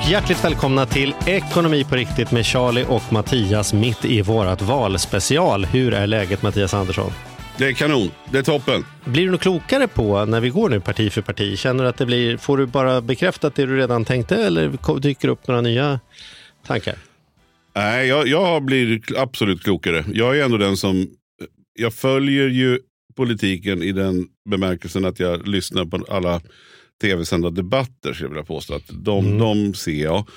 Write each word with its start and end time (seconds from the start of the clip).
Och 0.00 0.10
hjärtligt 0.10 0.44
välkomna 0.44 0.86
till 0.86 1.14
Ekonomi 1.26 1.84
på 1.84 1.96
riktigt 1.96 2.30
med 2.30 2.46
Charlie 2.46 2.84
och 2.88 3.12
Mattias 3.12 3.72
mitt 3.72 4.04
i 4.04 4.22
vårat 4.22 4.62
valspecial. 4.62 5.64
Hur 5.64 5.94
är 5.94 6.06
läget 6.06 6.42
Mattias 6.42 6.74
Andersson? 6.74 7.12
Det 7.58 7.66
är 7.66 7.72
kanon. 7.72 8.10
Det 8.32 8.38
är 8.38 8.42
toppen. 8.42 8.84
Blir 9.04 9.24
du 9.24 9.30
något 9.30 9.40
klokare 9.40 9.88
på 9.88 10.24
när 10.24 10.40
vi 10.40 10.48
går 10.48 10.68
nu 10.68 10.80
parti 10.80 11.12
för 11.12 11.22
parti? 11.22 11.58
Känner 11.58 11.84
du 11.84 11.90
att 11.90 11.96
det 11.96 12.06
blir, 12.06 12.36
får 12.36 12.58
du 12.58 12.66
bara 12.66 13.00
bekräftat 13.00 13.54
det 13.54 13.66
du 13.66 13.76
redan 13.76 14.04
tänkte 14.04 14.36
eller 14.36 15.00
dyker 15.00 15.28
upp 15.28 15.48
några 15.48 15.60
nya 15.60 16.00
tankar? 16.66 16.94
Nej, 17.74 18.08
jag, 18.08 18.26
jag 18.26 18.64
blir 18.64 19.00
absolut 19.16 19.62
klokare. 19.62 20.04
Jag 20.12 20.38
är 20.38 20.44
ändå 20.44 20.56
den 20.56 20.76
som... 20.76 21.06
Jag 21.78 21.94
följer 21.94 22.48
ju 22.48 22.78
politiken 23.16 23.82
i 23.82 23.92
den 23.92 24.26
bemärkelsen 24.50 25.04
att 25.04 25.20
jag 25.20 25.48
lyssnar 25.48 25.84
på 25.84 26.04
alla 26.08 26.40
tv-sända 27.00 27.50
debatter. 27.50 28.12
Skulle 28.12 28.24
jag 28.24 28.30
vilja 28.30 28.44
påstå. 28.44 28.74
Att 28.74 28.90
de, 28.92 29.26
Mm. 29.26 29.38
de 29.38 29.74
ser 29.74 30.02
jag. 30.02 30.28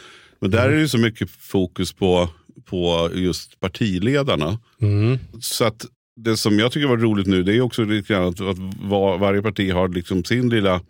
Men 0.41 0.51
där 0.51 0.69
är 0.69 0.73
det 0.73 0.79
ju 0.79 0.87
så 0.87 0.97
mycket 0.97 1.29
fokus 1.29 1.93
på, 1.93 2.29
på 2.65 3.09
just 3.15 3.59
partiledarna. 3.59 4.59
Mm. 4.81 5.17
Så 5.41 5.65
att 5.65 5.85
det 6.15 6.37
som 6.37 6.59
jag 6.59 6.71
tycker 6.71 6.87
var 6.87 6.97
roligt 6.97 7.27
nu 7.27 7.43
det 7.43 7.53
är 7.55 7.61
också 7.61 7.83
lite 7.83 8.13
grann 8.13 8.27
att, 8.27 8.41
att 8.41 8.57
var, 8.81 9.17
varje 9.17 9.41
parti 9.41 9.71
har 9.71 9.87
liksom 9.87 10.23
sin 10.23 10.49
lilla, 10.49 10.81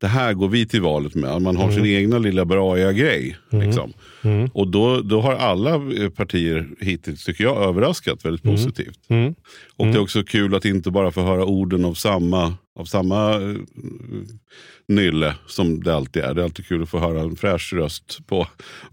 det 0.00 0.06
här 0.06 0.34
går 0.34 0.48
vi 0.48 0.66
till 0.66 0.80
valet 0.82 1.14
med. 1.14 1.42
Man 1.42 1.56
har 1.56 1.70
sin 1.72 1.86
egna 1.86 2.18
lilla 2.18 2.44
braiga 2.44 2.92
grej. 2.92 3.36
Liksom. 3.50 3.92
Och 4.52 4.68
då, 4.68 5.00
då 5.00 5.20
har 5.20 5.34
alla 5.34 5.74
eh, 5.74 6.08
partier 6.10 6.68
hittills, 6.80 7.24
tycker 7.24 7.44
jag, 7.44 7.62
överraskat 7.68 8.24
väldigt 8.24 8.42
positivt. 8.42 8.98
Mm. 9.08 9.34
Och 9.76 9.86
det 9.86 9.92
är 9.92 9.98
också 10.02 10.22
kul 10.24 10.54
att 10.54 10.64
inte 10.64 10.90
bara 10.90 11.10
få 11.10 11.22
höra 11.22 11.44
orden 11.44 11.84
av 11.84 11.94
samma, 11.94 12.54
av 12.78 12.84
samma 12.84 13.34
eh, 13.34 13.56
nylle 14.88 15.34
som 15.46 15.82
det 15.82 15.94
alltid 15.94 16.22
är. 16.22 16.34
Det 16.34 16.40
är 16.40 16.44
alltid 16.44 16.66
kul 16.66 16.82
att 16.82 16.88
få 16.88 16.98
höra 16.98 17.20
en 17.20 17.36
fräsch 17.36 17.72
röst 17.72 18.26
på, 18.26 18.46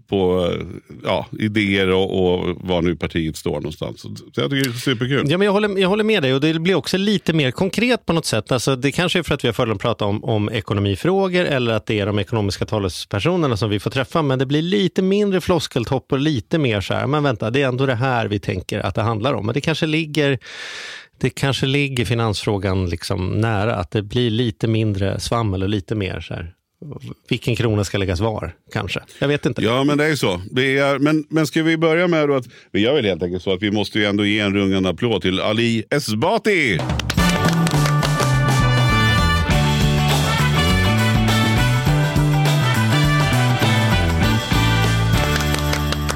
på 0.08 0.50
eh, 0.52 0.66
ja, 1.04 1.26
idéer 1.38 1.90
och, 1.90 2.24
och 2.24 2.56
var 2.60 2.82
nu 2.82 2.96
partiet 2.96 3.36
står 3.36 3.54
någonstans. 3.54 4.00
Så 4.00 4.40
jag 4.40 4.50
tycker 4.50 4.64
det 4.64 4.76
är 4.76 4.80
superkul. 4.80 5.30
Ja, 5.30 5.38
men 5.38 5.44
jag, 5.44 5.52
håller, 5.52 5.78
jag 5.78 5.88
håller 5.88 6.04
med 6.04 6.22
dig 6.22 6.34
och 6.34 6.40
det 6.40 6.58
blir 6.58 6.74
också 6.74 6.96
lite 6.96 7.32
mer 7.32 7.50
konkret 7.50 8.06
på 8.06 8.12
något 8.12 8.26
sätt. 8.26 8.52
Alltså, 8.52 8.76
det 8.76 8.92
kanske 8.92 9.18
är 9.18 9.22
för 9.22 9.34
att 9.34 9.44
vi 9.44 9.48
har 9.48 9.52
fördelen 9.52 9.76
att 9.76 9.82
prata 9.82 10.04
om, 10.04 10.24
om 10.24 10.50
ekonomifrågor 10.50 11.44
eller 11.44 11.72
att 11.72 11.86
det 11.86 12.00
är 12.00 12.06
de 12.06 12.18
ekonomiska 12.18 12.66
talespersonerna 12.66 13.56
som 13.56 13.70
vi 13.70 13.80
får 13.80 13.90
träffa. 13.90 14.22
Men 14.22 14.38
det 14.38 14.46
blir 14.46 14.62
lite 14.62 15.02
mindre 15.02 15.40
floskeltopp 15.40 16.12
och 16.12 16.18
lite 16.18 16.58
mer 16.58 16.80
så 16.80 16.94
här, 16.94 17.06
men 17.06 17.22
vänta, 17.22 17.50
det 17.50 17.62
är 17.62 17.68
ändå 17.68 17.86
det 17.86 17.94
här 17.94 18.26
vi 18.26 18.38
tänker 18.38 18.78
att 18.78 18.94
det 18.94 19.02
handlar 19.02 19.34
om. 19.34 19.46
Men 19.46 19.52
det 19.54 19.60
kanske 19.60 19.86
ligger 19.86 20.38
det 21.20 21.30
kanske 21.30 21.66
ligger 21.66 22.04
finansfrågan 22.04 22.90
liksom 22.90 23.40
nära, 23.40 23.74
att 23.74 23.90
det 23.90 24.02
blir 24.02 24.30
lite 24.30 24.68
mindre 24.68 25.20
svammel 25.20 25.62
och 25.62 25.68
lite 25.68 25.94
mer 25.94 26.20
så 26.20 26.34
här, 26.34 26.54
vilken 27.28 27.56
krona 27.56 27.84
ska 27.84 27.98
läggas 27.98 28.20
var, 28.20 28.54
kanske. 28.72 29.00
Jag 29.18 29.28
vet 29.28 29.46
inte. 29.46 29.62
Ja, 29.62 29.84
men 29.84 29.98
det 29.98 30.04
är 30.04 30.16
så. 30.16 30.40
Det 30.50 30.78
är, 30.78 30.98
men, 30.98 31.24
men 31.28 31.46
ska 31.46 31.62
vi 31.62 31.76
börja 31.76 32.08
med 32.08 32.28
då 32.28 32.34
att 32.34 32.46
vi 32.72 32.80
gör 32.80 32.94
väl 32.94 33.04
helt 33.04 33.22
enkelt 33.22 33.42
så 33.42 33.52
att 33.52 33.62
vi 33.62 33.70
måste 33.70 33.98
ju 33.98 34.04
ändå 34.04 34.24
ge 34.24 34.40
en 34.40 34.54
rungande 34.54 34.88
applåd 34.88 35.22
till 35.22 35.40
Ali 35.40 35.84
Esbati. 35.90 36.78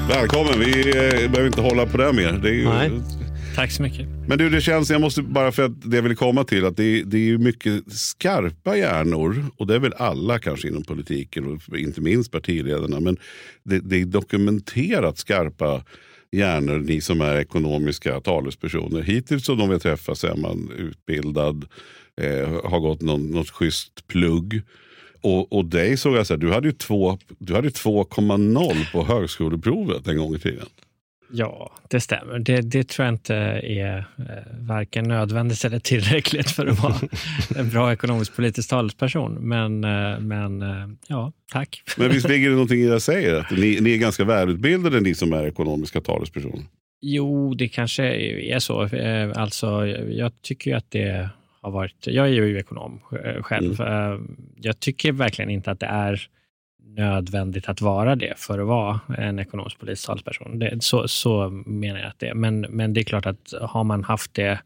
Välkommen, 0.09 0.59
vi 0.59 0.89
eh, 0.89 1.31
behöver 1.31 1.47
inte 1.47 1.61
hålla 1.61 1.85
på 1.85 1.97
det 1.97 2.13
mer. 2.13 2.31
Det 2.31 2.49
är 2.49 2.53
ju, 2.53 2.69
Nej. 2.69 2.91
Tack 3.55 3.71
så 3.71 3.83
mycket. 3.83 4.07
Men 4.27 4.37
du, 4.37 4.49
det 4.49 4.61
känns, 4.61 4.89
jag 4.89 5.01
måste 5.01 5.21
bara 5.21 5.51
för 5.51 5.63
att 5.63 5.81
det 5.81 5.95
jag 5.95 6.03
vill 6.03 6.15
komma 6.15 6.43
till, 6.43 6.65
att 6.65 6.77
det, 6.77 7.03
det 7.03 7.17
är 7.17 7.21
ju 7.21 7.37
mycket 7.37 7.91
skarpa 7.91 8.77
hjärnor. 8.77 9.45
Och 9.57 9.67
det 9.67 9.75
är 9.75 9.79
väl 9.79 9.93
alla 9.93 10.39
kanske 10.39 10.67
inom 10.67 10.83
politiken 10.83 11.59
och 11.67 11.77
inte 11.77 12.01
minst 12.01 12.31
partiledarna. 12.31 12.99
Men 12.99 13.17
det, 13.63 13.79
det 13.79 14.01
är 14.01 14.05
dokumenterat 14.05 15.17
skarpa 15.17 15.83
hjärnor, 16.31 16.79
ni 16.79 17.01
som 17.01 17.21
är 17.21 17.35
ekonomiska 17.35 18.21
talespersoner. 18.21 19.01
Hittills 19.01 19.45
som 19.45 19.57
de 19.57 19.69
vi 19.69 19.79
träffat 19.79 20.17
så 20.17 20.27
är 20.27 20.35
man 20.35 20.71
utbildad, 20.77 21.65
eh, 22.21 22.69
har 22.69 22.79
gått 22.79 23.01
någon, 23.01 23.31
något 23.31 23.49
schysst 23.49 24.07
plugg. 24.07 24.61
Och, 25.21 25.53
och 25.53 25.65
dig 25.65 25.97
såg 25.97 26.15
jag 26.15 26.27
så 26.27 26.33
här, 26.33 26.39
du 26.39 26.51
hade 26.51 26.67
ju 26.67 26.73
2,0 26.73 28.91
på 28.91 29.05
högskoleprovet 29.05 30.07
en 30.07 30.17
gång 30.17 30.35
i 30.35 30.39
tiden. 30.39 30.67
Ja, 31.31 31.71
det 31.89 31.99
stämmer. 31.99 32.39
Det, 32.39 32.61
det 32.61 32.89
tror 32.89 33.05
jag 33.05 33.13
inte 33.13 33.35
är 33.35 33.97
eh, 33.97 34.25
varken 34.59 35.07
nödvändigt 35.07 35.65
eller 35.65 35.79
tillräckligt 35.79 36.51
för 36.51 36.67
att 36.67 36.79
vara 36.79 36.95
en 37.55 37.69
bra 37.69 37.93
ekonomisk-politisk 37.93 38.69
talesperson. 38.69 39.33
Men, 39.33 39.83
eh, 39.83 40.19
men 40.19 40.61
eh, 40.61 40.87
ja, 41.07 41.31
tack. 41.51 41.83
Men 41.97 42.09
visst 42.09 42.29
ligger 42.29 42.47
det 42.49 42.53
någonting 42.55 42.79
i 42.79 42.85
det 42.85 42.91
jag 42.91 43.01
säger? 43.01 43.39
Att 43.39 43.51
ni, 43.51 43.79
ni 43.81 43.93
är 43.93 43.97
ganska 43.97 44.23
välutbildade 44.23 44.99
ni 44.99 45.15
som 45.15 45.33
är 45.33 45.47
ekonomiska 45.47 46.01
talespersoner. 46.01 46.63
Jo, 47.01 47.53
det 47.53 47.67
kanske 47.67 48.03
är 48.53 48.59
så. 48.59 48.89
Alltså, 49.35 49.87
jag 49.87 50.31
tycker 50.41 50.71
ju 50.71 50.77
att 50.77 50.91
det 50.91 51.29
har 51.61 51.71
varit... 51.71 52.07
Jag 52.07 52.27
är 52.27 52.31
ju 52.31 52.59
ekonom 52.59 52.99
själv. 53.41 53.81
Eh, 53.81 54.19
Jag 54.61 54.79
tycker 54.79 55.11
verkligen 55.11 55.49
inte 55.51 55.71
att 55.71 55.79
det 55.79 55.85
är 55.85 56.27
nödvändigt 56.95 57.69
att 57.69 57.81
vara 57.81 58.15
det 58.15 58.33
för 58.37 58.59
att 58.59 58.67
vara 58.67 58.99
en 59.17 59.39
ekonomisk 59.39 59.79
politisk 59.79 60.07
talesperson. 60.07 60.59
Det, 60.59 60.83
så, 60.83 61.07
så 61.07 61.49
menar 61.65 61.99
jag 61.99 62.07
att 62.07 62.19
det 62.19 62.27
är. 62.27 62.33
Men, 62.33 62.61
men 62.61 62.93
det 62.93 63.01
är 63.01 63.03
klart 63.03 63.25
att 63.25 63.53
har 63.61 63.83
man 63.83 64.03
haft 64.03 64.33
det 64.33 64.59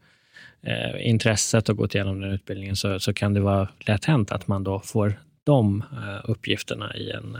eh, 0.62 1.08
intresset 1.08 1.68
och 1.68 1.76
gått 1.76 1.94
igenom 1.94 2.20
den 2.20 2.30
utbildningen 2.30 2.76
så, 2.76 3.00
så 3.00 3.12
kan 3.12 3.34
det 3.34 3.40
vara 3.40 3.68
lätt 3.78 4.04
hänt 4.04 4.32
att 4.32 4.48
man 4.48 4.64
då 4.64 4.80
får 4.80 5.14
de 5.44 5.84
eh, 5.92 6.30
uppgifterna 6.30 6.96
i 6.96 7.10
en, 7.10 7.38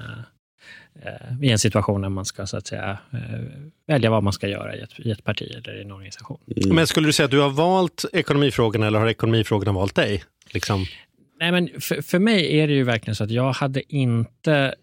eh, 1.03 1.43
i 1.43 1.51
en 1.51 1.59
situation 1.59 2.01
när 2.01 2.09
man 2.09 2.25
ska 2.25 2.47
så 2.47 2.57
att 2.57 2.67
säga, 2.67 2.99
eh, 3.13 3.41
välja 3.87 4.11
vad 4.11 4.23
man 4.23 4.33
ska 4.33 4.49
göra 4.49 4.77
i 4.77 4.81
ett, 4.81 4.91
i 4.99 5.11
ett 5.11 5.25
parti 5.25 5.53
eller 5.57 5.79
i 5.79 5.83
en 5.83 5.93
organisation. 5.93 6.39
Men 6.47 6.87
skulle 6.87 7.09
du 7.09 7.13
säga 7.13 7.25
att 7.25 7.31
du 7.31 7.41
har 7.41 7.51
valt 7.51 8.05
ekonomifrågorna 8.13 8.87
eller 8.87 8.99
har 8.99 9.09
ekonomifrågorna 9.09 9.73
valt 9.73 9.95
dig? 9.95 10.25
Liksom. 10.51 10.87
Nej, 11.41 11.53
men 11.53 11.81
för, 11.81 12.03
för 12.03 12.19
mig 12.19 12.59
är 12.59 12.69
det 12.69 12.75
ju 12.75 12.85
verkligen 12.85 13.15
så 13.15 13.25
att 13.25 13.31
jag 13.31 13.53
hade 13.53 13.95
inte 13.95 14.75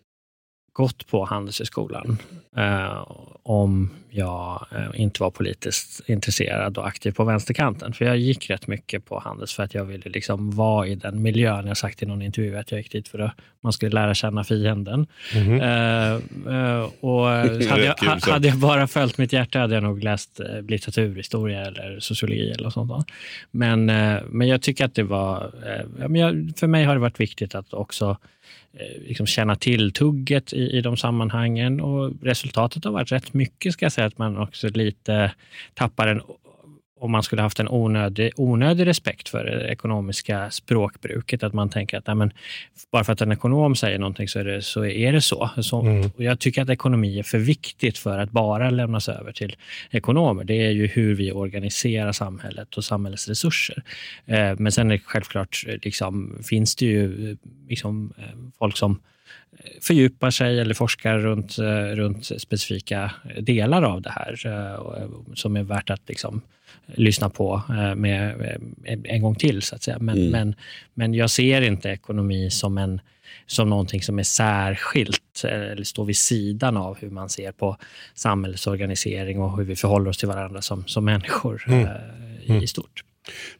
gått 0.77 1.07
på 1.07 1.25
Handelshögskolan 1.25 2.17
eh, 2.57 3.05
om 3.43 3.89
jag 4.09 4.65
eh, 4.71 5.01
inte 5.01 5.23
var 5.23 5.31
politiskt 5.31 6.09
intresserad 6.09 6.77
och 6.77 6.87
aktiv 6.87 7.11
på 7.11 7.23
vänsterkanten. 7.23 7.93
För 7.93 8.05
jag 8.05 8.17
gick 8.17 8.49
rätt 8.49 8.67
mycket 8.67 9.05
på 9.05 9.19
Handels 9.19 9.53
för 9.53 9.63
att 9.63 9.73
jag 9.73 9.85
ville 9.85 10.09
liksom 10.09 10.51
vara 10.51 10.87
i 10.87 10.95
den 10.95 11.21
miljön. 11.21 11.61
Jag 11.61 11.67
har 11.67 11.75
sagt 11.75 12.03
i 12.03 12.05
någon 12.05 12.21
intervju 12.21 12.57
att 12.57 12.71
jag 12.71 12.79
gick 12.79 12.91
dit 12.91 13.07
för 13.07 13.19
att 13.19 13.31
man 13.61 13.73
skulle 13.73 13.91
lära 13.91 14.13
känna 14.13 14.43
fienden. 14.43 15.07
Eh, 15.33 16.13
eh, 16.13 16.89
och 16.99 17.25
hade, 17.69 17.85
jag, 17.85 17.95
hade 18.21 18.47
jag 18.47 18.57
bara 18.57 18.87
följt 18.87 19.17
mitt 19.17 19.33
hjärta 19.33 19.59
hade 19.59 19.73
jag 19.73 19.83
nog 19.83 20.03
läst 20.03 20.39
eh, 20.39 20.61
litteraturhistoria 20.61 21.65
eller 21.65 21.99
sociologi 21.99 22.51
eller 22.51 22.69
sånt. 22.69 22.89
där. 22.89 23.03
Men, 23.51 23.89
eh, 23.89 24.21
men 24.29 24.47
jag 24.47 24.61
tycker 24.61 24.85
att 24.85 24.95
det 24.95 25.03
var... 25.03 25.51
Men 26.07 26.15
jag, 26.15 26.51
för 26.57 26.67
mig 26.67 26.83
har 26.83 26.93
det 26.93 27.01
varit 27.01 27.19
viktigt 27.19 27.55
att 27.55 27.73
också 27.73 28.17
Eh, 28.73 29.01
liksom 29.07 29.27
känna 29.27 29.55
till 29.55 29.91
tugget 29.91 30.53
i, 30.53 30.77
i 30.77 30.81
de 30.81 30.97
sammanhangen. 30.97 31.81
Och 31.81 32.13
resultatet 32.21 32.85
har 32.85 32.91
varit 32.91 33.11
rätt 33.11 33.33
mycket, 33.33 33.73
ska 33.73 33.85
jag 33.85 33.91
säga, 33.91 34.07
att 34.07 34.17
man 34.17 34.37
också 34.37 34.69
lite 34.69 35.31
tappar 35.73 36.07
en 36.07 36.21
om 36.99 37.11
man 37.11 37.23
skulle 37.23 37.41
haft 37.41 37.59
en 37.59 37.67
onödig, 37.67 38.31
onödig 38.35 38.85
respekt 38.85 39.29
för 39.29 39.43
det 39.43 39.67
ekonomiska 39.67 40.51
språkbruket. 40.51 41.43
Att 41.43 41.53
man 41.53 41.69
tänker 41.69 41.97
att 41.97 42.07
nej, 42.07 42.15
men, 42.15 42.31
bara 42.91 43.03
för 43.03 43.13
att 43.13 43.21
en 43.21 43.31
ekonom 43.31 43.75
säger 43.75 43.99
någonting 43.99 44.27
så 44.27 44.39
är 44.39 44.43
det 44.43 44.61
så. 44.61 44.85
Är 44.85 45.13
det 45.13 45.21
så. 45.21 45.49
så 45.61 45.77
Mm. 45.81 46.11
och 46.15 46.23
jag 46.23 46.39
tycker 46.39 46.61
att 46.61 46.69
ekonomi 46.69 47.19
är 47.19 47.23
för 47.23 47.37
viktigt 47.37 47.97
för 47.97 48.19
att 48.19 48.31
bara 48.31 48.69
lämnas 48.69 49.09
över 49.09 49.31
till 49.31 49.55
ekonomer. 49.91 50.43
Det 50.43 50.65
är 50.65 50.71
ju 50.71 50.87
hur 50.87 51.15
vi 51.15 51.31
organiserar 51.31 52.11
samhället 52.11 52.77
och 52.77 52.83
samhällets 52.83 53.27
resurser. 53.27 53.83
Eh, 54.25 54.55
men 54.57 54.71
sen 54.71 54.91
är 54.91 54.95
det 54.95 55.01
självklart, 55.05 55.63
eh, 55.67 55.75
liksom, 55.81 56.39
finns 56.43 56.75
det 56.75 56.85
ju 56.85 57.31
eh, 57.31 57.37
liksom, 57.69 58.13
eh, 58.17 58.23
folk 58.59 58.77
som 58.77 58.99
fördjupar 59.81 60.31
sig 60.31 60.59
eller 60.59 60.73
forskar 60.73 61.19
runt, 61.19 61.59
runt 61.95 62.25
specifika 62.25 63.11
delar 63.39 63.83
av 63.83 64.01
det 64.01 64.09
här 64.09 64.35
som 65.35 65.57
är 65.57 65.63
värt 65.63 65.89
att 65.89 66.01
liksom 66.07 66.41
lyssna 66.95 67.29
på 67.29 67.61
med, 67.95 68.57
en 69.03 69.21
gång 69.21 69.35
till. 69.35 69.61
så 69.61 69.75
att 69.75 69.83
säga. 69.83 69.97
Men, 69.99 70.17
mm. 70.17 70.31
men, 70.31 70.55
men 70.93 71.13
jag 71.13 71.29
ser 71.29 71.61
inte 71.61 71.89
ekonomi 71.89 72.49
som 72.49 72.77
en 72.77 73.01
som 73.45 73.69
någonting 73.69 74.01
som 74.01 74.19
är 74.19 74.23
särskilt 74.23 75.43
eller 75.43 75.83
står 75.83 76.05
vid 76.05 76.17
sidan 76.17 76.77
av 76.77 76.97
hur 76.99 77.09
man 77.09 77.29
ser 77.29 77.51
på 77.51 77.77
samhällsorganisering 78.13 79.41
och 79.41 79.57
hur 79.57 79.63
vi 79.63 79.75
förhåller 79.75 80.09
oss 80.09 80.17
till 80.17 80.27
varandra 80.27 80.61
som, 80.61 80.87
som 80.87 81.05
människor 81.05 81.63
mm. 81.67 81.85
Eh, 81.85 81.91
mm. 82.47 82.63
i 82.63 82.67
stort. 82.67 83.03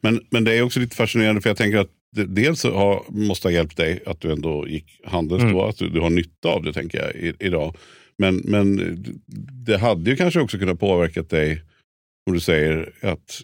Men, 0.02 0.22
men 0.30 0.44
det 0.44 0.58
är 0.58 0.62
också 0.62 0.80
lite 0.80 0.96
fascinerande 0.96 1.42
för 1.42 1.50
jag 1.50 1.58
tänker 1.58 1.78
att 1.78 1.90
dels 2.28 2.64
har, 2.64 3.04
måste 3.10 3.48
ha 3.48 3.54
hjälpt 3.54 3.78
dig 3.78 4.04
att 4.06 4.22
du 4.22 4.32
ändå 4.32 4.68
gick 4.68 5.02
Handels 5.04 5.44
mm. 5.44 5.54
då, 5.54 5.66
att 5.66 5.78
du, 5.78 5.90
du, 5.90 6.00
har 6.00 6.10
nytta 6.10 6.50
av 6.50 6.64
det 6.64 6.74
tänker 6.74 6.98
jag 6.98 7.16
i, 7.16 7.34
idag. 7.40 7.76
Men, 8.18 8.42
men 8.46 8.98
det 9.66 9.78
hade 9.78 10.10
ju 10.10 10.16
kanske 10.16 10.40
också 10.40 10.58
kunnat 10.58 10.80
påverka 10.80 11.22
dig 11.22 11.64
om 12.28 12.34
du 12.34 12.40
säger 12.40 12.94
att 13.02 13.42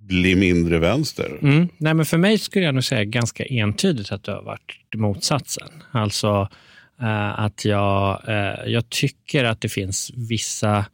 bli 0.00 0.36
mindre 0.36 0.78
vänster? 0.78 1.38
Mm. 1.42 1.68
Nej, 1.78 1.94
men 1.94 2.06
för 2.06 2.18
mig 2.18 2.38
skulle 2.38 2.64
jag 2.64 2.74
nog 2.74 2.84
säga 2.84 3.04
ganska 3.04 3.44
entydigt 3.44 4.12
att 4.12 4.24
det 4.24 4.32
har 4.32 4.42
varit 4.42 4.94
motsatsen. 4.94 5.68
Alltså 5.90 6.48
eh, 7.00 7.38
att 7.40 7.64
jag, 7.64 8.28
eh, 8.28 8.72
jag 8.72 8.90
tycker 8.90 9.44
att 9.44 9.60
det 9.60 9.68
finns 9.68 10.10
vissa 10.14 10.86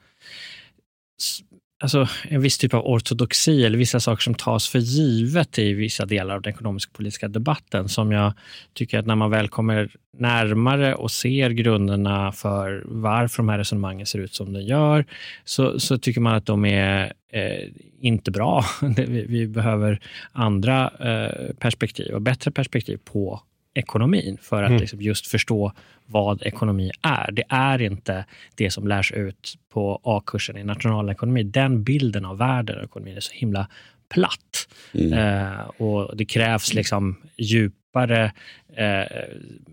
alltså, 1.81 2.09
en 2.29 2.41
viss 2.41 2.59
typ 2.59 2.75
av 2.75 2.87
ortodoxi 2.87 3.65
eller 3.65 3.79
vissa 3.79 4.00
saker 4.00 4.23
som 4.23 4.35
tas 4.35 4.69
för 4.69 4.79
givet 4.79 5.59
i 5.59 5.73
vissa 5.73 6.06
delar 6.06 6.35
av 6.35 6.43
den 6.43 6.53
ekonomisk 6.53 6.93
politiska 6.93 7.29
debatten 7.29 7.88
som 7.88 8.12
jag 8.12 8.32
tycker 8.75 8.99
att 8.99 9.06
när 9.06 9.17
man 9.17 9.31
väl 9.31 9.49
kommer 9.49 9.91
närmare 10.19 10.94
och 10.94 11.11
ser 11.11 11.50
grunderna 11.50 12.32
för 12.32 12.82
varför 12.87 13.37
de 13.37 13.49
här 13.49 13.59
resonemangen 13.59 14.06
ser 14.06 14.19
ut 14.19 14.35
som 14.35 14.53
de 14.53 14.61
gör, 14.61 15.05
så, 15.44 15.81
så 15.81 15.99
tycker 15.99 16.21
man 16.21 16.35
att 16.35 16.47
de 16.47 16.65
är 16.65 17.12
eh, 17.32 17.69
inte 18.00 18.31
bra. 18.31 18.65
vi, 18.97 19.27
vi 19.29 19.47
behöver 19.47 20.00
andra 20.32 20.91
eh, 21.00 21.55
perspektiv 21.55 22.15
och 22.15 22.23
bättre 22.23 22.50
perspektiv 22.50 22.99
på 23.05 23.43
ekonomin 23.75 24.38
för 24.43 24.62
att 24.62 24.69
mm. 24.69 24.81
liksom 24.81 25.00
just 25.00 25.26
förstå 25.26 25.72
vad 26.06 26.43
ekonomi 26.43 26.90
är. 27.02 27.32
Det 27.32 27.44
är 27.49 27.82
inte 27.82 28.25
det 28.55 28.70
som 28.70 28.87
lärs 28.87 29.12
ut 29.12 29.55
på 29.72 30.00
A-kursen 30.05 30.56
i 30.56 30.64
nationalekonomi. 30.64 31.43
Den 31.43 31.82
bilden 31.82 32.25
av 32.25 32.38
världen 32.38 32.78
och 32.78 32.84
ekonomin 32.84 33.17
är 33.17 33.20
så 33.20 33.32
himla 33.32 33.69
platt. 34.08 34.69
Mm. 34.94 35.12
Eh, 35.12 35.61
och 35.61 36.17
Det 36.17 36.25
krävs 36.25 36.75
liksom 36.75 37.17
djupare 37.37 38.32
eh, 38.76 39.06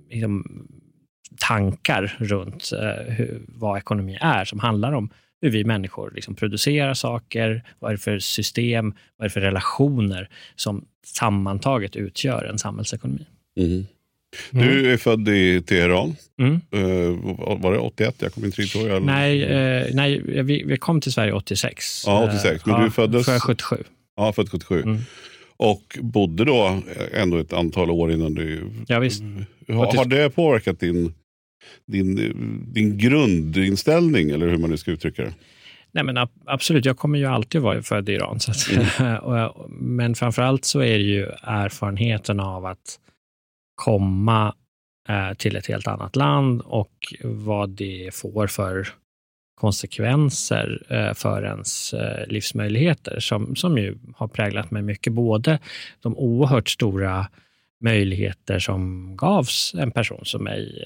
liksom 0.09 0.67
tankar 1.37 2.17
runt 2.19 2.71
eh, 2.73 3.13
hur, 3.13 3.41
vad 3.47 3.77
ekonomi 3.77 4.17
är, 4.21 4.45
som 4.45 4.59
handlar 4.59 4.93
om 4.93 5.09
hur 5.41 5.49
vi 5.49 5.63
människor 5.63 6.11
liksom 6.15 6.35
producerar 6.35 6.93
saker, 6.93 7.63
vad 7.79 7.91
är 7.91 7.95
det 7.95 8.01
för 8.01 8.19
system, 8.19 8.93
vad 9.17 9.25
är 9.25 9.29
det 9.29 9.33
för 9.33 9.41
relationer 9.41 10.29
som 10.55 10.85
sammantaget 11.05 11.95
utgör 11.95 12.45
en 12.45 12.57
samhällsekonomi. 12.57 13.25
Mm. 13.57 13.85
Du 14.51 14.79
mm. 14.79 14.93
är 14.93 14.97
född 14.97 15.29
i 15.29 15.61
Teheran. 15.61 16.15
Mm. 16.41 16.61
Uh, 16.75 17.59
var 17.61 17.71
det 17.71 17.79
81? 17.79 18.15
Jag 18.19 18.33
kommer 18.33 18.47
inte 18.47 18.61
riktigt 18.61 18.81
ihåg. 18.81 19.01
Nej, 19.01 19.43
uh, 19.43 19.95
nej 19.95 20.21
vi, 20.25 20.63
vi, 20.63 20.77
kom 20.77 21.01
till 21.01 21.11
Sverige 21.11 21.33
86. 21.33 22.03
Ja, 22.05 22.27
86. 22.29 22.65
Men 22.65 22.75
uh, 22.75 22.83
du 22.83 22.91
föddes? 22.91 23.25
Född 23.25 23.41
77. 23.41 23.83
Ja, 24.15 24.33
född 24.33 24.49
77. 24.49 24.81
Mm. 24.81 24.97
Och 25.57 25.97
bodde 26.01 26.45
då 26.45 26.81
ändå 27.13 27.37
ett 27.37 27.53
antal 27.53 27.91
år 27.91 28.11
innan 28.11 28.33
du... 28.33 28.69
Ja, 28.87 28.99
visst. 28.99 29.21
Har, 29.67 29.97
har 29.97 30.05
det 30.05 30.29
påverkat 30.29 30.79
din, 30.79 31.13
din, 31.85 32.15
din 32.73 32.97
grundinställning, 32.97 34.29
eller 34.29 34.47
hur 34.47 34.57
man 34.57 34.69
nu 34.69 34.77
ska 34.77 34.91
uttrycka 34.91 35.21
det? 35.21 35.33
Nej, 35.91 36.03
men 36.03 36.27
absolut, 36.45 36.85
jag 36.85 36.97
kommer 36.97 37.19
ju 37.19 37.25
alltid 37.25 37.61
vara 37.61 37.81
född 37.81 38.09
i 38.09 38.11
Iran. 38.11 38.39
Så 38.39 38.51
att, 38.51 38.69
mm. 38.99 39.49
men 39.69 40.15
framförallt 40.15 40.65
så 40.65 40.79
är 40.79 40.97
det 40.97 41.03
ju 41.03 41.25
erfarenheten 41.41 42.39
av 42.39 42.65
att 42.65 42.99
komma 43.77 44.55
eh, 45.09 45.33
till 45.33 45.55
ett 45.55 45.67
helt 45.67 45.87
annat 45.87 46.15
land 46.15 46.61
och 46.61 47.13
vad 47.23 47.69
det 47.69 48.09
får 48.13 48.47
för 48.47 48.87
konsekvenser 49.55 50.85
eh, 50.89 51.13
för 51.13 51.43
ens 51.43 51.93
eh, 51.93 52.27
livsmöjligheter 52.27 53.19
som, 53.19 53.55
som 53.55 53.77
ju 53.77 53.97
har 54.15 54.27
präglat 54.27 54.71
mig 54.71 54.81
mycket. 54.81 55.13
Både 55.13 55.59
de 56.01 56.17
oerhört 56.17 56.69
stora 56.69 57.27
möjligheter 57.79 58.59
som 58.59 59.15
gavs 59.17 59.75
en 59.77 59.91
person 59.91 60.21
som 60.23 60.43
mig 60.43 60.83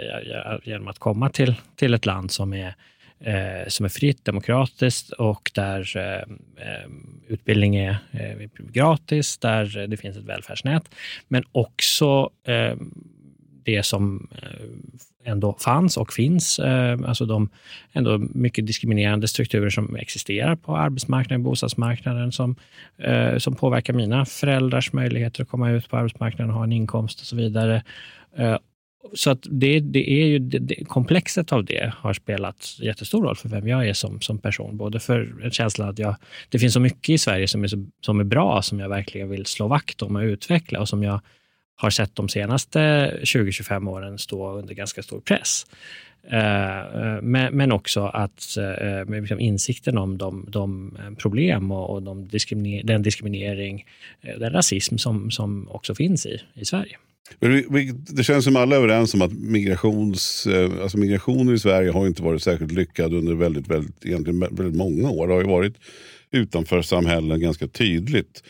genom 0.63 0.87
att 0.87 0.99
komma 0.99 1.29
till, 1.29 1.55
till 1.75 1.94
ett 1.94 2.05
land 2.05 2.31
som 2.31 2.53
är, 2.53 2.75
eh, 3.23 3.68
som 3.68 3.85
är 3.85 3.89
fritt, 3.89 4.25
demokratiskt 4.25 5.12
och 5.12 5.51
där 5.53 5.97
eh, 5.97 6.21
eh, 6.68 6.89
utbildning 7.27 7.75
är 7.75 7.97
eh, 8.12 8.50
gratis, 8.57 9.38
där 9.38 9.88
det 9.88 9.97
finns 9.97 10.18
ett 10.18 10.25
välfärdsnät. 10.25 10.83
Men 11.27 11.44
också 11.51 12.29
eh, 12.47 12.75
det 13.63 13.83
som 13.83 14.27
eh, 14.41 15.31
ändå 15.31 15.57
fanns 15.59 15.97
och 15.97 16.13
finns, 16.13 16.59
eh, 16.59 17.00
alltså 17.06 17.25
de 17.25 17.50
ändå 17.94 18.18
mycket 18.18 18.68
diskriminerande 18.68 19.27
strukturer 19.27 19.69
som 19.69 19.95
existerar 19.95 20.56
på 20.56 20.77
arbetsmarknaden, 20.77 21.44
bostadsmarknaden, 21.44 22.31
som, 22.31 22.56
som 23.38 23.56
påverkar 23.56 23.94
mina 23.94 24.25
föräldrars 24.25 24.94
möjligheter 24.94 25.44
att 25.44 25.50
komma 25.50 25.71
ut 25.71 25.89
på 25.89 25.97
arbetsmarknaden 25.97 26.50
och 26.50 26.57
ha 26.57 26.63
en 26.63 26.71
inkomst 26.71 27.19
och 27.19 27.25
så 27.25 27.35
vidare. 27.35 27.83
Så 29.13 29.31
att 29.31 29.48
det, 29.51 29.80
det 29.80 30.12
är 30.12 30.25
ju, 30.25 30.39
det, 30.39 30.59
det, 30.59 30.86
komplexet 30.86 31.51
av 31.51 31.65
det 31.65 31.94
har 31.98 32.13
spelat 32.13 32.77
jättestor 32.80 33.24
roll 33.24 33.36
för 33.36 33.50
vem 33.50 33.68
jag 33.68 33.88
är 33.88 33.94
som, 33.94 34.21
som 34.21 34.38
person. 34.38 34.77
Både 34.77 35.00
för 35.00 35.44
en 35.44 35.51
känsla 35.51 35.89
att 35.89 36.00
jag, 36.00 36.15
det 36.50 36.59
finns 36.59 36.74
så 36.74 36.80
mycket 36.80 37.09
i 37.09 37.18
Sverige 37.18 37.48
som 37.48 37.63
är, 37.63 37.68
så, 37.68 37.86
som 38.01 38.19
är 38.19 38.24
bra, 38.24 38.62
som 38.62 38.80
jag 38.80 38.89
verkligen 38.89 39.30
vill 39.30 39.45
slå 39.45 39.68
vakt 39.68 40.01
om 40.01 40.15
och 40.15 40.21
utveckla 40.21 40.80
och 40.80 40.89
som 40.89 41.03
jag 41.03 41.21
har 41.75 41.89
sett 41.89 42.15
de 42.15 42.30
senaste 42.30 42.80
20-25 43.24 43.89
åren 43.89 44.18
stå 44.18 44.51
under 44.51 44.74
ganska 44.74 45.04
stor 45.04 45.19
press. 45.19 45.65
Eh, 46.30 46.80
eh, 46.80 47.21
men, 47.21 47.57
men, 47.57 47.71
också 47.71 48.06
att 48.06 48.57
eh, 48.57 49.21
liksom 49.21 49.39
insikten 49.39 49.97
om 49.97 50.18
de, 50.18 50.45
de 50.50 50.97
problem 51.18 51.71
och, 51.71 51.89
och 51.89 52.04
de 52.04 52.27
diskriminer 52.27 52.83
den 52.83 53.01
diskriminering, 53.01 53.86
den 54.38 54.54
rasism 54.54 54.97
som, 54.97 55.31
som 55.31 55.69
också 55.69 55.95
finns 55.95 56.25
i, 56.25 56.42
i 56.54 56.65
Sverige. 56.65 56.97
Det 58.09 58.23
känns 58.23 58.45
som 58.45 58.56
alla 58.56 58.75
är 58.75 58.79
överens 58.79 59.13
om 59.13 59.21
att 59.21 59.33
migrations, 59.33 60.47
eh, 60.47 60.71
alltså 60.81 60.97
migrationen 60.97 61.56
i 61.56 61.59
Sverige 61.59 61.91
har 61.91 62.07
inte 62.07 62.23
varit 62.23 62.44
särskilt 62.44 62.71
lyckad 62.71 63.13
under 63.13 63.33
väldigt, 63.33 63.68
väldigt, 63.68 64.06
egentligen 64.06 64.40
väldigt 64.40 64.75
många 64.75 65.09
år. 65.09 65.28
Det 65.28 65.33
har 65.33 65.42
ju 65.42 65.47
varit 65.47 65.75
utanför 66.31 66.81
samhällen 66.81 67.40
ganska 67.40 67.68
tydligt 67.68 68.44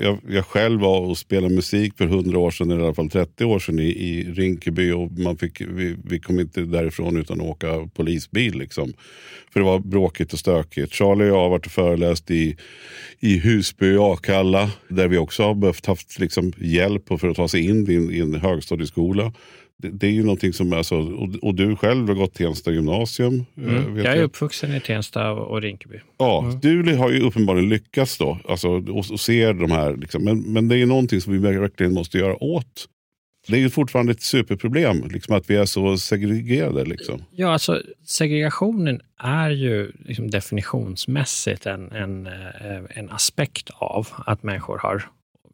jag, 0.00 0.18
jag 0.28 0.46
själv 0.46 0.80
var 0.80 1.00
och 1.00 1.18
spelade 1.18 1.54
musik 1.54 1.96
för 1.96 2.04
100 2.04 2.38
år 2.38 2.50
sedan, 2.50 2.70
eller 2.70 2.80
i 2.80 2.84
alla 2.84 2.94
fall 2.94 3.10
30 3.10 3.44
år 3.44 3.58
sedan 3.58 3.78
i, 3.78 3.82
i 3.82 4.32
Rinkeby. 4.32 4.92
Och 4.92 5.12
man 5.12 5.36
fick, 5.36 5.60
vi, 5.60 5.96
vi 6.04 6.20
kom 6.20 6.40
inte 6.40 6.60
därifrån 6.60 7.16
utan 7.16 7.40
att 7.40 7.46
åka 7.46 7.88
polisbil. 7.94 8.58
Liksom. 8.58 8.92
För 9.52 9.60
det 9.60 9.66
var 9.66 9.78
bråkigt 9.78 10.32
och 10.32 10.38
stökigt. 10.38 10.94
Charlie 10.94 11.24
och 11.24 11.28
jag 11.28 11.42
har 11.42 11.50
varit 11.50 11.66
och 11.66 11.72
föreläst 11.72 12.30
i, 12.30 12.56
i 13.20 13.38
Husby 13.38 13.96
och 13.96 14.12
Akalla. 14.12 14.70
Där 14.88 15.08
vi 15.08 15.18
också 15.18 15.42
har 15.42 15.54
behövt 15.54 15.86
haft 15.86 16.18
liksom, 16.18 16.52
hjälp 16.58 17.20
för 17.20 17.28
att 17.28 17.36
ta 17.36 17.48
sig 17.48 17.68
in 17.68 17.90
i 17.90 17.94
en, 17.94 18.10
i 18.10 18.18
en 18.18 18.34
högstadieskola 18.34 19.32
det, 19.82 19.88
det, 19.88 20.06
är 20.06 20.10
ju 20.10 20.22
någonting 20.22 20.52
som, 20.52 20.72
alltså, 20.72 20.96
och, 20.96 21.28
och, 21.42 21.54
du 21.54 21.76
själv 21.76 22.08
har 22.08 22.14
gått 22.14 22.34
Tensta 22.34 22.70
gymnasium. 22.70 23.44
Eh, 23.56 23.64
mm. 23.64 23.96
jag 23.96 24.06
är 24.06 24.16
jag. 24.16 24.24
uppvuxen 24.24 24.74
i 24.74 24.80
Tensta 24.80 25.30
och 25.30 25.62
Rinkeby. 25.62 26.00
Ja, 26.18 26.44
mm. 26.44 26.60
du 26.60 26.96
har 26.96 27.10
ju 27.10 27.20
uppenbarligen 27.20 27.68
lyckats 27.68 28.18
då, 28.18 28.38
alltså, 28.48 28.68
och, 28.68 29.04
och 29.12 29.20
ser 29.20 29.54
de 29.54 29.70
här, 29.70 29.96
liksom, 29.96 30.24
men, 30.24 30.40
men 30.40 30.68
det 30.68 30.76
är 30.76 30.86
någonting 30.86 31.20
som 31.20 31.32
vi 31.32 31.38
verkligen 31.38 31.94
måste 31.94 32.18
göra 32.18 32.42
åt. 32.42 32.88
Det 33.48 33.56
är 33.56 33.60
ju 33.60 33.70
fortfarande 33.70 34.12
ett 34.12 34.22
superproblem, 34.22 35.08
liksom, 35.08 35.36
att 35.36 35.50
vi 35.50 35.56
är 35.56 35.64
så 35.64 35.98
segregerade. 35.98 36.84
Liksom. 36.84 37.24
Ja, 37.30 37.52
alltså 37.52 37.82
segregationen 38.04 39.00
är 39.18 39.50
ju 39.50 39.92
liksom, 40.04 40.30
definitionsmässigt 40.30 41.66
en, 41.66 41.92
en, 41.92 42.26
eh, 42.26 42.82
en 42.90 43.10
aspekt 43.10 43.70
av 43.74 44.08
att 44.26 44.42
människor 44.42 44.78
har 44.78 45.04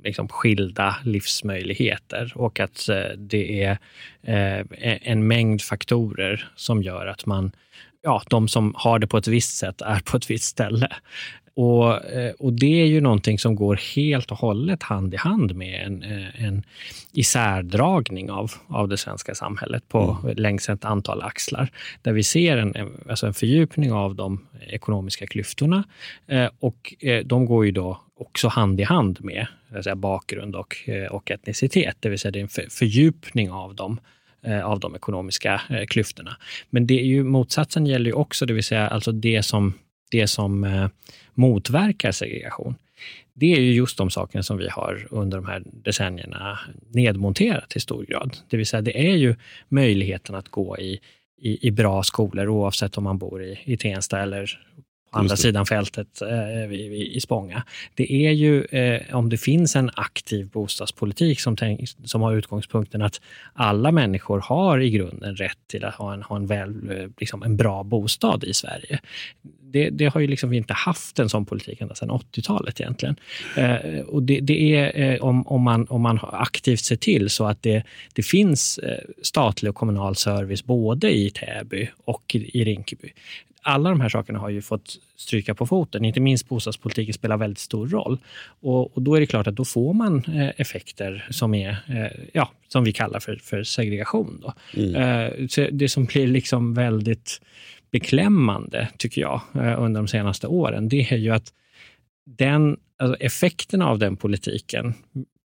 liksom 0.05 0.29
skilda 0.29 0.97
livsmöjligheter 1.05 2.33
och 2.35 2.61
att 2.61 2.89
eh, 2.89 3.17
det 3.17 3.63
är 3.63 3.79
eh, 4.23 4.67
en 5.03 5.27
mängd 5.27 5.63
faktorer 5.63 6.49
som 6.57 6.83
gör 6.83 7.07
att 7.07 7.27
man, 7.27 7.53
ja, 8.03 8.23
de 8.29 8.49
som 8.49 8.75
har 8.77 8.99
det 8.99 9.07
på 9.07 9.19
ett 9.19 9.29
visst 9.29 9.57
sätt 9.57 9.81
är 9.81 10.01
på 10.01 10.17
ett 10.17 10.31
visst 10.31 10.45
ställe. 10.45 10.89
Och, 11.57 12.05
eh, 12.05 12.33
och 12.39 12.53
det 12.53 12.83
är 12.83 12.87
ju 12.87 13.01
någonting 13.01 13.39
som 13.39 13.55
går 13.55 13.81
helt 13.95 14.31
och 14.31 14.39
hållet 14.39 14.83
hand 14.83 15.15
i 15.15 15.17
hand 15.17 15.55
med 15.55 15.87
en, 15.87 16.03
en 16.35 16.63
isärdragning 17.13 18.31
av, 18.31 18.53
av 18.67 18.89
det 18.89 18.97
svenska 18.97 19.35
samhället 19.35 19.89
på, 19.89 20.19
mm. 20.23 20.37
längs 20.37 20.69
ett 20.69 20.85
antal 20.85 21.23
axlar. 21.23 21.69
Där 22.03 22.13
vi 22.13 22.23
ser 22.23 22.57
en, 22.57 22.93
alltså 23.09 23.27
en 23.27 23.35
fördjupning 23.35 23.93
av 23.93 24.15
de 24.15 24.47
ekonomiska 24.69 25.27
klyftorna. 25.27 25.85
och 26.61 26.95
de 27.25 27.47
går 27.47 27.67
ju 27.67 27.73
då 27.73 28.04
också 28.17 28.49
hand 28.49 28.81
i 28.81 28.83
hand 28.83 29.25
med 29.25 29.47
säga, 29.83 29.97
bakgrund 29.97 30.57
och, 30.57 30.89
eh, 30.89 31.07
och 31.07 31.31
etnicitet. 31.31 31.97
Det 32.01 32.09
vill 32.09 32.19
säga 32.19 32.33
det 32.33 32.39
är 32.39 32.61
en 32.61 32.71
fördjupning 32.71 33.51
av 33.51 33.75
dem 33.75 34.01
eh, 34.43 34.65
av 34.65 34.81
de 34.81 34.95
ekonomiska 34.95 35.63
eh, 35.71 35.87
klyftorna. 35.87 36.37
Men 36.71 36.87
det 36.87 37.01
är 37.01 37.05
ju, 37.05 37.25
motsatsen 37.25 37.87
gäller 37.87 38.07
ju 38.07 38.13
också, 38.13 38.47
det 38.47 38.53
vill 38.53 38.65
säga 38.65 38.89
alltså 38.89 39.13
det 39.13 39.43
som, 39.43 39.73
det 40.11 40.27
som 40.27 40.89
motverkar 41.35 42.13
segregation. 42.13 42.75
Det 43.35 43.53
är 43.53 43.61
ju 43.61 43.73
just 43.73 43.99
de 43.99 44.11
sakerna 44.11 44.43
som 44.43 44.57
vi 44.57 44.69
har 44.69 45.07
under 45.11 45.39
de 45.39 45.47
här 45.47 45.63
decennierna 45.65 46.59
nedmonterat 46.91 47.77
i 47.77 47.81
stor 47.81 48.05
grad. 48.05 48.37
Det 48.51 48.57
vill 48.57 48.67
säga, 48.67 48.83
det 48.83 49.09
är 49.11 49.15
ju 49.15 49.35
möjligheten 49.69 50.35
att 50.35 50.49
gå 50.49 50.79
i, 50.79 51.01
i, 51.39 51.67
i 51.67 51.71
bra 51.71 52.03
skolor 52.03 52.49
oavsett 52.49 52.99
om 52.99 53.05
man 53.05 53.19
bor 53.19 53.43
i, 53.43 53.59
i 53.65 53.77
Tensta 53.77 54.21
eller 54.21 54.61
andra 55.15 55.37
sidan 55.37 55.67
fältet 55.67 56.23
eh, 56.23 56.73
i, 56.73 57.13
i 57.15 57.21
Spånga. 57.21 57.63
Det 57.95 58.13
är 58.27 58.31
ju 58.31 58.65
eh, 58.65 59.17
om 59.17 59.29
det 59.29 59.37
finns 59.37 59.77
en 59.77 59.91
aktiv 59.95 60.49
bostadspolitik 60.49 61.41
som, 61.41 61.57
tänk, 61.57 61.89
som 62.05 62.23
har 62.23 62.35
utgångspunkten 62.35 63.03
att 63.03 63.21
alla 63.53 63.93
människor 63.93 64.41
har 64.41 64.81
i 64.81 64.91
grunden 64.91 65.37
rätt 65.37 65.59
till 65.67 65.85
att 65.85 65.95
ha 65.95 66.15
en, 66.15 66.23
ha 66.23 66.37
en, 66.37 66.47
väl, 66.47 66.91
eh, 66.91 67.09
liksom 67.19 67.43
en 67.43 67.57
bra 67.57 67.83
bostad 67.83 68.45
i 68.45 68.55
Sverige. 68.55 69.01
Det, 69.75 69.91
det, 69.91 70.07
har 70.07 70.21
ju 70.21 70.27
liksom 70.27 70.51
vi 70.51 70.57
inte 70.57 70.75
haft 70.75 71.19
en 71.19 71.29
sån 71.29 71.47
politik 71.47 71.81
ända 71.81 71.95
sedan 71.95 72.11
80-talet 72.11 72.81
egentligen. 72.81 73.17
Eh, 73.57 74.01
och 74.01 74.23
det, 74.23 74.41
det 74.41 74.77
är 74.77 75.13
eh, 75.13 75.21
om, 75.21 75.47
om, 75.47 75.63
man, 75.63 75.87
om 75.89 76.03
man 76.03 76.19
aktivt 76.23 76.81
ser 76.81 76.97
till 76.97 77.31
så 77.31 77.45
att 77.45 77.63
det, 77.63 77.83
det 78.13 78.23
finns 78.23 78.79
eh, 78.79 78.99
statlig 79.23 79.71
och 79.71 79.77
kommunal 79.77 80.17
service 80.17 80.65
både 80.65 81.17
i 81.17 81.31
Täby 81.31 81.89
och 82.05 82.35
i, 82.35 82.61
i 82.61 82.65
Rinkeby 82.65 83.13
alla 83.65 83.91
de 83.91 84.01
här 84.01 84.09
sakerna 84.09 84.39
har 84.39 84.49
ju 84.49 84.63
fått 84.63 84.97
stryka 85.17 85.55
på 85.55 85.67
foten. 85.67 86.05
Inte 86.05 86.21
minst 86.21 86.49
bostadspolitiken 86.49 87.15
spelar 87.15 87.37
väldigt 87.37 87.59
stor 87.59 87.89
roll. 87.89 88.19
Och, 88.47 88.97
och 88.97 89.03
då 89.03 89.15
är 89.15 89.21
det 89.21 89.27
klart 89.27 89.47
att 89.47 89.57
då 89.57 89.65
får 89.65 89.95
man 89.95 90.25
eh, 90.25 90.51
effekter 90.57 91.27
som, 91.31 91.55
är, 91.55 91.71
eh, 91.71 92.25
ja, 92.33 92.51
som 92.69 92.85
vi 92.85 92.93
kallar 92.93 93.21
för, 93.21 93.37
för 93.37 93.63
segregation. 93.63 94.43
Då. 94.43 94.55
Mm. 94.81 94.95
Eh, 94.95 95.69
det 95.73 95.89
som 95.89 96.05
blir 96.05 96.27
liksom 96.27 96.75
väldigt 96.75 97.41
beklämmande, 97.91 98.89
tycker 98.97 99.21
jag, 99.21 99.41
eh, 99.55 99.83
under 99.83 100.01
de 100.01 100.09
senaste 100.09 100.47
åren, 100.47 100.89
det 100.89 101.13
är 101.13 101.17
ju 101.17 101.31
att 101.31 101.53
den, 102.27 102.77
alltså 102.99 103.17
effekterna 103.21 103.89
av 103.89 103.99
den 103.99 104.17
politiken 104.17 104.95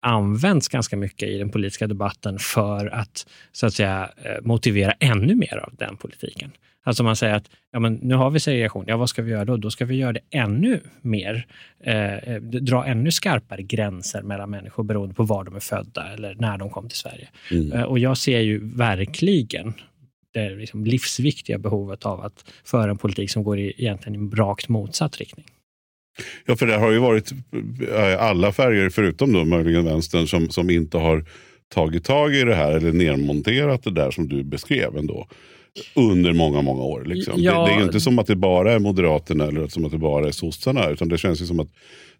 används 0.01 0.67
ganska 0.67 0.97
mycket 0.97 1.29
i 1.29 1.37
den 1.37 1.49
politiska 1.49 1.87
debatten 1.87 2.39
för 2.39 2.87
att, 2.87 3.27
så 3.51 3.65
att 3.65 3.73
säga, 3.73 4.09
eh, 4.23 4.41
motivera 4.41 4.91
ännu 4.91 5.35
mer 5.35 5.57
av 5.57 5.73
den 5.77 5.97
politiken. 5.97 6.51
Alltså 6.83 7.03
man 7.03 7.15
säger 7.15 7.33
att 7.33 7.49
ja, 7.71 7.79
men 7.79 7.93
nu 7.93 8.15
har 8.15 8.29
vi 8.29 8.39
segregation, 8.39 8.85
ja 8.87 8.97
vad 8.97 9.09
ska 9.09 9.21
vi 9.21 9.31
göra 9.31 9.45
då? 9.45 9.57
Då 9.57 9.71
ska 9.71 9.85
vi 9.85 9.95
göra 9.95 10.13
det 10.13 10.19
ännu 10.29 10.79
mer, 11.01 11.47
eh, 11.83 12.15
eh, 12.15 12.41
dra 12.41 12.85
ännu 12.85 13.11
skarpare 13.11 13.61
gränser 13.61 14.21
mellan 14.21 14.49
människor 14.49 14.83
beroende 14.83 15.15
på 15.15 15.23
var 15.23 15.43
de 15.43 15.55
är 15.55 15.59
födda 15.59 16.13
eller 16.13 16.35
när 16.35 16.57
de 16.57 16.69
kom 16.69 16.89
till 16.89 16.97
Sverige. 16.97 17.29
Mm. 17.51 17.71
Eh, 17.71 17.83
och 17.83 17.99
jag 17.99 18.17
ser 18.17 18.39
ju 18.39 18.75
verkligen 18.75 19.73
det 20.33 20.49
liksom 20.49 20.85
livsviktiga 20.85 21.57
behovet 21.57 22.05
av 22.05 22.21
att 22.21 22.45
föra 22.63 22.91
en 22.91 22.97
politik 22.97 23.31
som 23.31 23.43
går 23.43 23.59
i 23.59 23.73
egentligen 23.77 24.33
i 24.33 24.35
rakt 24.35 24.69
motsatt 24.69 25.17
riktning. 25.17 25.45
Ja, 26.45 26.55
för 26.55 26.67
det 26.67 26.75
har 26.75 26.91
ju 26.91 26.97
varit 26.97 27.31
eh, 27.91 28.23
alla 28.23 28.51
färger 28.51 28.89
förutom 28.89 29.33
då 29.33 29.45
möjligen 29.45 29.85
vänstern 29.85 30.27
som, 30.27 30.49
som 30.49 30.69
inte 30.69 30.97
har 30.97 31.25
tagit 31.73 32.03
tag 32.03 32.35
i 32.35 32.43
det 32.43 32.55
här 32.55 32.71
eller 32.71 32.91
nedmonterat 32.91 33.83
det 33.83 33.91
där 33.91 34.11
som 34.11 34.27
du 34.27 34.43
beskrev 34.43 34.97
ändå 34.97 35.27
under 35.95 36.33
många, 36.33 36.61
många 36.61 36.83
år. 36.83 37.03
Liksom. 37.05 37.33
Ja. 37.37 37.65
Det, 37.65 37.73
det, 37.73 37.81
är 37.81 37.83
inte 37.83 37.99
som 37.99 38.19
att 38.19 38.27
det 38.27 38.35
bara 38.35 38.71
är 38.71 38.79
Moderaterna 38.79 39.45
eller 39.45 39.67
som 39.67 39.85
att 39.85 39.91
det 39.91 39.97
bara 39.97 40.27
är 40.27 40.31
sossarna. 40.31 40.89
Utan 40.89 41.09
det 41.09 41.17
känns 41.17 41.41
ju 41.41 41.45
som 41.45 41.59
att 41.59 41.69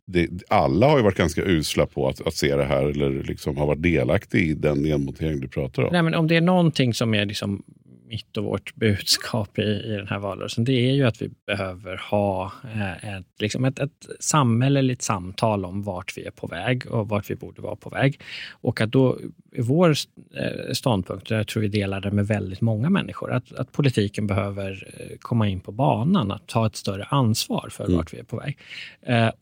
det, 0.07 0.29
alla 0.47 0.87
har 0.87 0.97
ju 0.97 1.03
varit 1.03 1.17
ganska 1.17 1.41
usla 1.45 1.85
på 1.85 2.09
att, 2.09 2.27
att 2.27 2.33
se 2.33 2.55
det 2.55 2.65
här 2.65 2.85
eller 2.85 3.23
liksom 3.23 3.57
har 3.57 3.67
varit 3.67 3.83
delaktiga 3.83 4.41
i 4.41 4.53
den 4.53 4.81
nedmontering 4.81 5.39
du 5.39 5.47
pratar 5.47 5.83
om. 5.83 5.89
Nej, 5.91 6.03
men 6.03 6.15
om 6.15 6.27
det 6.27 6.35
är 6.35 6.41
någonting 6.41 6.93
som 6.93 7.13
är 7.13 7.25
liksom 7.25 7.63
mitt 8.11 8.37
och 8.37 8.43
vårt 8.43 8.75
budskap 8.75 9.59
i, 9.59 9.61
i 9.61 9.95
den 9.95 10.07
här 10.07 10.19
valrörelsen, 10.19 10.63
det 10.63 10.73
är 10.73 10.93
ju 10.93 11.03
att 11.03 11.21
vi 11.21 11.29
behöver 11.47 11.97
ha 11.97 12.51
eh, 12.73 13.15
ett, 13.15 13.25
liksom 13.39 13.65
ett, 13.65 13.79
ett 13.79 14.07
samhälleligt 14.19 15.01
samtal 15.01 15.65
om 15.65 15.83
vart 15.83 16.17
vi 16.17 16.25
är 16.25 16.31
på 16.31 16.47
väg 16.47 16.91
och 16.91 17.09
vart 17.09 17.29
vi 17.29 17.35
borde 17.35 17.61
vara 17.61 17.75
på 17.75 17.89
väg. 17.89 18.19
Och 18.51 18.81
att 18.81 18.91
då, 18.91 19.17
vår 19.57 19.89
eh, 20.35 20.73
ståndpunkt, 20.73 21.29
jag 21.29 21.47
tror 21.47 21.61
vi 21.61 21.67
delar 21.67 22.01
det 22.01 22.11
med 22.11 22.27
väldigt 22.27 22.61
många 22.61 22.89
människor, 22.89 23.31
att, 23.31 23.53
att 23.53 23.71
politiken 23.71 24.27
behöver 24.27 24.87
eh, 24.97 25.17
komma 25.19 25.47
in 25.47 25.59
på 25.59 25.71
banan, 25.71 26.31
att 26.31 26.47
ta 26.47 26.65
ett 26.65 26.75
större 26.75 27.03
ansvar 27.03 27.69
för 27.71 27.83
mm. 27.83 27.97
vart 27.97 28.13
vi 28.13 28.19
är 28.19 28.23
på 28.23 28.37
väg. 28.37 28.57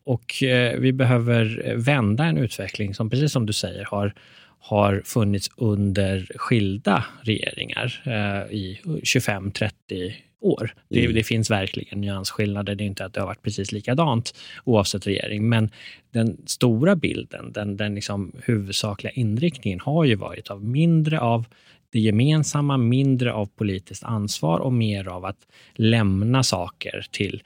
Och 0.04 0.34
vi 0.78 0.92
behöver 0.92 1.74
vända 1.76 2.24
en 2.24 2.38
utveckling 2.38 2.94
som, 2.94 3.10
precis 3.10 3.32
som 3.32 3.46
du 3.46 3.52
säger, 3.52 3.84
har 3.84 4.14
har 4.60 5.02
funnits 5.04 5.50
under 5.56 6.26
skilda 6.36 7.04
regeringar 7.22 8.02
eh, 8.06 8.54
i 8.54 8.80
25-30 8.84 10.12
år. 10.40 10.74
Det, 10.88 11.00
mm. 11.04 11.14
det, 11.14 11.22
finns 11.22 11.50
verkligen 11.50 12.00
nyansskillnader. 12.00 12.74
Det 12.74 12.84
är 12.84 12.86
inte 12.86 13.04
att 13.04 13.14
det 13.14 13.20
har 13.20 13.26
varit 13.26 13.42
precis 13.42 13.72
likadant 13.72 14.34
oavsett 14.64 15.06
regering. 15.06 15.48
Men 15.48 15.70
den 16.10 16.36
stora 16.46 16.96
bilden, 16.96 17.52
den, 17.52 17.76
den 17.76 17.94
liksom 17.94 18.32
huvudsakliga 18.44 19.12
inriktningen 19.12 19.80
har 19.80 20.04
ju 20.04 20.14
varit 20.14 20.50
av 20.50 20.64
mindre 20.64 21.20
av 21.20 21.44
det 21.92 22.00
gemensamma, 22.00 22.76
mindre 22.76 23.32
av 23.32 23.46
politiskt 23.46 24.04
ansvar 24.04 24.58
och 24.58 24.72
mer 24.72 25.08
av 25.08 25.24
att 25.24 25.46
lämna 25.74 26.42
saker 26.42 27.06
till 27.10 27.42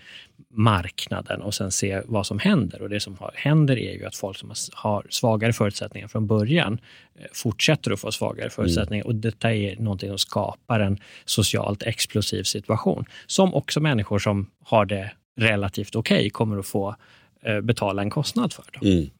marknaden 0.50 1.42
och 1.42 1.54
sen 1.54 1.70
se 1.70 2.02
vad 2.04 2.26
som 2.26 2.38
händer. 2.38 2.82
Och 2.82 2.88
Det 2.90 3.00
som 3.00 3.16
händer 3.34 3.78
är 3.78 3.92
ju 3.92 4.04
att 4.04 4.16
folk 4.16 4.36
som 4.36 4.52
har 4.72 5.06
svagare 5.10 5.52
förutsättningar 5.52 6.08
från 6.08 6.26
början 6.26 6.78
eh, 7.18 7.26
fortsätter 7.32 7.90
att 7.90 8.00
få 8.00 8.12
svagare 8.12 8.50
förutsättningar. 8.50 9.04
Mm. 9.04 9.16
Och 9.16 9.20
Detta 9.20 9.54
är 9.54 9.76
någonting 9.76 10.08
som 10.08 10.18
skapar 10.18 10.80
en 10.80 10.98
socialt 11.24 11.82
explosiv 11.82 12.42
situation 12.42 13.04
som 13.26 13.54
också 13.54 13.80
människor 13.80 14.18
som 14.18 14.50
har 14.64 14.84
det 14.84 15.10
relativt 15.36 15.96
okej 15.96 16.16
okay 16.16 16.30
kommer 16.30 16.58
att 16.58 16.66
få 16.66 16.96
eh, 17.42 17.60
betala 17.60 18.02
en 18.02 18.10
kostnad 18.10 18.52
för. 18.52 18.64
Mm. 18.82 19.10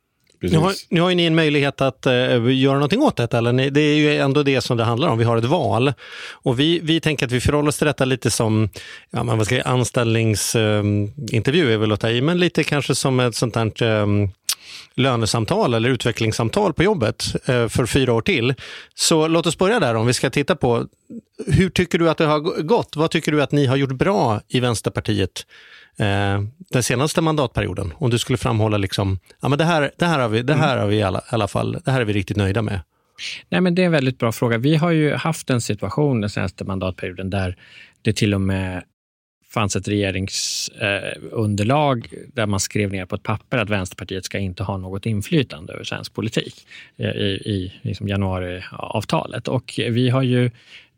Nu 0.41 0.59
har, 0.59 0.73
nu 0.89 1.01
har 1.01 1.15
ni 1.15 1.25
en 1.25 1.35
möjlighet 1.35 1.81
att 1.81 2.07
uh, 2.07 2.55
göra 2.55 2.75
någonting 2.75 3.03
åt 3.03 3.17
detta, 3.17 3.39
eller? 3.39 3.71
Det 3.71 3.81
är 3.81 3.97
ju 3.97 4.17
ändå 4.17 4.43
det 4.43 4.61
som 4.61 4.77
det 4.77 4.85
handlar 4.85 5.09
om. 5.09 5.19
Vi 5.19 5.25
har 5.25 5.37
ett 5.37 5.45
val. 5.45 5.93
Och 6.33 6.61
vi, 6.61 6.81
vi 6.83 7.01
tänker 7.01 7.27
att 7.27 7.33
vi 7.33 7.41
förhåller 7.41 7.69
oss 7.69 7.79
till 7.79 7.87
detta 7.87 8.05
lite 8.05 8.31
som 8.31 8.69
ja, 9.11 9.25
man 9.25 9.39
vad 9.39 9.47
ska 9.47 9.57
jag, 9.57 9.67
anställningsintervju, 9.67 11.63
ehm, 11.63 11.69
um, 11.69 11.75
är 11.75 11.77
väl 11.77 11.93
att 11.93 12.01
ta 12.01 12.11
i, 12.11 12.21
men 12.21 12.39
lite 12.39 12.65
kanske 12.65 12.95
som 12.95 13.21
ett 13.21 13.35
sånt 13.35 13.57
här 13.57 13.83
um, 13.83 14.31
lönesamtal 14.95 15.75
eller 15.75 15.91
utvecklingssamtal 15.91 16.75
på 16.75 16.83
jobbet 16.83 17.25
uh, 17.49 17.69
för 17.69 17.87
fyra 17.87 18.13
år 18.13 18.23
till. 18.23 18.55
Så 18.95 19.29
låt 19.29 19.47
oss 19.47 19.59
börja 19.59 19.81
där 19.81 19.95
om 19.95 20.07
vi 20.07 20.13
ska 20.13 20.31
titta 20.31 20.57
på 20.57 20.87
hur 21.47 21.71
tycker 21.71 21.99
du 21.99 22.11
att 22.11 22.19
det 22.19 22.27
har 22.27 22.63
gått? 22.63 22.97
Vad 22.97 23.11
tycker 23.11 23.33
du 23.33 23.43
att 23.43 23.53
ni 23.53 23.67
har 23.67 23.77
gjort 23.77 23.93
bra 23.93 24.41
i 24.49 24.61
Vänsterpartiet 24.61 25.47
eh, 25.97 26.43
den 26.71 26.83
senaste 26.83 27.21
mandatperioden? 27.21 27.93
Om 27.97 28.11
du 28.11 28.19
skulle 28.19 28.39
framhålla 28.39 28.77
liksom, 28.77 29.19
ja 29.41 29.49
men 29.49 29.59
det 29.59 29.65
här, 29.65 29.91
det 29.99 30.07
här 30.07 30.19
har 30.19 30.29
vi, 30.29 30.43
det 30.43 30.55
här 30.55 30.77
har 30.77 30.87
vi 30.87 30.97
i 30.97 31.03
alla, 31.03 31.23
alla 31.29 31.49
fall, 31.49 31.79
det 31.85 31.91
här 31.91 32.01
är 32.01 32.05
vi 32.05 32.13
riktigt 32.13 32.37
nöjda 32.37 32.63
med. 32.63 32.81
Nej, 33.49 33.61
men 33.61 33.75
det 33.75 33.83
är 33.83 33.87
en 33.87 33.93
väldigt 33.93 34.19
bra 34.19 34.33
fråga. 34.33 34.59
Vi 34.59 34.77
har 34.77 34.91
ju 34.91 35.15
haft 35.15 35.51
en 35.51 35.61
situation 35.61 36.21
den 36.21 36.31
senaste 36.31 36.65
mandatperioden 36.65 37.31
där 37.31 37.57
det 38.03 38.13
till 38.13 38.35
och 38.35 38.41
med 38.41 38.83
fanns 39.55 39.77
ett 39.77 39.89
regeringsunderlag 39.89 42.09
eh, 42.13 42.19
där 42.33 42.47
man 42.47 42.61
skrev 42.61 42.93
ner 42.93 43.07
på 43.07 43.15
ett 43.15 43.23
papper 43.23 43.59
att 43.59 43.71
Vänsterpartiet 43.71 44.25
ska 44.25 44.39
inte 44.39 44.63
ha 44.63 44.77
något 44.77 45.07
inflytande 45.07 45.73
över 45.73 45.85
svensk 45.85 46.15
politik 46.15 46.67
eh, 46.97 47.11
i, 47.11 47.43
i 47.45 47.73
liksom 47.83 48.09
januariavtalet. 48.09 49.49
Och 49.49 49.75
vi 49.77 50.11
har 50.11 50.23
ju 50.23 50.51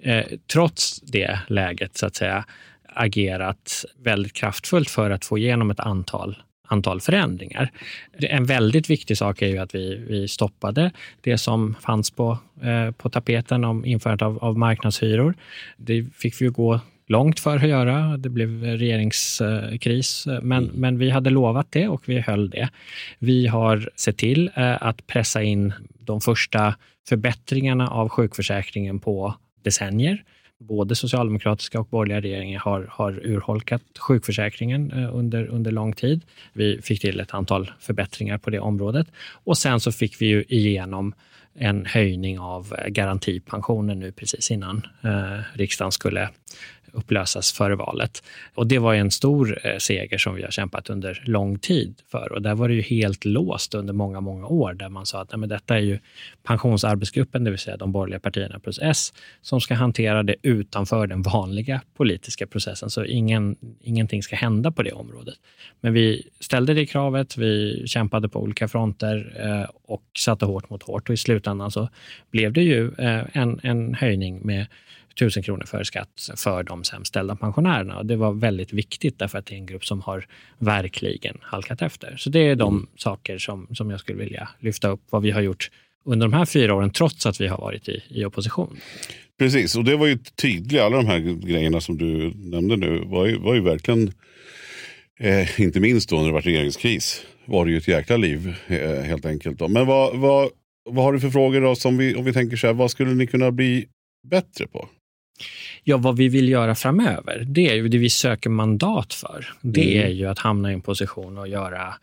eh, 0.03 0.25
trots 0.53 1.01
det 1.01 1.39
läget 1.49 1.97
så 1.97 2.07
att 2.07 2.17
säga 2.17 2.45
agerat 2.89 3.85
väldigt 4.03 4.33
kraftfullt 4.33 4.91
för 4.91 5.11
att 5.11 5.25
få 5.25 5.39
igenom 5.39 5.71
ett 5.71 5.81
antal 5.81 6.37
antal 6.69 7.01
förändringar. 7.01 7.71
En 8.19 8.45
väldigt 8.45 8.91
viktig 8.91 9.19
sak 9.19 9.43
är 9.43 9.47
ju 9.47 9.59
att 9.59 9.75
vi, 9.75 10.05
vi 10.09 10.29
stoppade 10.29 10.91
det 11.21 11.39
som 11.39 11.75
fanns 11.75 12.11
på, 12.11 12.39
eh, 12.63 12.91
på 12.91 13.11
tapeten 13.11 13.65
om 13.65 13.85
införandet 13.85 14.23
av, 14.23 14.45
av 14.45 14.59
marknadshyror. 14.59 15.35
Det 15.77 16.07
fick 16.15 16.41
vi 16.41 16.45
ju 16.45 16.51
gå 16.51 16.81
långt 17.07 17.41
för 17.41 17.57
att 17.57 17.69
göra. 17.69 18.17
Det 18.17 18.29
blev 18.29 18.63
regeringskris, 18.63 20.27
men, 20.27 20.65
mm. 20.65 20.71
men 20.75 20.99
vi 20.99 21.11
hade 21.11 21.31
lovat 21.31 21.67
det 21.71 21.89
och 21.89 22.09
vi 22.09 22.21
höll 22.21 22.51
det. 22.51 22.69
Vi 23.19 23.47
har 23.47 23.91
sett 23.97 24.17
till 24.17 24.51
eh, 24.55 24.83
att 24.83 25.07
pressa 25.07 25.43
in 25.43 25.73
de 25.99 26.21
första 26.21 26.75
förbättringarna 27.09 27.89
av 27.89 28.09
sjukförsäkringen 28.09 28.99
på 28.99 29.35
decennier 29.63 30.25
både 30.59 30.95
socialdemokratiska 30.95 31.81
och 31.81 31.87
borgerliga 31.87 32.21
regeringar 32.21 32.61
har, 32.61 32.87
har 32.91 33.27
urholkat 33.27 33.83
sjukförsäkringen 33.99 34.91
eh, 34.91 35.17
under, 35.17 35.47
under 35.47 35.71
lång 35.71 35.93
tid. 35.93 36.25
Vi 36.53 36.83
fick 36.83 37.01
till 37.01 37.21
ett 37.21 37.35
antal 37.35 37.71
förbättringar 37.81 38.39
på 38.39 38.51
det 38.51 38.59
området 38.59 39.07
och 39.45 39.59
sen 39.59 39.81
så 39.81 39.93
fick 39.93 40.23
vi 40.23 40.27
ju 40.27 40.45
igenom 40.49 41.15
en 41.59 41.87
höjning 41.87 42.39
av 42.39 42.75
garantipensionen 42.89 44.01
nu 44.01 44.13
precis 44.13 44.51
innan 44.51 44.87
eh, 45.05 45.41
riksdagen 45.55 45.93
skulle 45.93 46.29
upplösas 46.97 47.53
före 47.53 47.76
valet. 47.76 48.23
Och 48.55 48.67
Det 48.67 48.79
var 48.79 48.95
en 48.95 49.11
stor 49.11 49.59
eh, 49.67 49.79
seger 49.79 50.19
som 50.19 50.35
vi 50.35 50.43
har 50.43 50.50
kämpat 50.50 50.91
under 50.91 51.23
lång 51.25 51.59
tid 51.59 51.95
för. 52.11 52.33
Och 52.33 52.43
Där 52.43 52.55
var 52.55 52.69
det 52.69 52.75
ju 52.75 52.83
helt 52.83 53.25
låst 53.25 53.75
under 53.75 53.95
många, 53.95 54.21
många 54.21 54.47
år 54.47 54.75
där 54.75 54.88
man 54.88 55.07
sa 55.07 55.21
att 55.21 55.33
nej, 55.33 55.38
men 55.38 55.49
detta 55.49 55.76
är 55.76 55.81
ju 55.81 55.99
pensionsarbetsgruppen, 56.43 57.45
det 57.45 57.50
vill 57.50 57.59
säga 57.59 57.76
de 57.76 57.93
borgerliga 57.93 58.21
partierna 58.21 58.59
plus 58.59 58.79
S, 58.83 59.12
som 59.43 59.61
ska 59.61 59.75
hantera 59.75 60.23
det 60.23 60.35
utanför 60.43 61.07
den 61.07 61.23
vanliga 61.23 61.81
politiska 61.97 62.47
processen. 62.47 62.91
Så 62.91 63.05
ingen, 63.05 63.57
ingenting 63.83 64.23
ska 64.23 64.37
hända 64.37 64.71
på 64.71 64.83
det 64.83 64.93
området. 64.93 65.35
Men 65.81 65.93
vi 65.93 66.29
ställde 66.41 66.75
det 66.75 66.87
kravet, 66.87 67.37
vi 67.37 67.83
kämpade 67.87 68.29
på 68.29 68.41
olika 68.41 68.69
fronter 68.69 69.33
eh, 69.38 69.71
och 69.85 70.03
satte 70.19 70.45
hårt 70.47 70.71
mot 70.71 70.83
hårt. 70.83 71.09
Och 71.09 71.12
I 71.12 71.17
slutändan 71.17 71.71
så 71.71 71.88
blev 72.31 72.53
det 72.53 72.62
ju 72.62 72.93
eh, 72.99 73.23
en, 73.33 73.61
en 73.62 73.95
höjning 73.95 74.41
med 74.45 74.67
1000 75.16 75.42
kronor 75.42 75.64
före 75.66 75.85
skatt 75.85 76.30
för 76.37 76.62
de 76.62 76.85
sämst 76.85 77.08
ställda 77.08 77.37
pensionärerna. 77.37 77.99
Och 77.99 78.06
det 78.06 78.16
var 78.16 78.32
väldigt 78.32 78.73
viktigt 78.73 79.18
därför 79.18 79.38
att 79.38 79.46
det 79.46 79.54
är 79.54 79.58
en 79.58 79.66
grupp 79.66 79.85
som 79.85 80.00
har 80.00 80.26
verkligen 80.58 81.38
halkat 81.42 81.82
efter. 81.82 82.16
Så 82.16 82.30
det 82.30 82.38
är 82.38 82.56
de 82.56 82.75
mm. 82.75 82.88
saker 82.96 83.38
som, 83.38 83.66
som 83.75 83.90
jag 83.90 84.00
skulle 84.00 84.18
vilja 84.18 84.49
lyfta 84.61 84.88
upp, 84.88 85.00
vad 85.11 85.23
vi 85.23 85.30
har 85.30 85.40
gjort 85.40 85.70
under 86.04 86.26
de 86.26 86.32
här 86.32 86.44
fyra 86.44 86.75
åren, 86.75 86.90
trots 86.90 87.26
att 87.26 87.40
vi 87.40 87.46
har 87.46 87.58
varit 87.58 87.88
i, 87.88 88.02
i 88.08 88.25
opposition. 88.25 88.76
Precis, 89.38 89.76
och 89.76 89.85
det 89.85 89.96
var 89.96 90.06
ju 90.06 90.18
tydligt. 90.18 90.80
Alla 90.80 90.96
de 90.96 91.06
här 91.06 91.18
grejerna 91.46 91.80
som 91.80 91.99
du 91.99 92.32
nämnde 92.35 92.76
nu 92.76 93.04
var 93.06 93.26
ju, 93.26 93.38
var 93.38 93.54
ju 93.54 93.61
verkligen, 93.61 94.12
eh, 95.20 95.61
inte 95.61 95.80
minst 95.80 96.08
då 96.08 96.16
när 96.16 96.26
det 96.26 96.32
var 96.32 96.40
regeringskris, 96.40 97.26
var 97.44 97.64
det 97.64 97.70
ju 97.70 97.76
ett 97.76 97.88
jäkla 97.88 98.16
liv 98.16 98.54
eh, 98.66 99.02
helt 99.02 99.26
enkelt. 99.26 99.58
Då. 99.58 99.68
Men 99.68 99.87
vad, 99.87 100.16
vad, 100.16 100.50
vad 100.90 101.04
har 101.04 101.12
du 101.12 101.20
för 101.20 101.30
frågor 101.30 101.61
då, 101.61 101.75
som 101.75 101.99
vi, 101.99 102.14
om 102.14 102.25
vi 102.25 102.32
tänker 102.32 102.56
så 102.56 102.66
här, 102.66 102.75
vad 102.75 102.90
skulle 102.90 103.14
ni 103.14 103.26
kunna 103.26 103.50
bli 103.50 103.87
bättre 104.30 104.66
på? 104.66 104.88
Ja, 105.85 105.97
vad 105.97 106.16
vi 106.16 106.28
vill 106.28 106.49
göra 106.49 106.75
framöver, 106.75 107.45
det 107.47 107.71
är 107.71 107.75
ju 107.75 107.88
det 107.88 107.99
vi 107.99 108.11
söker 108.11 108.50
mandat 108.50 109.14
för. 109.14 109.52
Det 109.61 109.95
mm. 109.97 110.07
är 110.07 110.14
ju 110.14 110.26
att 110.26 110.38
hamna 110.38 110.71
i 110.71 110.75
en 110.75 110.81
position 110.81 111.38
och 111.38 111.49
göra 111.49 111.95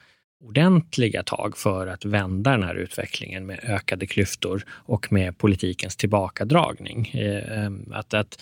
ordentliga 0.44 1.24
tag 1.24 1.58
för 1.58 1.88
att 1.88 2.06
vända 2.06 2.52
den 2.52 2.64
här 2.64 2.76
utvecklingen 2.76 3.46
med 3.46 3.60
ökade 3.64 4.06
klyftor 4.06 4.66
och 4.70 5.12
med 5.12 5.38
politikens 5.38 5.96
tillbakadragning. 5.96 7.08
Eh, 7.08 7.72
att, 7.92 8.14
att 8.14 8.42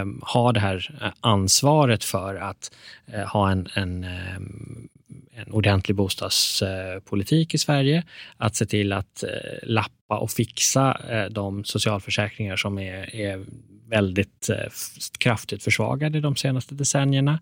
um, 0.00 0.22
ha 0.22 0.52
det 0.52 0.60
här 0.60 1.10
ansvaret 1.20 2.04
för 2.04 2.34
att 2.34 2.70
uh, 3.14 3.24
ha 3.24 3.50
en, 3.50 3.68
en 3.74 4.04
um, 4.36 4.88
en 5.32 5.52
ordentlig 5.52 5.96
bostadspolitik 5.96 7.54
i 7.54 7.58
Sverige, 7.58 8.04
att 8.36 8.56
se 8.56 8.66
till 8.66 8.92
att 8.92 9.22
eh, 9.22 9.28
lappa 9.62 10.18
och 10.18 10.30
fixa 10.30 11.00
eh, 11.10 11.24
de 11.24 11.64
socialförsäkringar 11.64 12.56
som 12.56 12.78
är, 12.78 13.16
är 13.16 13.44
väldigt 13.88 14.48
eh, 14.48 14.56
kraftigt 15.18 15.62
försvagade 15.62 16.20
de 16.20 16.36
senaste 16.36 16.74
decennierna 16.74 17.40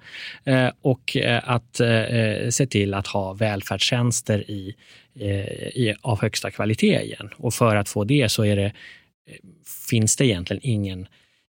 och 0.80 1.16
att 1.42 1.80
se 2.50 2.66
till 2.66 2.94
att 2.94 3.06
ha 3.06 3.32
välfärdstjänster 3.32 4.50
i, 4.50 4.74
i, 5.74 5.94
av 6.00 6.20
högsta 6.20 6.50
kvalitet 6.50 7.02
igen. 7.02 7.30
Och 7.36 7.54
för 7.54 7.76
att 7.76 7.88
få 7.88 8.04
det 8.04 8.28
så 8.28 8.44
är 8.44 8.56
det, 8.56 8.72
finns 9.88 10.16
det 10.16 10.26
egentligen 10.26 10.60
ingen 10.64 11.06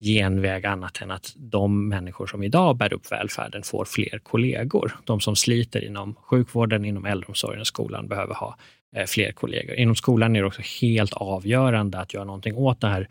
genväg 0.01 0.65
annat 0.65 1.01
än 1.01 1.11
att 1.11 1.33
de 1.35 1.87
människor 1.89 2.27
som 2.27 2.43
idag 2.43 2.77
bär 2.77 2.93
upp 2.93 3.11
välfärden 3.11 3.63
får 3.63 3.85
fler 3.85 4.19
kollegor. 4.23 4.99
De 5.03 5.19
som 5.19 5.35
sliter 5.35 5.83
inom 5.83 6.15
sjukvården, 6.15 6.85
inom 6.85 7.05
äldreomsorgen 7.05 7.61
och 7.61 7.67
skolan 7.67 8.07
behöver 8.07 8.33
ha 8.33 8.57
eh, 8.95 9.05
fler 9.05 9.31
kollegor. 9.31 9.75
Inom 9.75 9.95
skolan 9.95 10.35
är 10.35 10.41
det 10.41 10.47
också 10.47 10.61
helt 10.81 11.13
avgörande 11.13 11.99
att 11.99 12.13
göra 12.13 12.23
någonting 12.23 12.55
åt 12.55 12.81
det 12.81 12.87
här 12.87 13.09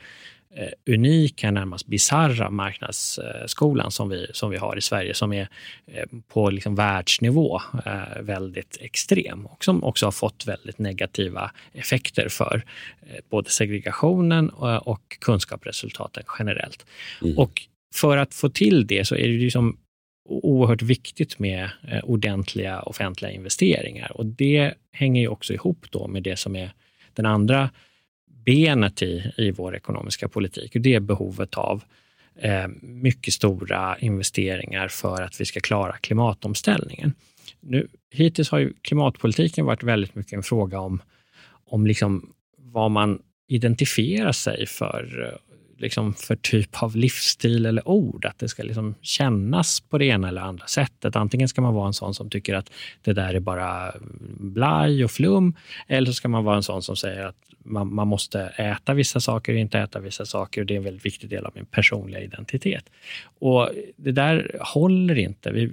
eh, 0.54 0.94
unika, 0.94 1.50
närmast 1.50 1.86
bisarra 1.86 2.50
marknadsskolan 2.50 3.90
som 3.90 4.08
vi, 4.08 4.26
som 4.32 4.50
vi 4.50 4.56
har 4.56 4.76
i 4.76 4.80
Sverige, 4.80 5.14
som 5.14 5.32
är 5.32 5.48
eh, 5.86 6.04
på 6.28 6.50
liksom 6.50 6.74
världsnivå 6.74 7.60
eh, 7.86 8.22
väldigt 8.22 8.78
extrem 8.80 9.46
och 9.46 9.64
som 9.64 9.84
också 9.84 10.06
har 10.06 10.12
fått 10.12 10.46
väldigt 10.46 10.78
negativa 10.78 11.50
effekter 11.72 12.28
för 12.28 12.64
eh, 13.02 13.16
både 13.30 13.50
segregationen 13.50 14.50
och, 14.50 14.88
och 14.88 15.18
kunskapsresultaten 15.20 16.22
generellt. 16.38 16.86
Mm. 17.22 17.38
Och 17.38 17.62
för 17.94 18.16
att 18.16 18.34
få 18.34 18.48
till 18.48 18.86
det 18.86 19.04
så 19.04 19.14
är 19.14 19.28
det 19.28 19.38
liksom 19.38 19.78
oerhört 20.28 20.82
viktigt 20.82 21.38
med 21.38 21.70
eh, 21.88 22.04
ordentliga 22.04 22.82
offentliga 22.82 23.30
investeringar 23.30 24.12
och 24.12 24.26
det 24.26 24.74
hänger 24.92 25.20
ju 25.20 25.28
också 25.28 25.54
ihop 25.54 25.86
då 25.90 26.08
med 26.08 26.22
det 26.22 26.36
som 26.36 26.56
är 26.56 26.72
den 27.14 27.26
andra 27.26 27.70
benet 28.48 29.02
i, 29.02 29.32
i 29.36 29.50
vår 29.50 29.76
ekonomiska 29.76 30.28
politik. 30.28 30.74
Och 30.74 30.80
det 30.80 30.94
är 30.94 31.00
behovet 31.00 31.54
av 31.54 31.82
eh, 32.36 32.68
mycket 32.82 33.34
stora 33.34 33.98
investeringar 33.98 34.88
för 34.88 35.22
att 35.22 35.40
vi 35.40 35.44
ska 35.44 35.60
klara 35.60 35.92
klimatomställningen. 35.92 37.12
Nu, 37.60 37.88
hittills 38.10 38.50
har 38.50 38.58
ju 38.58 38.72
klimatpolitiken 38.82 39.66
varit 39.66 39.82
väldigt 39.82 40.14
mycket 40.14 40.32
en 40.32 40.42
fråga 40.42 40.80
om, 40.80 41.02
om 41.66 41.86
liksom 41.86 42.32
vad 42.58 42.90
man 42.90 43.22
identifierar 43.48 44.32
sig 44.32 44.66
för 44.66 45.38
liksom 45.78 46.14
för 46.14 46.36
typ 46.36 46.82
av 46.82 46.96
livsstil 46.96 47.66
eller 47.66 47.88
ord. 47.88 48.24
Att 48.24 48.38
det 48.38 48.48
ska 48.48 48.62
liksom 48.62 48.94
kännas 49.02 49.80
på 49.80 49.98
det 49.98 50.04
ena 50.04 50.28
eller 50.28 50.40
andra 50.40 50.66
sättet. 50.66 51.16
Antingen 51.16 51.48
ska 51.48 51.60
man 51.60 51.74
vara 51.74 51.86
en 51.86 51.92
sån 51.92 52.14
som 52.14 52.30
tycker 52.30 52.54
att 52.54 52.70
det 53.02 53.12
där 53.12 53.34
är 53.34 53.40
bara 53.40 53.92
blaj 54.40 55.04
och 55.04 55.10
flum. 55.10 55.54
Eller 55.86 56.06
så 56.06 56.12
ska 56.12 56.28
man 56.28 56.44
vara 56.44 56.56
en 56.56 56.62
sån 56.62 56.82
som 56.82 56.96
säger 56.96 57.24
att 57.26 57.36
man, 57.64 57.94
man 57.94 58.08
måste 58.08 58.40
äta 58.40 58.94
vissa 58.94 59.20
saker 59.20 59.52
och 59.52 59.58
inte 59.58 59.78
äta 59.78 60.00
vissa 60.00 60.26
saker. 60.26 60.60
Och 60.60 60.66
det 60.66 60.74
är 60.74 60.78
en 60.78 60.84
väldigt 60.84 61.06
viktig 61.06 61.30
del 61.30 61.46
av 61.46 61.52
min 61.54 61.66
personliga 61.66 62.20
identitet. 62.20 62.84
Och 63.38 63.70
Det 63.96 64.12
där 64.12 64.56
håller 64.60 65.18
inte. 65.18 65.50
Vi, 65.50 65.70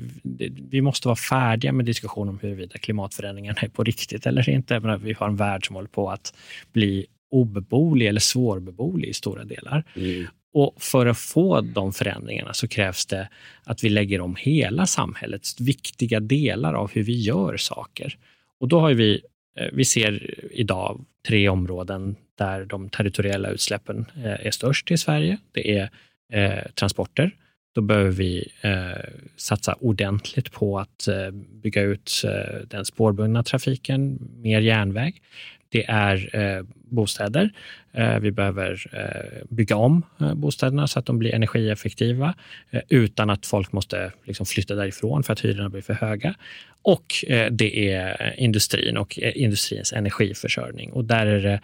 vi 0.70 0.82
måste 0.82 1.08
vara 1.08 1.16
färdiga 1.16 1.72
med 1.72 1.86
diskussionen 1.86 2.30
om 2.30 2.40
huruvida 2.42 2.78
klimatförändringarna 2.78 3.60
är 3.62 3.68
på 3.68 3.84
riktigt 3.84 4.26
eller 4.26 4.50
inte. 4.50 5.00
Vi 5.02 5.14
har 5.14 5.28
en 5.28 5.36
värld 5.36 5.68
som 5.68 5.76
håller 5.76 5.90
på 5.90 6.12
att 6.12 6.34
bli 6.74 7.06
obeboelig 7.36 8.08
eller 8.08 8.20
svårbeboelig 8.20 9.08
i 9.10 9.14
stora 9.14 9.44
delar. 9.44 9.84
Mm. 9.96 10.26
Och 10.54 10.76
För 10.80 11.06
att 11.06 11.18
få 11.18 11.62
de 11.62 11.94
förändringarna 11.94 12.54
så 12.54 12.68
krävs 12.68 13.06
det 13.06 13.30
att 13.64 13.84
vi 13.84 13.90
lägger 13.90 14.22
om 14.22 14.36
hela 14.40 14.86
samhällets 14.86 15.62
viktiga 15.62 16.20
delar 16.20 16.74
av 16.74 16.92
hur 16.92 17.04
vi 17.04 17.22
gör 17.22 17.58
saker. 17.58 18.18
Och 18.60 18.68
då 18.68 18.80
har 18.80 18.94
vi, 18.94 19.22
eh, 19.60 19.68
vi 19.74 19.86
ser 19.86 20.36
idag 20.52 21.06
tre 21.28 21.50
områden 21.50 22.16
där 22.38 22.66
de 22.66 22.90
territoriella 22.90 23.50
utsläppen 23.50 24.06
eh, 24.16 24.46
är 24.48 24.52
störst 24.52 24.92
i 24.92 24.98
Sverige. 24.98 25.38
Det 25.52 25.78
är 25.78 25.90
eh, 26.34 26.72
transporter. 26.74 27.32
Då 27.76 27.82
behöver 27.82 28.12
vi 28.12 28.48
eh, 28.62 29.04
satsa 29.36 29.76
ordentligt 29.80 30.52
på 30.52 30.80
att 30.80 31.08
eh, 31.08 31.32
bygga 31.64 31.82
ut 31.82 32.24
den 32.68 32.86
spårbundna 32.86 33.44
trafiken, 33.44 34.20
mer 34.42 34.62
järnväg 34.62 35.22
det 35.70 35.86
är 35.88 36.36
eh, 36.36 36.64
bostäder. 36.74 37.50
Eh, 37.94 38.20
vi 38.20 38.32
behöver 38.32 38.86
eh, 38.94 39.46
bygga 39.50 39.76
om 39.76 40.04
eh, 40.22 40.34
bostäderna 40.34 40.88
så 40.88 41.00
att 41.00 41.06
de 41.06 41.20
blir 41.20 41.36
energieffektiva 41.36 42.34
eh, 42.72 42.82
utan 42.90 43.30
att 43.30 43.46
folk 43.46 43.72
måste 43.72 44.12
liksom, 44.24 44.46
flytta 44.46 44.76
därifrån 44.76 45.24
för 45.24 45.34
att 45.34 45.46
hyrorna 45.46 45.70
blir 45.70 45.82
för 45.82 45.94
höga. 45.94 46.36
Och 46.82 47.26
eh, 47.28 47.52
det 47.52 47.92
är 47.92 48.36
industrin 48.40 48.98
och 48.98 49.20
eh, 49.20 49.32
industrins 49.36 49.94
energiförsörjning. 49.94 50.92
Och 50.92 51.06
där 51.06 51.26
är 51.26 51.42
det 51.42 51.60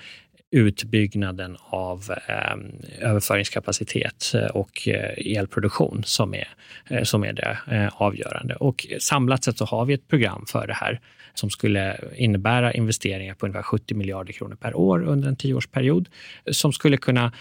utbyggnaden 0.52 1.58
av 1.60 2.12
ehm, 2.28 2.72
eh, 3.00 3.10
överföringskapacitet 3.10 4.34
och 4.54 4.88
eh, 4.88 5.38
elproduktion 5.38 6.04
som 6.06 6.34
är, 6.34 6.48
eh, 6.90 7.04
som 7.04 7.24
är 7.24 7.34
det 7.34 7.58
eh, 7.72 8.02
avgörande. 8.02 8.56
Och 8.56 8.88
samlat 9.00 9.44
sett 9.44 9.58
så 9.58 9.66
har 9.66 9.86
vi 9.86 9.94
ett 9.94 10.08
program 10.08 10.46
för 10.48 10.68
det 10.68 10.74
här 10.74 11.02
som 11.34 11.50
skulle 11.50 12.00
innebära 12.16 12.74
investeringar 12.74 13.34
på 13.36 13.46
ungefär 13.46 13.64
70 13.64 13.96
miljarder 13.96 14.34
kronor 14.34 14.56
per 14.56 14.76
år 14.76 15.04
under 15.04 15.28
en 15.28 15.36
tioårsperiod 15.36 16.10
som 16.52 16.74
skulle 16.74 16.98
kunna 16.98 17.32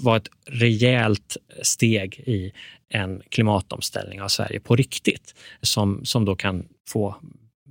vara 0.00 0.16
ett 0.16 0.28
rejält 0.46 1.36
steg 1.62 2.14
i 2.26 2.52
en 2.88 3.22
klimatomställning 3.28 4.22
av 4.22 4.28
Sverige 4.28 4.60
på 4.60 4.76
riktigt 4.76 5.34
som, 5.62 6.04
som 6.04 6.24
då 6.24 6.36
kan 6.36 6.68
få 6.88 7.16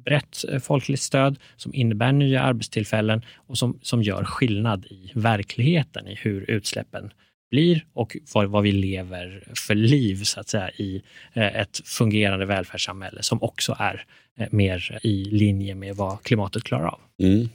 brett 0.06 0.46
folkligt 0.62 1.02
stöd 1.02 1.40
som 1.56 1.74
innebär 1.74 2.12
nya 2.12 2.42
arbetstillfällen 2.42 3.22
och 3.36 3.58
som, 3.58 3.80
som 3.82 4.04
gör 4.04 4.24
skillnad 4.24 4.86
i 4.86 5.12
verkligheten 5.14 6.08
i 6.08 6.16
hur 6.16 6.50
utsläppen 6.50 7.12
blir 7.52 7.86
och 7.94 8.18
vad, 8.34 8.46
vad 8.50 8.64
vi 8.64 8.72
lever 8.72 9.44
för 9.56 9.76
liv 9.76 10.24
så 10.24 10.40
att 10.40 10.50
säga 10.50 10.70
i 10.70 11.02
eh, 11.34 11.56
ett 11.56 11.82
fungerande 11.86 12.46
välfärdssamhälle 12.46 13.24
som 13.24 13.44
också 13.44 13.76
är 13.80 14.06
eh, 14.40 14.48
mer 14.52 15.00
i 15.04 15.24
linje 15.26 15.76
med 15.76 15.96
vad 15.96 16.24
klimatet 16.24 16.64
klarar 16.64 16.88
av. 16.88 17.00
Mm. 17.24 17.50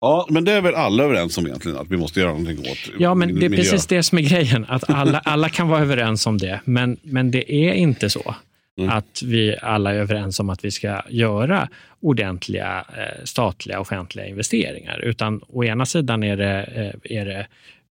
Ja, 0.00 0.26
men 0.30 0.44
det 0.44 0.52
är 0.52 0.60
väl 0.60 0.74
alla 0.74 1.04
överens 1.04 1.38
om 1.38 1.46
egentligen, 1.46 1.78
att 1.78 1.90
vi 1.90 1.96
måste 1.96 2.20
göra 2.20 2.30
någonting 2.30 2.58
åt 2.58 2.90
Ja, 2.98 3.14
men 3.14 3.40
det 3.40 3.46
är 3.46 3.50
precis 3.50 3.86
det 3.86 4.02
som 4.02 4.18
är 4.18 4.22
grejen, 4.22 4.66
att 4.68 4.90
alla, 4.90 5.18
alla 5.18 5.48
kan 5.48 5.68
vara 5.68 5.80
överens 5.80 6.26
om 6.26 6.38
det, 6.38 6.60
men, 6.64 6.96
men 7.02 7.30
det 7.30 7.54
är 7.54 7.72
inte 7.72 8.10
så. 8.10 8.34
Mm. 8.76 8.90
Att 8.90 9.22
vi 9.22 9.56
alla 9.62 9.94
är 9.94 9.98
överens 9.98 10.40
om 10.40 10.50
att 10.50 10.64
vi 10.64 10.70
ska 10.70 11.02
göra 11.08 11.68
ordentliga 12.00 12.84
eh, 12.96 13.24
statliga 13.24 13.80
offentliga 13.80 14.26
investeringar. 14.26 14.98
Utan 14.98 15.40
å 15.48 15.64
ena 15.64 15.86
sidan 15.86 16.22
är 16.22 16.36
det, 16.36 16.62
eh, 16.62 17.18
är 17.18 17.24
det 17.24 17.46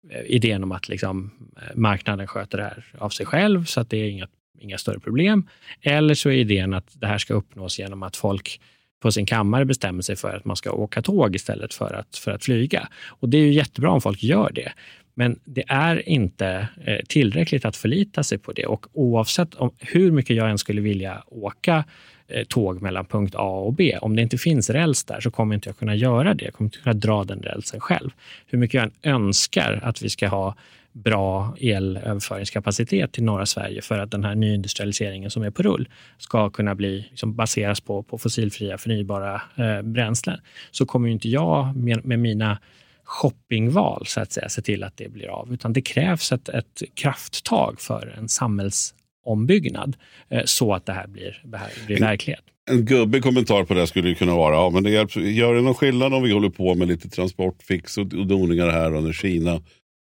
eh, 0.09 0.21
idén 0.25 0.63
om 0.63 0.71
att 0.71 0.89
liksom, 0.89 1.31
eh, 1.57 1.75
marknaden 1.75 2.27
sköter 2.27 2.57
det 2.57 2.63
här 2.63 2.85
av 2.97 3.09
sig 3.09 3.25
själv, 3.25 3.65
så 3.65 3.81
att 3.81 3.89
det 3.89 3.97
är 3.97 4.09
inga 4.09 4.27
inga 4.63 4.77
större 4.77 4.99
problem. 4.99 5.47
Eller 5.81 6.13
så 6.13 6.29
är 6.29 6.33
idén 6.33 6.73
att 6.73 6.87
det 6.93 7.07
här 7.07 7.17
ska 7.17 7.33
uppnås 7.33 7.79
genom 7.79 8.03
att 8.03 8.15
folk 8.15 8.61
på 9.01 9.11
sin 9.11 9.25
kammare 9.25 9.65
bestämmer 9.65 10.01
sig 10.01 10.15
för 10.15 10.35
att 10.35 10.45
man 10.45 10.55
ska 10.55 10.71
åka 10.71 11.01
tåg 11.01 11.35
istället 11.35 11.73
för 11.73 11.93
att, 11.93 12.17
för 12.17 12.31
att 12.31 12.43
flyga. 12.43 12.87
Och 13.07 13.29
Det 13.29 13.37
är 13.37 13.41
ju 13.41 13.53
jättebra 13.53 13.91
om 13.91 14.01
folk 14.01 14.23
gör 14.23 14.51
det. 14.53 14.71
Men 15.13 15.39
det 15.45 15.63
är 15.67 16.09
inte 16.09 16.67
eh, 16.85 16.99
tillräckligt 17.07 17.65
att 17.65 17.75
förlita 17.75 18.23
sig 18.23 18.37
på 18.37 18.51
det. 18.51 18.65
Och 18.65 18.85
oavsett 18.93 19.55
om, 19.55 19.71
hur 19.79 20.11
mycket 20.11 20.35
jag 20.35 20.49
än 20.49 20.57
skulle 20.57 20.81
vilja 20.81 21.23
åka 21.27 21.83
eh, 22.27 22.43
tåg 22.43 22.81
mellan 22.81 23.05
punkt 23.05 23.35
A 23.35 23.59
och 23.59 23.73
B, 23.73 23.97
om 24.01 24.15
det 24.15 24.21
inte 24.21 24.37
finns 24.37 24.69
räls 24.69 25.03
där 25.03 25.19
så 25.19 25.31
kommer 25.31 25.55
inte 25.55 25.69
jag 25.69 25.77
kunna 25.77 25.95
göra 25.95 26.33
det. 26.33 26.45
Jag 26.45 26.53
kommer 26.53 26.67
inte 26.67 26.77
kunna 26.77 26.93
dra 26.93 27.23
den 27.23 27.41
rälsen 27.41 27.79
själv. 27.79 28.09
Hur 28.47 28.57
mycket 28.57 28.73
jag 28.73 28.83
än 28.83 29.13
önskar 29.15 29.79
att 29.83 30.01
vi 30.01 30.09
ska 30.09 30.27
ha 30.27 30.55
bra 30.93 31.55
elöverföringskapacitet 31.59 33.11
till 33.11 33.23
norra 33.23 33.45
Sverige 33.45 33.81
för 33.81 33.99
att 33.99 34.11
den 34.11 34.23
här 34.23 34.35
nyindustrialiseringen 34.35 35.29
som 35.29 35.43
är 35.43 35.49
på 35.49 35.63
rull 35.63 35.89
ska 36.17 36.49
kunna 36.49 36.75
bli, 36.75 37.07
liksom 37.09 37.35
baseras 37.35 37.81
på, 37.81 38.03
på 38.03 38.17
fossilfria 38.17 38.77
förnybara 38.77 39.41
eh, 39.55 39.81
bränslen, 39.81 40.39
så 40.71 40.85
kommer 40.85 41.09
inte 41.09 41.29
jag 41.29 41.75
med, 41.75 42.05
med 42.05 42.19
mina 42.19 42.59
shoppingval 43.03 44.05
så 44.05 44.21
att 44.21 44.31
säga, 44.31 44.49
se 44.49 44.61
till 44.61 44.83
att 44.83 44.97
det 44.97 45.09
blir 45.11 45.27
av. 45.27 45.53
Utan 45.53 45.73
det 45.73 45.81
krävs 45.81 46.31
ett, 46.31 46.49
ett 46.49 46.83
krafttag 46.93 47.81
för 47.81 48.15
en 48.17 48.29
samhällsombyggnad 48.29 49.95
eh, 50.29 50.41
så 50.45 50.73
att 50.73 50.85
det 50.85 50.93
här 50.93 51.07
blir, 51.07 51.41
det 51.45 51.57
här 51.57 51.69
blir 51.85 51.99
verklighet. 51.99 52.43
En 52.71 52.85
gubbig 52.85 53.23
kommentar 53.23 53.63
på 53.63 53.73
det 53.73 53.87
skulle 53.87 54.15
kunna 54.15 54.35
vara, 54.35 54.55
ja, 54.55 54.69
men 54.69 54.83
det 54.83 54.89
hjälps, 54.89 55.15
gör 55.15 55.55
det 55.55 55.61
någon 55.61 55.75
skillnad 55.75 56.13
om 56.13 56.23
vi 56.23 56.31
håller 56.31 56.49
på 56.49 56.75
med 56.75 56.87
lite 56.87 57.09
transportfix 57.09 57.97
och, 57.97 58.07
doningar 58.07 58.69
här 58.69 58.93
och 58.93 59.03
när 59.03 59.13
Kina 59.13 59.61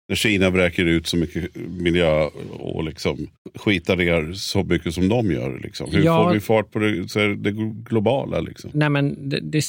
när 0.09 0.17
Kina 0.17 0.51
vräker 0.51 0.85
ut 0.85 1.07
så 1.07 1.17
mycket 1.17 1.57
miljö 1.57 2.25
och 2.59 2.85
liksom 2.85 3.27
skitar 3.55 3.97
ner 3.97 4.33
så 4.33 4.65
mycket 4.65 4.95
som 4.95 5.09
de 5.09 5.33
gör. 5.33 5.61
Liksom. 5.63 5.91
Hur 5.91 6.05
Ja. 6.05 6.25
får 6.25 6.33
vi 6.33 6.41
fart 6.41 6.71
på 6.71 6.79
det, 6.79 7.37
det 7.37 7.53
globala? 7.85 8.41
Liksom? 8.41 8.71
Nej, 8.75 8.89
men 8.89 9.29
det, 9.29 9.41
det, 9.41 9.63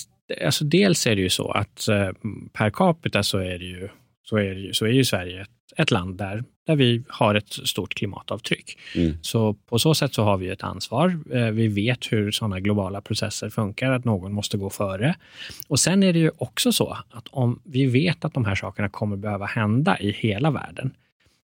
alltså 0.46 0.66
dels 0.66 1.08
är 1.08 1.16
det 1.16 1.22
ju 1.22 1.30
så 1.30 1.52
att 1.52 1.88
eh, 1.88 2.10
per 2.54 2.70
capita 2.70 3.24
så 3.24 3.38
är, 3.38 3.60
det 3.60 3.66
ju, 3.66 3.90
så 4.24 4.38
är, 4.38 4.54
ju, 4.54 4.74
så 4.74 4.86
är 4.86 4.90
ju 4.90 5.06
Sverige 5.06 5.42
ett, 5.42 5.50
ett 5.78 5.92
land 5.92 6.18
där, 6.18 6.44
där 6.68 6.76
vi 6.76 7.04
har 7.08 7.36
ett 7.36 7.54
stort 7.54 7.96
klimatavtryck. 7.96 8.78
Mm. 8.96 9.18
Så 9.22 9.54
på 9.54 9.80
så 9.80 9.96
sätt 9.96 10.14
så 10.14 10.24
har 10.24 10.38
vi 10.38 10.50
ett 10.50 10.64
ansvar. 10.64 11.20
Eh, 11.32 11.52
Vi 11.52 11.68
vet 11.68 12.12
hur 12.12 12.32
sådana 12.32 12.60
globala 12.60 13.02
processer 13.02 13.50
funkar, 13.50 13.92
att 13.92 14.06
någon 14.06 14.34
måste 14.34 14.58
gå 14.58 14.70
före. 14.70 15.16
Och 15.68 15.80
sen 15.80 16.04
är 16.04 16.14
det 16.14 16.20
ju 16.20 16.32
också 16.38 16.72
så 16.72 16.98
att 17.10 17.28
om 17.32 17.62
vi 17.64 17.86
vet 17.86 18.26
att 18.26 18.34
de 18.34 18.46
här 18.46 18.56
sakerna 18.56 18.90
kommer 18.90 19.18
behöva 19.18 19.46
hända 19.46 20.00
i 20.00 20.12
hela 20.12 20.52
världen. 20.52 20.94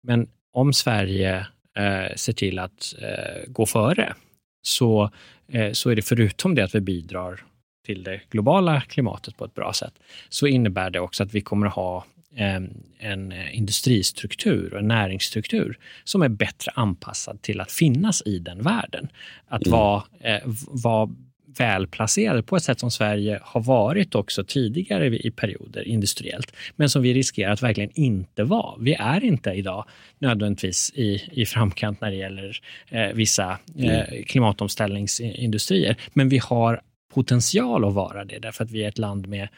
Men 0.02 0.28
om 0.52 0.72
Sverige 0.72 1.46
eh, 1.76 2.16
ser 2.16 2.32
till 2.32 2.58
att 2.58 2.94
eh, 3.02 3.52
gå 3.52 3.66
före 3.66 4.14
så, 4.62 5.10
eh, 5.48 5.72
så 5.72 5.90
är 5.90 5.96
det 5.96 6.02
förutom 6.02 6.54
det 6.54 6.64
att 6.64 6.74
vi 6.74 6.80
bidrar 6.80 7.40
till 7.86 8.02
det 8.02 8.20
globala 8.30 8.80
klimatet 8.80 9.36
på 9.36 9.44
ett 9.44 9.54
bra 9.54 9.72
sätt, 9.72 9.94
så 10.28 10.46
innebär 10.46 10.90
det 10.90 11.00
också 11.00 11.22
att 11.22 11.34
vi 11.34 11.40
kommer 11.40 11.66
att 11.66 11.74
ha 11.74 12.04
eh, 12.36 12.60
en 12.98 13.32
eh, 13.32 13.56
industristruktur 13.58 14.74
och 14.74 14.80
en 14.80 14.88
näringsstruktur 14.88 15.78
som 16.04 16.22
är 16.22 16.28
bättre 16.28 16.72
anpassad 16.74 17.42
till 17.42 17.60
att 17.60 17.72
finnas 17.72 18.22
i 18.26 18.38
den 18.38 18.62
världen. 18.62 19.08
Att 19.48 19.66
vara, 19.66 20.02
eh, 20.20 20.40
vara 20.68 21.10
välplacerad 21.58 22.46
på 22.46 22.56
ett 22.56 22.62
sätt 22.62 22.80
som 22.80 22.90
Sverige 22.90 23.40
har 23.42 23.60
varit 23.60 24.14
också 24.14 24.44
tidigare 24.44 25.06
i 25.06 25.26
i 25.26 25.30
perioder 25.30 25.88
industriellt, 25.88 26.52
men 26.76 26.90
som 26.90 27.02
vi 27.02 27.14
riskerar 27.14 27.52
att 27.52 27.62
verkligen 27.62 27.90
inte 27.94 28.44
vara. 28.44 28.76
Vi 28.80 28.94
är 28.94 29.24
inte 29.24 29.50
idag 29.50 29.84
nödvändigtvis 30.18 30.92
i, 30.94 31.22
i 31.32 31.46
framkant 31.46 32.00
när 32.00 32.10
det 32.10 32.16
gäller 32.16 32.60
eh, 32.88 33.08
vissa 33.14 33.58
eh, 33.78 34.24
klimatomställningsindustrier, 34.26 35.96
men 36.12 36.28
vi 36.28 36.38
har 36.38 36.80
potential 37.14 37.84
att 37.84 37.94
vara 37.94 38.24
det, 38.24 38.38
därför 38.38 38.64
att 38.64 38.70
vi 38.70 38.84
är 38.84 38.88
ett 38.88 38.98
land 38.98 39.28
med 39.28 39.48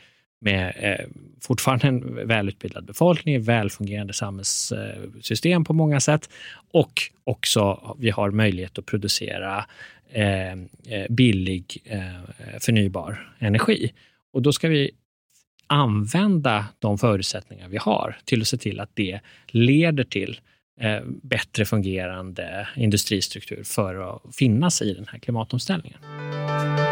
med 0.43 0.73
eh, 0.77 1.07
fortfarande 1.41 1.87
en 1.87 2.29
välutbildad 2.29 2.85
befolkning, 2.85 3.43
välfungerande 3.43 4.12
samhällssystem 4.12 5.65
på 5.65 5.73
många 5.73 6.01
sätt 6.01 6.31
och 6.71 6.93
också 7.25 7.97
vi 7.99 8.11
har 8.11 8.31
möjlighet 8.31 8.79
att 8.79 8.87
producera 8.87 9.65
eh, 10.11 10.53
eh 10.53 10.57
billig 11.11 11.79
eh, 11.85 12.59
förnybar 12.61 13.35
energi. 13.38 13.93
Och 14.33 14.43
då 14.43 14.53
ska 14.53 14.69
vi 14.69 14.91
använda 15.67 16.67
de 16.79 16.99
förutsättningar 16.99 17.69
vi 17.69 17.77
har 17.77 18.17
till 18.25 18.41
att 18.41 18.49
se 18.49 18.57
till 18.57 18.81
att 18.81 18.91
det 18.95 19.21
leder 19.47 20.05
till 20.05 20.41
eh, 20.81 21.01
bättre 21.23 21.65
fungerande 21.65 22.69
industristruktur 22.77 23.62
för 23.65 24.15
att 24.15 24.37
finnas 24.37 24.83
i 24.83 24.95
den 24.95 25.07
här 25.09 25.19
klimatomställningen. 25.19 25.99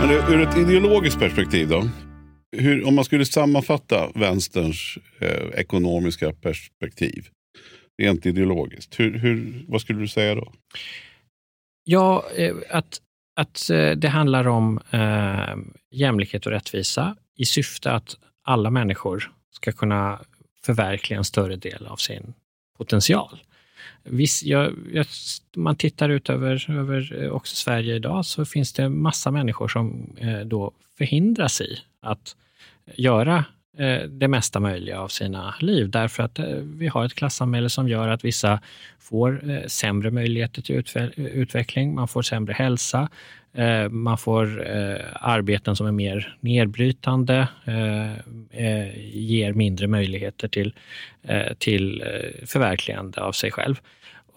Men 0.00 0.10
ur 0.10 0.40
ett 0.40 0.56
ideologiskt 0.56 1.18
perspektiv 1.18 1.68
då? 1.68 1.88
Hur, 2.56 2.86
om 2.86 2.94
man 2.94 3.04
skulle 3.04 3.24
sammanfatta 3.24 4.10
vänsterns 4.14 4.98
eh, 5.18 5.60
ekonomiska 5.60 6.32
perspektiv, 6.32 7.26
rent 8.02 8.26
ideologiskt, 8.26 9.00
hur, 9.00 9.18
hur, 9.18 9.64
vad 9.68 9.80
skulle 9.80 10.00
du 10.00 10.08
säga 10.08 10.34
då? 10.34 10.52
Ja, 11.84 12.24
eh, 12.36 12.56
att, 12.70 13.00
att 13.40 13.70
eh, 13.70 13.90
det 13.90 14.08
handlar 14.08 14.48
om 14.48 14.80
eh, 14.90 15.56
jämlikhet 15.90 16.46
och 16.46 16.52
rättvisa 16.52 17.16
i 17.36 17.44
syfte 17.44 17.92
att 17.92 18.16
alla 18.44 18.70
människor 18.70 19.32
ska 19.50 19.72
kunna 19.72 20.20
förverkliga 20.64 21.18
en 21.18 21.24
större 21.24 21.56
del 21.56 21.86
av 21.86 21.96
sin 21.96 22.34
potential. 22.78 23.38
Viss, 24.04 24.42
jag, 24.42 24.72
jag, 24.92 25.06
om 25.56 25.62
man 25.62 25.76
tittar 25.76 26.08
ut 26.08 26.30
över, 26.30 26.70
över 26.70 27.22
eh, 27.22 27.30
också 27.30 27.56
Sverige 27.56 27.94
idag 27.94 28.26
så 28.26 28.44
finns 28.44 28.72
det 28.72 28.88
massa 28.88 29.30
människor 29.30 29.68
som 29.68 30.16
eh, 30.16 30.40
då 30.40 30.72
förhindras 30.98 31.60
i 31.60 31.78
att 32.00 32.36
eh, 32.86 32.94
göra 32.96 33.44
Eh, 33.78 34.02
det 34.02 34.28
mesta 34.28 34.60
möjliga 34.60 35.00
av 35.00 35.08
sina 35.08 35.54
liv. 35.60 35.90
Därför 35.90 36.22
att 36.22 36.38
eh, 36.38 36.46
vi 36.62 36.88
har 36.88 37.04
ett 37.04 37.14
klassamhälle 37.14 37.70
som 37.70 37.88
gör 37.88 38.08
att 38.08 38.24
vissa 38.24 38.60
får 38.98 39.50
eh, 39.50 39.66
sämre 39.66 40.10
möjligheter 40.10 40.62
till 40.62 40.82
utveckling, 41.16 41.94
man 41.94 42.08
får 42.08 42.22
sämre 42.22 42.52
hälsa, 42.52 43.08
man 43.90 44.18
får 44.18 44.62
arbeten 45.12 45.76
som 45.76 45.86
är 45.86 45.92
mer 45.92 46.36
nedbrytande, 46.40 47.48
ger 49.12 49.52
mindre 49.52 49.86
möjligheter 49.86 50.48
till, 50.48 50.74
till 51.58 52.04
förverkligande 52.46 53.20
av 53.20 53.32
sig 53.32 53.50
själv. 53.50 53.80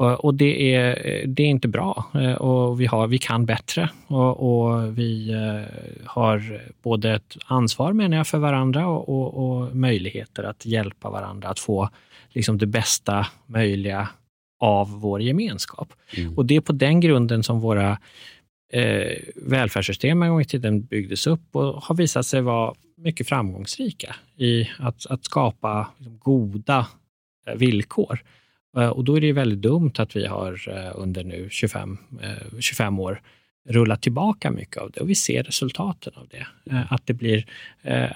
Och 0.01 0.33
det 0.33 0.75
är, 0.75 1.23
det 1.27 1.43
är 1.43 1.47
inte 1.47 1.67
bra 1.67 2.05
och 2.39 2.81
vi, 2.81 2.85
har, 2.85 3.07
vi 3.07 3.17
kan 3.17 3.45
bättre 3.45 3.89
och, 4.07 4.63
och 4.63 4.97
vi 4.97 5.35
har 6.05 6.61
både 6.83 7.13
ett 7.13 7.37
ansvar 7.45 7.93
menar 7.93 8.17
jag 8.17 8.27
för 8.27 8.37
varandra 8.37 8.87
och, 8.87 9.09
och, 9.09 9.33
och 9.33 9.75
möjligheter 9.75 10.43
att 10.43 10.65
hjälpa 10.65 11.09
varandra 11.09 11.49
att 11.49 11.59
få 11.59 11.89
liksom 12.29 12.57
det 12.57 12.65
bästa 12.65 13.27
möjliga 13.45 14.09
av 14.59 14.99
vår 14.99 15.21
gemenskap. 15.21 15.93
Mm. 16.17 16.37
Och 16.37 16.45
det 16.45 16.55
är 16.55 16.61
på 16.61 16.73
den 16.73 16.99
grunden 16.99 17.43
som 17.43 17.59
våra 17.59 17.97
eh, 18.73 19.17
välfärdssystem 19.35 20.23
en 20.23 20.29
gång 20.29 20.41
i 20.41 20.45
tiden 20.45 20.81
byggdes 20.81 21.27
upp 21.27 21.55
och 21.55 21.83
har 21.83 21.95
visat 21.95 22.25
sig 22.25 22.41
vara 22.41 22.73
mycket 22.97 23.27
framgångsrika 23.27 24.15
i 24.37 24.69
att, 24.79 25.05
att 25.05 25.25
skapa 25.25 25.87
liksom, 25.97 26.17
goda 26.17 26.87
eh, 27.47 27.55
villkor. 27.55 28.23
Eh, 28.77 28.89
och 28.89 29.03
då 29.03 29.17
är 29.17 29.21
det 29.21 29.33
väldigt 29.33 29.61
dumt 29.61 29.93
att 29.97 30.15
vi 30.15 30.25
har 30.25 30.69
eh, 30.69 30.91
under 30.95 31.23
nu 31.23 31.47
25, 31.49 31.97
25 32.59 32.93
eh, 32.93 32.99
år 32.99 33.21
rullat 33.69 34.01
tillbaka 34.01 34.51
mycket 34.51 34.77
av 34.77 34.91
det 34.91 34.99
och 34.99 35.09
vi 35.09 35.15
ser 35.15 35.43
resultaten 35.43 36.13
av 36.15 36.27
det. 36.27 36.47
Att 36.89 37.07
det 37.07 37.13
blir 37.13 37.45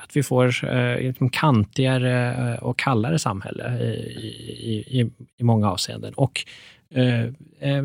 att 0.03 0.15
vi 0.15 0.23
får 0.23 0.65
ett 0.65 1.17
kantigare 1.31 2.57
och 2.57 2.79
kallare 2.79 3.19
samhälle 3.19 3.77
i, 3.79 4.99
i, 4.99 5.11
i 5.37 5.43
många 5.43 5.71
avseenden 5.71 6.13
och 6.13 6.45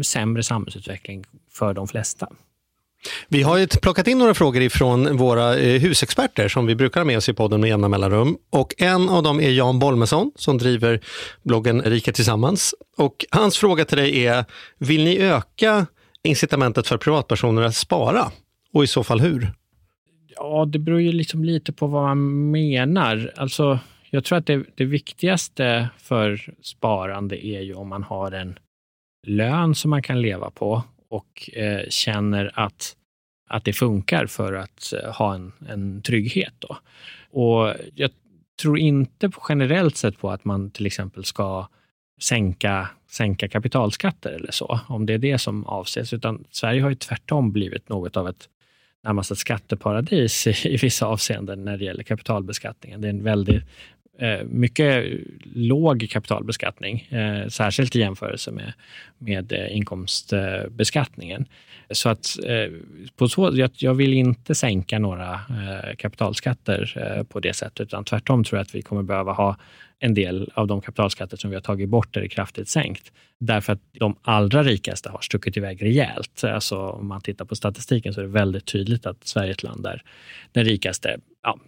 sämre 0.02 0.42
samhällsutveckling 0.42 1.24
för 1.50 1.74
de 1.74 1.88
flesta. 1.88 2.28
Vi 3.28 3.42
har 3.42 3.58
ju 3.58 3.66
plockat 3.66 4.08
in 4.08 4.18
några 4.18 4.34
frågor 4.34 4.62
ifrån 4.62 5.16
våra 5.16 5.58
eh, 5.58 5.80
husexperter 5.80 6.48
som 6.48 6.66
vi 6.66 6.74
brukar 6.74 7.00
ha 7.00 7.04
med 7.04 7.16
oss 7.16 7.28
i 7.28 7.32
podden 7.32 7.60
med 7.60 7.68
jämna 7.68 7.88
mellanrum. 7.88 8.36
Och 8.50 8.74
en 8.78 9.08
av 9.08 9.22
dem 9.22 9.40
är 9.40 9.50
Jan 9.50 9.78
Bolmesson 9.78 10.32
som 10.36 10.58
driver 10.58 11.00
bloggen 11.42 11.82
Rika 11.82 12.12
Tillsammans. 12.12 12.74
Och 12.96 13.24
hans 13.30 13.58
fråga 13.58 13.84
till 13.84 13.98
dig 13.98 14.26
är, 14.26 14.44
vill 14.78 15.04
ni 15.04 15.18
öka 15.18 15.86
incitamentet 16.22 16.86
för 16.86 16.96
privatpersoner 16.96 17.62
att 17.62 17.76
spara? 17.76 18.32
Och 18.72 18.84
i 18.84 18.86
så 18.86 19.04
fall 19.04 19.20
hur? 19.20 19.52
Ja, 20.36 20.64
det 20.64 20.78
beror 20.78 21.00
ju 21.00 21.12
liksom 21.12 21.44
lite 21.44 21.72
på 21.72 21.86
vad 21.86 22.02
man 22.02 22.50
menar. 22.50 23.32
Alltså, 23.36 23.78
jag 24.10 24.24
tror 24.24 24.38
att 24.38 24.46
det, 24.46 24.64
det 24.74 24.84
viktigaste 24.84 25.88
för 25.98 26.54
sparande 26.62 27.46
är 27.46 27.60
ju 27.60 27.74
om 27.74 27.88
man 27.88 28.02
har 28.02 28.32
en 28.32 28.58
lön 29.26 29.74
som 29.74 29.90
man 29.90 30.02
kan 30.02 30.22
leva 30.22 30.50
på 30.50 30.82
och 31.10 31.50
eh, 31.52 31.88
känner 31.88 32.50
att, 32.54 32.96
att 33.48 33.64
det 33.64 33.72
funkar 33.72 34.26
för 34.26 34.52
att 34.52 34.92
eh, 34.92 35.12
ha 35.12 35.34
en, 35.34 35.52
en 35.68 36.02
trygghet. 36.02 36.54
Då. 36.58 36.76
Och 37.30 37.74
jag 37.94 38.10
tror 38.62 38.78
inte 38.78 39.30
generellt 39.48 39.96
sett 39.96 40.18
på 40.18 40.30
att 40.30 40.44
man 40.44 40.70
till 40.70 40.86
exempel 40.86 41.24
ska 41.24 41.68
sänka, 42.20 42.88
sänka 43.10 43.48
kapitalskatter 43.48 44.30
eller 44.30 44.52
så, 44.52 44.80
om 44.88 45.06
det 45.06 45.12
är 45.12 45.18
det 45.18 45.38
som 45.38 45.66
avses. 45.66 46.12
Utan 46.12 46.44
Sverige 46.50 46.82
har 46.82 46.90
ju 46.90 46.96
tvärtom 46.96 47.52
blivit 47.52 47.88
något 47.88 48.16
av 48.16 48.28
ett 48.28 48.48
närmast 49.04 49.30
ett 49.30 49.38
skatteparadis 49.38 50.46
i, 50.46 50.68
i 50.68 50.76
vissa 50.76 51.06
avseenden 51.06 51.64
när 51.64 51.76
det 51.76 51.84
gäller 51.84 52.02
kapitalbeskattningen. 52.02 53.00
Det 53.00 53.08
är 53.08 53.10
en 53.10 53.22
väldigt 53.22 53.64
Eh, 54.20 54.44
mycket 54.44 55.06
låg 55.54 56.08
kapitalbeskattning, 56.10 57.08
eh, 57.10 57.48
särskilt 57.48 57.96
i 57.96 57.98
jämförelse 57.98 58.50
med, 58.50 58.72
med 59.18 59.52
eh, 59.52 59.76
inkomstbeskattningen. 59.76 61.46
Så 61.90 62.08
att 62.08 62.38
eh, 62.46 62.72
på 63.16 63.28
så, 63.28 63.50
jag, 63.54 63.70
jag 63.74 63.94
vill 63.94 64.12
inte 64.12 64.54
sänka 64.54 64.98
några 64.98 65.40
kapitalskatter 65.98 67.24
på 67.28 67.40
det 67.40 67.52
sättet, 67.52 67.80
utan 67.80 68.04
tvärtom 68.04 68.44
tror 68.44 68.58
jag 68.58 68.62
att 68.62 68.74
vi 68.74 68.82
kommer 68.82 69.02
behöva 69.02 69.32
ha 69.32 69.56
en 69.98 70.14
del 70.14 70.50
av 70.54 70.66
de 70.66 70.80
kapitalskatter 70.80 71.36
som 71.36 71.50
vi 71.50 71.56
har 71.56 71.60
tagit 71.62 71.88
bort 71.88 72.16
är 72.16 72.28
kraftigt 72.28 72.68
sänkt. 72.68 73.12
Därför 73.38 73.72
att 73.72 73.80
de 73.92 74.16
allra 74.22 74.62
rikaste 74.62 75.10
har 75.10 75.20
stuckit 75.20 75.56
iväg 75.56 75.82
rejält. 75.82 76.44
Alltså 76.44 76.78
om 76.78 77.08
man 77.08 77.20
tittar 77.20 77.44
på 77.44 77.56
statistiken 77.56 78.14
så 78.14 78.20
är 78.20 78.24
det 78.24 78.30
väldigt 78.30 78.66
tydligt 78.66 79.06
att 79.06 79.24
Sverige 79.24 79.50
är 79.50 79.52
ett 79.52 79.62
land 79.62 79.82
där 79.82 80.02
den 80.52 80.64
rikaste, 80.64 81.18
ja, 81.42 81.58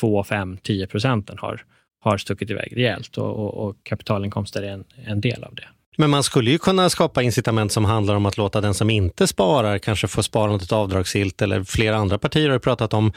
2, 0.00 0.24
5, 0.24 0.58
10 0.62 0.86
procenten 0.86 1.38
har 1.38 1.64
har 2.10 2.18
stuckit 2.18 2.50
iväg 2.50 2.72
rejält 2.76 3.18
och, 3.18 3.30
och, 3.30 3.66
och 3.66 3.76
kapitalinkomster 3.82 4.62
är 4.62 4.70
en, 4.70 4.84
en 5.06 5.20
del 5.20 5.44
av 5.44 5.54
det. 5.54 5.66
Men 5.98 6.10
man 6.10 6.22
skulle 6.22 6.50
ju 6.50 6.58
kunna 6.58 6.90
skapa 6.90 7.22
incitament 7.22 7.72
som 7.72 7.84
handlar 7.84 8.14
om 8.14 8.26
att 8.26 8.36
låta 8.36 8.60
den 8.60 8.74
som 8.74 8.90
inte 8.90 9.26
sparar 9.26 9.78
kanske 9.78 10.08
få 10.08 10.22
sparandet 10.22 10.72
avdragsgillt 10.72 11.42
eller 11.42 11.64
flera 11.64 11.96
andra 11.96 12.18
partier 12.18 12.50
har 12.50 12.58
pratat 12.58 12.94
om 12.94 13.12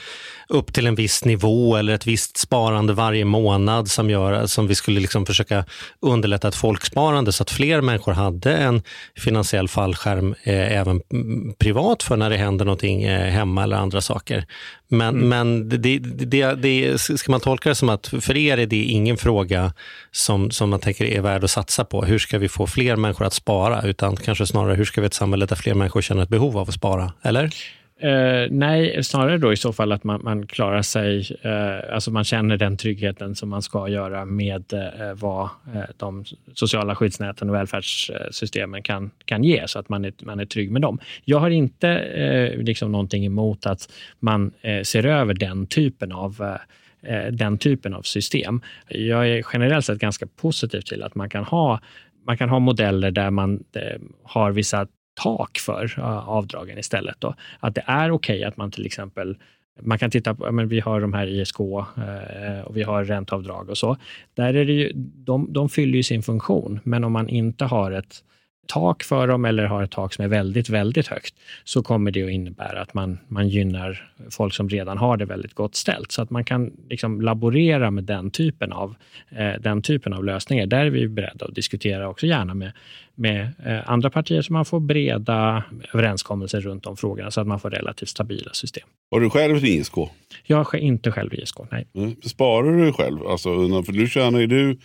upp 0.47 0.73
till 0.73 0.88
en 0.88 0.95
viss 0.95 1.25
nivå 1.25 1.75
eller 1.75 1.93
ett 1.93 2.08
visst 2.08 2.38
sparande 2.38 2.93
varje 2.93 3.25
månad 3.25 3.91
som 3.91 4.10
gör 4.10 4.45
som 4.45 4.67
vi 4.67 4.75
skulle 4.75 4.99
liksom 4.99 5.25
försöka 5.25 5.65
underlätta 5.99 6.47
ett 6.47 6.56
folksparande 6.56 7.32
så 7.32 7.43
att 7.43 7.52
fler 7.52 7.82
människor 7.82 8.12
hade 8.12 8.54
en 8.54 8.82
finansiell 9.17 9.67
fallskärm 9.67 10.36
eh, 10.43 10.78
även 10.78 11.02
privat 11.58 12.04
för 12.04 12.17
när 12.17 12.30
det 12.30 12.38
händer 12.38 12.65
någonting 12.65 13.04
eh, 13.04 13.30
hemma 13.32 13.63
eller 13.63 13.78
andra 13.78 14.02
saker. 14.02 14.45
Men, 14.91 15.15
mm. 15.15 15.30
men 15.30 15.69
det, 15.69 15.99
det, 15.99 16.56
det, 16.56 16.97
ska 16.99 17.32
man 17.32 17.41
tolka 17.41 17.69
det 17.69 17.75
som 17.75 17.89
att 17.89 18.08
för 18.08 18.38
er 18.38 18.58
är 18.58 18.65
det 18.65 18.84
ingen 18.84 19.17
fråga 19.17 19.73
som, 20.12 20.52
som 20.52 20.69
man 20.69 20.80
tänker 20.80 21.06
är 21.06 21.21
värd 21.21 21.43
att 21.43 21.52
satsa 21.52 21.86
på. 21.86 22.06
Hur 22.06 22.19
ska 22.19 22.38
vi 22.38 22.49
få 22.49 22.67
fler 22.67 22.95
människor 22.95 23.25
att 23.25 23.34
spara? 23.34 23.82
Utan 23.82 24.15
kanske 24.15 24.45
snarare 24.45 24.75
hur 24.75 24.86
ska 24.86 25.02
vi 25.02 25.08
ett 25.08 25.13
samhälle 25.13 25.45
där 25.45 25.56
fler 25.56 25.73
människor 25.73 26.02
känner 26.02 26.23
ett 26.23 26.30
behov 26.30 26.58
av 26.58 26.69
att 26.69 26.75
spara? 26.75 27.13
Eller? 27.21 27.54
Eh, 28.01 28.47
nej, 28.51 29.03
snarare 29.03 29.38
då 29.38 29.53
i 29.53 29.57
så 29.57 29.73
fall 29.73 29.91
att 29.91 30.03
man, 30.03 30.21
man 30.23 30.47
klarar 30.47 30.81
sig, 30.81 31.38
eh, 31.41 31.93
alltså 31.93 32.12
man 32.12 32.23
känner 32.23 32.57
den 32.57 32.77
tryggheten 32.77 33.35
som 33.35 33.49
man 33.49 33.62
ska 33.62 33.88
göra 33.88 34.25
med 34.25 34.73
eh, 34.73 35.13
vad 35.13 35.43
eh, 35.43 35.81
de 35.97 36.25
sociala 36.53 36.95
skyddsnäten 36.95 37.49
och 37.49 37.55
välfärdssystemen 37.55 38.83
kan, 38.83 39.12
kan 39.25 39.43
ge, 39.43 39.67
så 39.67 39.79
att 39.79 39.89
man 39.89 40.05
är, 40.05 40.13
man 40.21 40.39
är 40.39 40.45
trygg 40.45 40.71
med 40.71 40.81
dem. 40.81 40.99
Jag 41.25 41.39
har 41.39 41.49
inte 41.49 41.89
eh, 41.89 42.57
liksom 42.57 42.91
någonting 42.91 43.25
emot 43.25 43.65
att 43.65 43.91
man 44.19 44.51
eh, 44.62 44.81
ser 44.81 45.05
över 45.05 45.33
den 45.33 45.67
typen 45.67 46.12
av 46.12 46.57
den 47.31 47.57
typen 47.57 47.93
av 47.93 48.01
system. 48.01 48.62
Jag 48.88 49.29
är 49.29 49.45
generellt 49.53 49.85
sett 49.85 49.99
ganska 49.99 50.27
positiv 50.27 50.81
till 50.81 51.03
att 51.03 51.15
man 51.15 51.29
kan 51.29 51.43
ha 51.43 51.79
man 52.25 52.38
kan 52.38 52.49
ha 52.49 52.59
modeller 52.59 53.12
där 53.12 53.29
man 53.29 53.63
har 54.23 54.51
vissa 54.51 54.88
tak 55.23 55.58
för 55.58 55.93
eh, 55.97 56.29
avdragen 56.29 56.77
istället. 56.77 57.15
Då. 57.19 57.36
Att 57.60 57.75
det 57.75 57.84
är 57.86 58.12
okej 58.12 58.36
okay 58.36 58.43
att 58.43 58.58
man 58.58 58.71
till 58.71 58.86
exempel 58.86 59.38
man 59.82 59.99
kan 59.99 60.12
titta 60.12 60.36
på, 60.36 60.51
men 60.51 60.67
vi 60.67 60.79
har 60.79 61.01
de 61.01 61.13
här 61.13 61.27
ISK 61.27 61.60
eh, 61.60 62.62
och 62.65 62.77
vi 62.77 62.84
har 62.84 63.03
ränteavdrag 63.03 63.69
och 63.69 63.77
så. 63.77 63.97
Där 64.34 64.53
är 64.53 64.65
det 64.65 64.73
ju, 64.73 64.91
de, 64.95 65.53
de 65.53 65.69
fyller 65.69 65.95
ju 65.95 66.03
sin 66.03 66.23
funktion, 66.23 66.79
men 66.84 67.03
om 67.03 67.12
man 67.12 67.29
inte 67.29 67.65
har 67.65 67.91
ett 67.91 68.23
tak 68.69 69.03
för 69.03 69.27
dem 69.27 69.45
eller 69.45 69.65
har 69.65 69.84
ett 69.84 69.91
tak 69.91 70.13
som 70.13 70.25
är 70.25 70.29
väldigt, 70.29 70.69
väldigt 70.69 71.08
högt, 71.08 71.36
så 71.63 71.84
kommer 71.84 72.12
det 72.12 72.23
att 72.23 72.29
innebära 72.29 72.82
att 72.82 72.93
man, 72.93 73.19
man 73.27 73.49
gynnar 73.49 74.12
folk 74.29 74.53
som 74.53 74.69
redan 74.69 74.97
har 74.97 75.17
det 75.17 75.25
väldigt 75.25 75.53
gott 75.53 75.75
ställt. 75.75 76.12
Så 76.12 76.21
att 76.21 76.29
man 76.29 76.45
kan 76.45 76.71
liksom 76.89 77.21
laborera 77.21 77.91
med 77.91 78.03
den 78.03 78.32
typen 78.32 78.71
av, 78.71 78.95
eh, 79.29 79.62
den 79.62 79.82
typen 79.82 80.13
av 80.13 80.25
lösningar. 80.25 80.65
Där 80.65 80.86
är 80.86 80.89
vi 80.89 81.08
beredda 81.08 81.45
att 81.45 81.55
diskutera 81.55 82.10
också 82.10 82.27
gärna 82.27 82.53
med, 82.53 82.71
med 83.15 83.51
eh, 83.65 83.91
andra 83.91 84.10
partier 84.10 84.41
så 84.41 84.53
man 84.53 84.65
får 84.65 84.79
breda 84.79 85.63
överenskommelser 85.93 86.62
runt 86.62 86.84
de 86.84 86.97
frågorna 86.97 87.32
så 87.32 87.41
att 87.41 87.47
man 87.47 87.60
får 87.60 87.69
relativt 87.69 88.10
stabila 88.10 88.53
system. 88.53 88.88
Har 89.12 89.19
du 89.19 89.29
själv 89.29 89.65
ISK? 89.65 89.93
Jag 90.43 90.58
har 90.58 90.75
inte 90.75 91.12
själv 91.12 91.34
ISK, 91.34 91.58
nej. 91.71 91.88
Mm. 91.95 92.15
Sparar 92.21 92.86
du 92.86 92.93
själv? 92.93 93.27
Alltså, 93.27 93.49
för 93.84 93.93
nu 93.93 94.08
tjänar 94.08 94.39
ju 94.39 94.47
du 94.47 94.77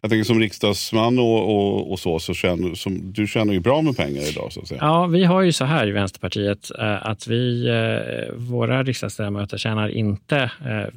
jag 0.00 0.10
tänker 0.10 0.24
som 0.24 0.40
riksdagsman 0.40 1.18
och, 1.18 1.56
och, 1.56 1.92
och 1.92 1.98
så, 1.98 2.18
så 2.18 2.34
känner, 2.34 2.74
som, 2.74 3.12
du 3.12 3.26
tjänar 3.26 3.52
ju 3.52 3.60
bra 3.60 3.82
med 3.82 3.96
pengar 3.96 4.28
idag. 4.28 4.52
Så 4.52 4.60
att 4.60 4.68
säga. 4.68 4.78
Ja, 4.80 5.06
vi 5.06 5.24
har 5.24 5.42
ju 5.42 5.52
så 5.52 5.64
här 5.64 5.86
i 5.86 5.90
Vänsterpartiet 5.90 6.70
eh, 6.78 7.06
att 7.06 7.26
vi, 7.26 7.68
eh, 7.68 8.34
våra 8.34 8.82
riksdagsledamöter 8.82 9.58
tjänar 9.58 9.88
inte 9.88 10.36
eh, 10.38 10.94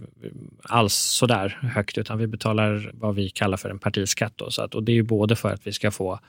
alls 0.64 0.94
så 0.94 1.26
där 1.26 1.60
högt, 1.62 1.98
utan 1.98 2.18
vi 2.18 2.28
betalar 2.28 2.92
vad 2.94 3.16
vi 3.16 3.30
kallar 3.30 3.58
för 3.58 3.70
en 3.70 3.80
partiskatt. 3.80 4.34
Då, 4.36 4.52
så 4.52 4.62
att, 4.62 4.76
och 4.76 4.84
det 4.84 4.92
är 4.92 4.94
ju 4.94 5.04
både 5.04 5.36
för 5.36 5.50
att 5.54 5.68
vi 5.68 5.72
ska 5.72 5.92
få 5.92 6.20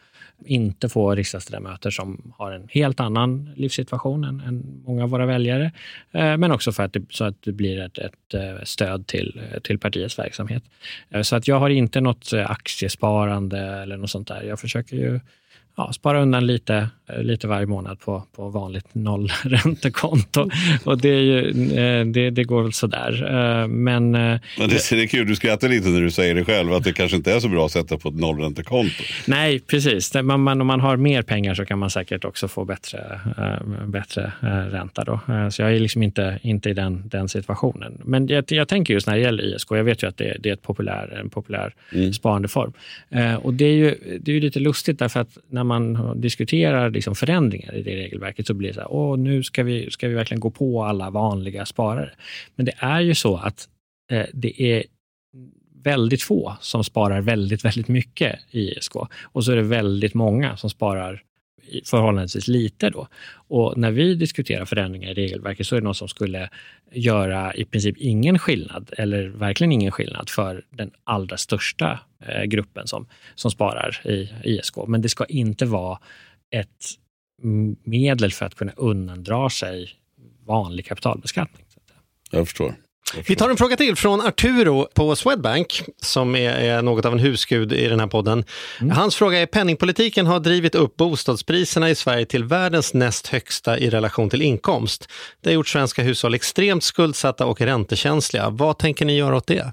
inte 0.46 0.88
få 0.88 1.14
riksdagsledamöter 1.14 1.90
som 1.90 2.33
har 2.37 2.52
en 2.52 2.68
helt 2.70 3.00
annan 3.00 3.50
livssituation 3.57 4.24
än, 4.24 4.40
än 4.40 4.83
många 4.87 5.02
av 5.02 5.11
våra 5.11 5.26
väljare. 5.26 5.72
Eh, 6.12 6.37
men 6.37 6.52
också 6.52 6.72
för 6.72 6.83
att 6.83 6.92
det, 6.92 7.02
så 7.11 7.24
att 7.24 7.42
det 7.42 7.52
blir 7.52 7.80
ett, 7.80 7.98
ett 7.98 8.35
eh, 8.35 8.64
stöd 8.64 9.07
till, 9.07 9.40
eh, 9.52 9.61
till 9.61 9.78
partiets 9.78 10.18
verksamhet. 10.18 10.62
Så 11.22 11.37
att 11.37 11.48
jag 11.48 11.61
har 11.61 11.70
inte 11.70 12.00
något 12.00 12.33
aktiesparande 12.33 13.59
eller 13.59 13.96
något 13.96 14.11
sånt 14.11 14.28
där. 14.28 14.42
Jag 14.42 14.61
försöker 14.61 14.96
ju 14.96 15.20
ja, 15.76 15.92
spara 15.92 16.22
undan 16.22 16.46
lite, 16.46 16.88
lite 17.18 17.46
varje 17.46 17.66
månad 17.66 18.00
på, 18.00 18.24
på 18.37 18.48
vanligt 18.48 18.87
nollräntekonto. 18.92 20.50
Och 20.84 20.98
det, 20.98 21.08
är 21.08 21.20
ju, 21.20 21.48
eh, 21.72 22.06
det, 22.06 22.30
det 22.30 22.44
går 22.44 22.62
väl 22.62 22.72
sådär. 22.72 23.22
Eh, 23.22 23.68
men, 23.68 24.14
eh, 24.14 24.40
Men 24.58 24.68
det, 24.68 24.90
det 24.90 25.02
är 25.02 25.06
kul, 25.06 25.26
du 25.26 25.37
skrattar 25.37 25.68
lite 25.68 25.88
när 25.88 26.00
du 26.00 26.10
säger 26.10 26.34
det 26.34 26.44
själv, 26.44 26.72
att 26.72 26.84
det 26.84 26.92
kanske 26.92 27.16
inte 27.16 27.32
är 27.32 27.40
så 27.40 27.48
bra 27.48 27.66
att 27.66 27.72
sätta 27.72 27.98
på 27.98 28.08
ett 28.08 28.14
nollräntekonto. 28.14 29.02
Nej, 29.26 29.60
precis. 29.60 30.14
Man, 30.14 30.40
man, 30.40 30.60
om 30.60 30.66
man 30.66 30.80
har 30.80 30.96
mer 30.96 31.22
pengar 31.22 31.54
så 31.54 31.64
kan 31.64 31.78
man 31.78 31.90
säkert 31.90 32.24
också 32.24 32.48
få 32.48 32.64
bättre, 32.64 33.20
bättre 33.87 34.32
ränta. 34.70 35.04
Då. 35.04 35.20
Så 35.50 35.62
jag 35.62 35.74
är 35.74 35.80
liksom 35.80 36.02
inte, 36.02 36.38
inte 36.42 36.70
i 36.70 36.74
den, 36.74 37.02
den 37.08 37.28
situationen. 37.28 38.00
Men 38.04 38.28
jag, 38.28 38.44
jag 38.48 38.68
tänker 38.68 38.94
just 38.94 39.06
när 39.06 39.14
det 39.14 39.20
gäller 39.20 39.54
ISK, 39.54 39.70
jag 39.70 39.84
vet 39.84 40.02
ju 40.02 40.08
att 40.08 40.16
det, 40.16 40.37
det 40.40 40.48
är 40.48 40.52
ett 40.52 40.62
populär, 40.62 41.18
en 41.20 41.30
populär 41.30 41.74
mm. 41.92 42.12
sparandeform. 42.12 42.72
Och 43.42 43.54
det 43.54 43.64
är 43.64 43.72
ju 43.72 43.94
det 44.20 44.30
är 44.30 44.34
ju 44.34 44.40
lite 44.40 44.60
lustigt 44.60 44.98
därför 44.98 45.20
att 45.20 45.38
när 45.48 45.63
när 45.64 45.79
man 45.79 46.20
diskuterar 46.20 46.90
liksom 46.90 47.14
förändringar 47.14 47.74
i 47.74 47.83
det 47.83 47.96
regelverket 47.96 48.46
så 48.46 48.55
blir 48.55 48.68
det 48.68 48.74
så 48.74 48.81
här, 48.81 48.92
åh, 48.92 49.18
nu 49.18 49.42
ska 49.42 49.62
vi, 49.62 49.90
ska 49.90 50.09
vi 50.09 50.14
verkligen 50.14 50.40
gå 50.40 50.50
på 50.50 50.85
alla 50.85 51.11
vanliga 51.11 51.66
sparare. 51.66 52.11
Men 52.55 52.66
det 52.66 52.74
är 52.79 53.00
ju 53.00 53.14
så 53.14 53.37
att 53.37 53.68
eh, 54.11 54.27
det 54.33 54.62
är 54.62 54.85
väldigt 55.85 56.22
få 56.22 56.57
som 56.61 56.85
sparar 56.85 57.20
väldigt, 57.20 57.64
väldigt 57.64 57.88
mycket 57.88 58.40
i 58.50 58.79
ISK 58.79 58.96
och 59.22 59.44
så 59.44 59.53
är 59.53 59.57
det 59.57 59.62
väldigt 59.62 60.14
många 60.14 60.57
som 60.57 60.70
sparar 60.70 61.22
förhållandevis 61.85 62.48
lite. 62.48 62.90
Då. 62.90 63.09
Och 63.48 63.79
när 63.79 63.90
vi 63.90 64.14
diskuterar 64.14 64.64
förändringar 64.64 65.11
i 65.11 65.14
regelverket 65.14 65.66
så 65.66 65.77
är 65.77 65.81
det 65.81 65.85
något 65.85 65.96
som 65.96 66.09
skulle 66.09 66.48
göra 66.92 67.55
i 67.55 67.64
princip 67.64 67.96
ingen 67.98 68.38
skillnad, 68.38 68.90
eller 68.98 69.27
verkligen 69.27 69.72
ingen 69.72 69.92
skillnad 69.92 70.31
för 70.31 70.64
den 70.70 70.90
allra 71.05 71.37
största 71.37 72.00
gruppen 72.46 72.87
som, 72.87 73.06
som 73.34 73.50
sparar 73.50 74.00
i 74.04 74.28
ISK. 74.44 74.76
Men 74.87 75.02
det 75.02 75.08
ska 75.08 75.24
inte 75.24 75.66
vara 75.66 75.98
ett 76.50 76.84
medel 77.84 78.32
för 78.32 78.46
att 78.46 78.54
kunna 78.54 78.72
undandra 78.76 79.50
sig 79.50 79.90
vanlig 80.46 80.87
kapitalbeskattning. 80.87 81.64
Jag 82.30 82.46
förstår. 82.46 82.74
Vi 83.26 83.37
tar 83.37 83.50
en 83.50 83.56
fråga 83.56 83.76
till 83.76 83.96
från 83.96 84.20
Arturo 84.20 84.88
på 84.94 85.16
Swedbank, 85.16 85.82
som 86.02 86.37
är, 86.37 86.50
är 86.50 86.82
något 86.82 87.04
av 87.04 87.12
en 87.12 87.18
husgud 87.18 87.72
i 87.72 87.88
den 87.88 88.00
här 88.00 88.06
podden. 88.06 88.44
Mm. 88.80 88.96
Hans 88.96 89.16
fråga 89.16 89.38
är, 89.38 89.46
penningpolitiken 89.46 90.26
har 90.26 90.40
drivit 90.40 90.74
upp 90.74 90.96
bostadspriserna 90.96 91.90
i 91.90 91.94
Sverige 91.94 92.26
till 92.26 92.44
världens 92.44 92.94
näst 92.94 93.26
högsta 93.26 93.78
i 93.78 93.90
relation 93.90 94.30
till 94.30 94.42
inkomst. 94.42 95.08
Det 95.40 95.50
har 95.50 95.54
gjort 95.54 95.68
svenska 95.68 96.02
hushåll 96.02 96.34
extremt 96.34 96.84
skuldsatta 96.84 97.46
och 97.46 97.60
räntekänsliga. 97.60 98.50
Vad 98.50 98.78
tänker 98.78 99.04
ni 99.04 99.16
göra 99.16 99.37
åt 99.37 99.46
det? 99.46 99.72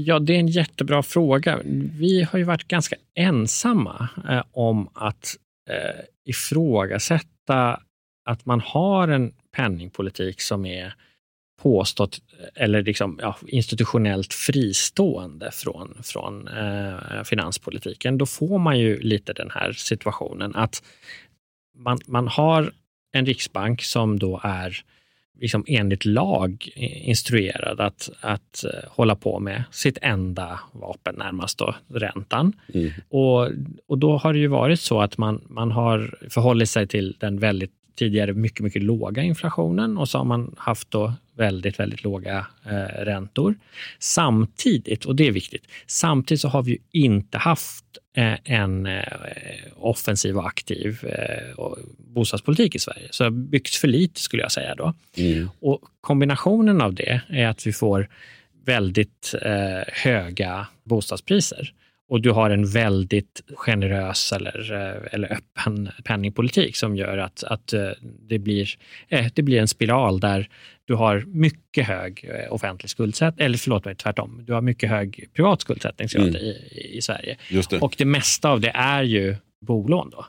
Ja, 0.00 0.18
det 0.18 0.34
är 0.34 0.38
en 0.38 0.48
jättebra 0.48 1.02
fråga. 1.02 1.60
Vi 1.98 2.22
har 2.22 2.38
ju 2.38 2.44
varit 2.44 2.68
ganska 2.68 2.96
ensamma 3.14 4.08
eh, 4.28 4.42
om 4.52 4.88
att 4.94 5.36
eh, 5.70 6.04
ifrågasätta 6.24 7.80
att 8.24 8.46
man 8.46 8.60
har 8.60 9.08
en 9.08 9.32
penningpolitik 9.56 10.40
som 10.40 10.66
är 10.66 10.94
påstått 11.62 12.20
eller 12.54 12.82
liksom, 12.82 13.18
ja, 13.22 13.36
institutionellt 13.46 14.34
fristående 14.34 15.50
från, 15.50 15.98
från 16.02 16.48
eh, 16.48 17.22
finanspolitiken, 17.24 18.18
då 18.18 18.26
får 18.26 18.58
man 18.58 18.78
ju 18.78 19.00
lite 19.00 19.32
den 19.32 19.50
här 19.50 19.72
situationen 19.72 20.56
att 20.56 20.82
man, 21.76 21.98
man 22.06 22.28
har 22.28 22.72
en 23.12 23.26
riksbank 23.26 23.82
som 23.82 24.18
då 24.18 24.40
är 24.42 24.84
liksom 25.38 25.64
enligt 25.66 26.04
lag 26.04 26.68
instruerad 27.04 27.80
att, 27.80 28.10
att 28.20 28.64
eh, 28.64 28.70
hålla 28.90 29.14
på 29.14 29.40
med 29.40 29.64
sitt 29.70 29.98
enda 30.02 30.60
vapen, 30.72 31.14
närmast 31.18 31.58
då 31.58 31.74
räntan. 31.88 32.52
Mm. 32.74 32.90
Och, 33.08 33.48
och 33.86 33.98
då 33.98 34.16
har 34.16 34.32
det 34.32 34.38
ju 34.38 34.46
varit 34.46 34.80
så 34.80 35.00
att 35.00 35.18
man, 35.18 35.40
man 35.48 35.70
har 35.70 36.14
förhållit 36.30 36.68
sig 36.68 36.86
till 36.86 37.16
den 37.20 37.38
väldigt 37.38 37.72
tidigare 37.98 38.32
mycket, 38.32 38.60
mycket 38.60 38.82
låga 38.82 39.22
inflationen 39.22 39.98
och 39.98 40.08
så 40.08 40.18
har 40.18 40.24
man 40.24 40.54
haft 40.58 40.90
då 40.90 41.12
väldigt, 41.38 41.80
väldigt 41.80 42.02
låga 42.04 42.46
eh, 42.66 43.04
räntor. 43.04 43.54
Samtidigt, 43.98 45.04
och 45.04 45.16
det 45.16 45.26
är 45.26 45.32
viktigt, 45.32 45.64
samtidigt 45.86 46.40
så 46.40 46.48
har 46.48 46.62
vi 46.62 46.70
ju 46.70 46.78
inte 46.92 47.38
haft 47.38 47.84
eh, 48.16 48.34
en 48.44 48.86
eh, 48.86 49.02
offensiv 49.76 50.36
och 50.36 50.46
aktiv 50.46 50.98
eh, 51.04 51.60
bostadspolitik 51.98 52.74
i 52.74 52.78
Sverige. 52.78 53.08
Så 53.10 53.22
det 53.22 53.30
har 53.30 53.30
byggts 53.30 53.78
för 53.78 53.88
lite 53.88 54.20
skulle 54.20 54.42
jag 54.42 54.52
säga 54.52 54.74
då. 54.74 54.94
Mm. 55.16 55.48
Och 55.60 55.80
kombinationen 56.00 56.80
av 56.80 56.94
det 56.94 57.20
är 57.28 57.46
att 57.46 57.66
vi 57.66 57.72
får 57.72 58.08
väldigt 58.64 59.34
eh, 59.42 59.82
höga 59.86 60.66
bostadspriser 60.84 61.72
och 62.08 62.20
du 62.20 62.30
har 62.30 62.50
en 62.50 62.66
väldigt 62.66 63.42
generös 63.54 64.32
eller, 64.32 64.72
eh, 64.72 65.14
eller 65.14 65.32
öppen 65.32 65.88
penningpolitik 66.04 66.76
som 66.76 66.96
gör 66.96 67.18
att, 67.18 67.44
att 67.44 67.72
eh, 67.72 67.90
det, 68.28 68.38
blir, 68.38 68.68
eh, 69.08 69.26
det 69.34 69.42
blir 69.42 69.60
en 69.60 69.68
spiral 69.68 70.20
där 70.20 70.48
du 70.84 70.94
har 70.94 71.24
mycket 71.26 71.86
hög 71.86 72.30
offentlig 72.50 72.90
skuldsättning, 72.90 73.46
eller 73.46 73.58
förlåt 73.58 73.84
mig, 73.84 73.94
tvärtom. 73.94 74.42
Du 74.44 74.52
har 74.52 74.60
mycket 74.60 74.90
hög 74.90 75.28
privat 75.34 75.60
skuldsättningsgrad 75.60 76.28
mm. 76.28 76.40
i, 76.40 76.56
i 76.96 77.02
Sverige. 77.02 77.36
Det. 77.70 77.78
Och 77.78 77.94
det 77.98 78.04
mesta 78.04 78.50
av 78.50 78.60
det 78.60 78.70
är 78.74 79.02
ju 79.02 79.36
bolån. 79.60 80.10
Då. 80.10 80.26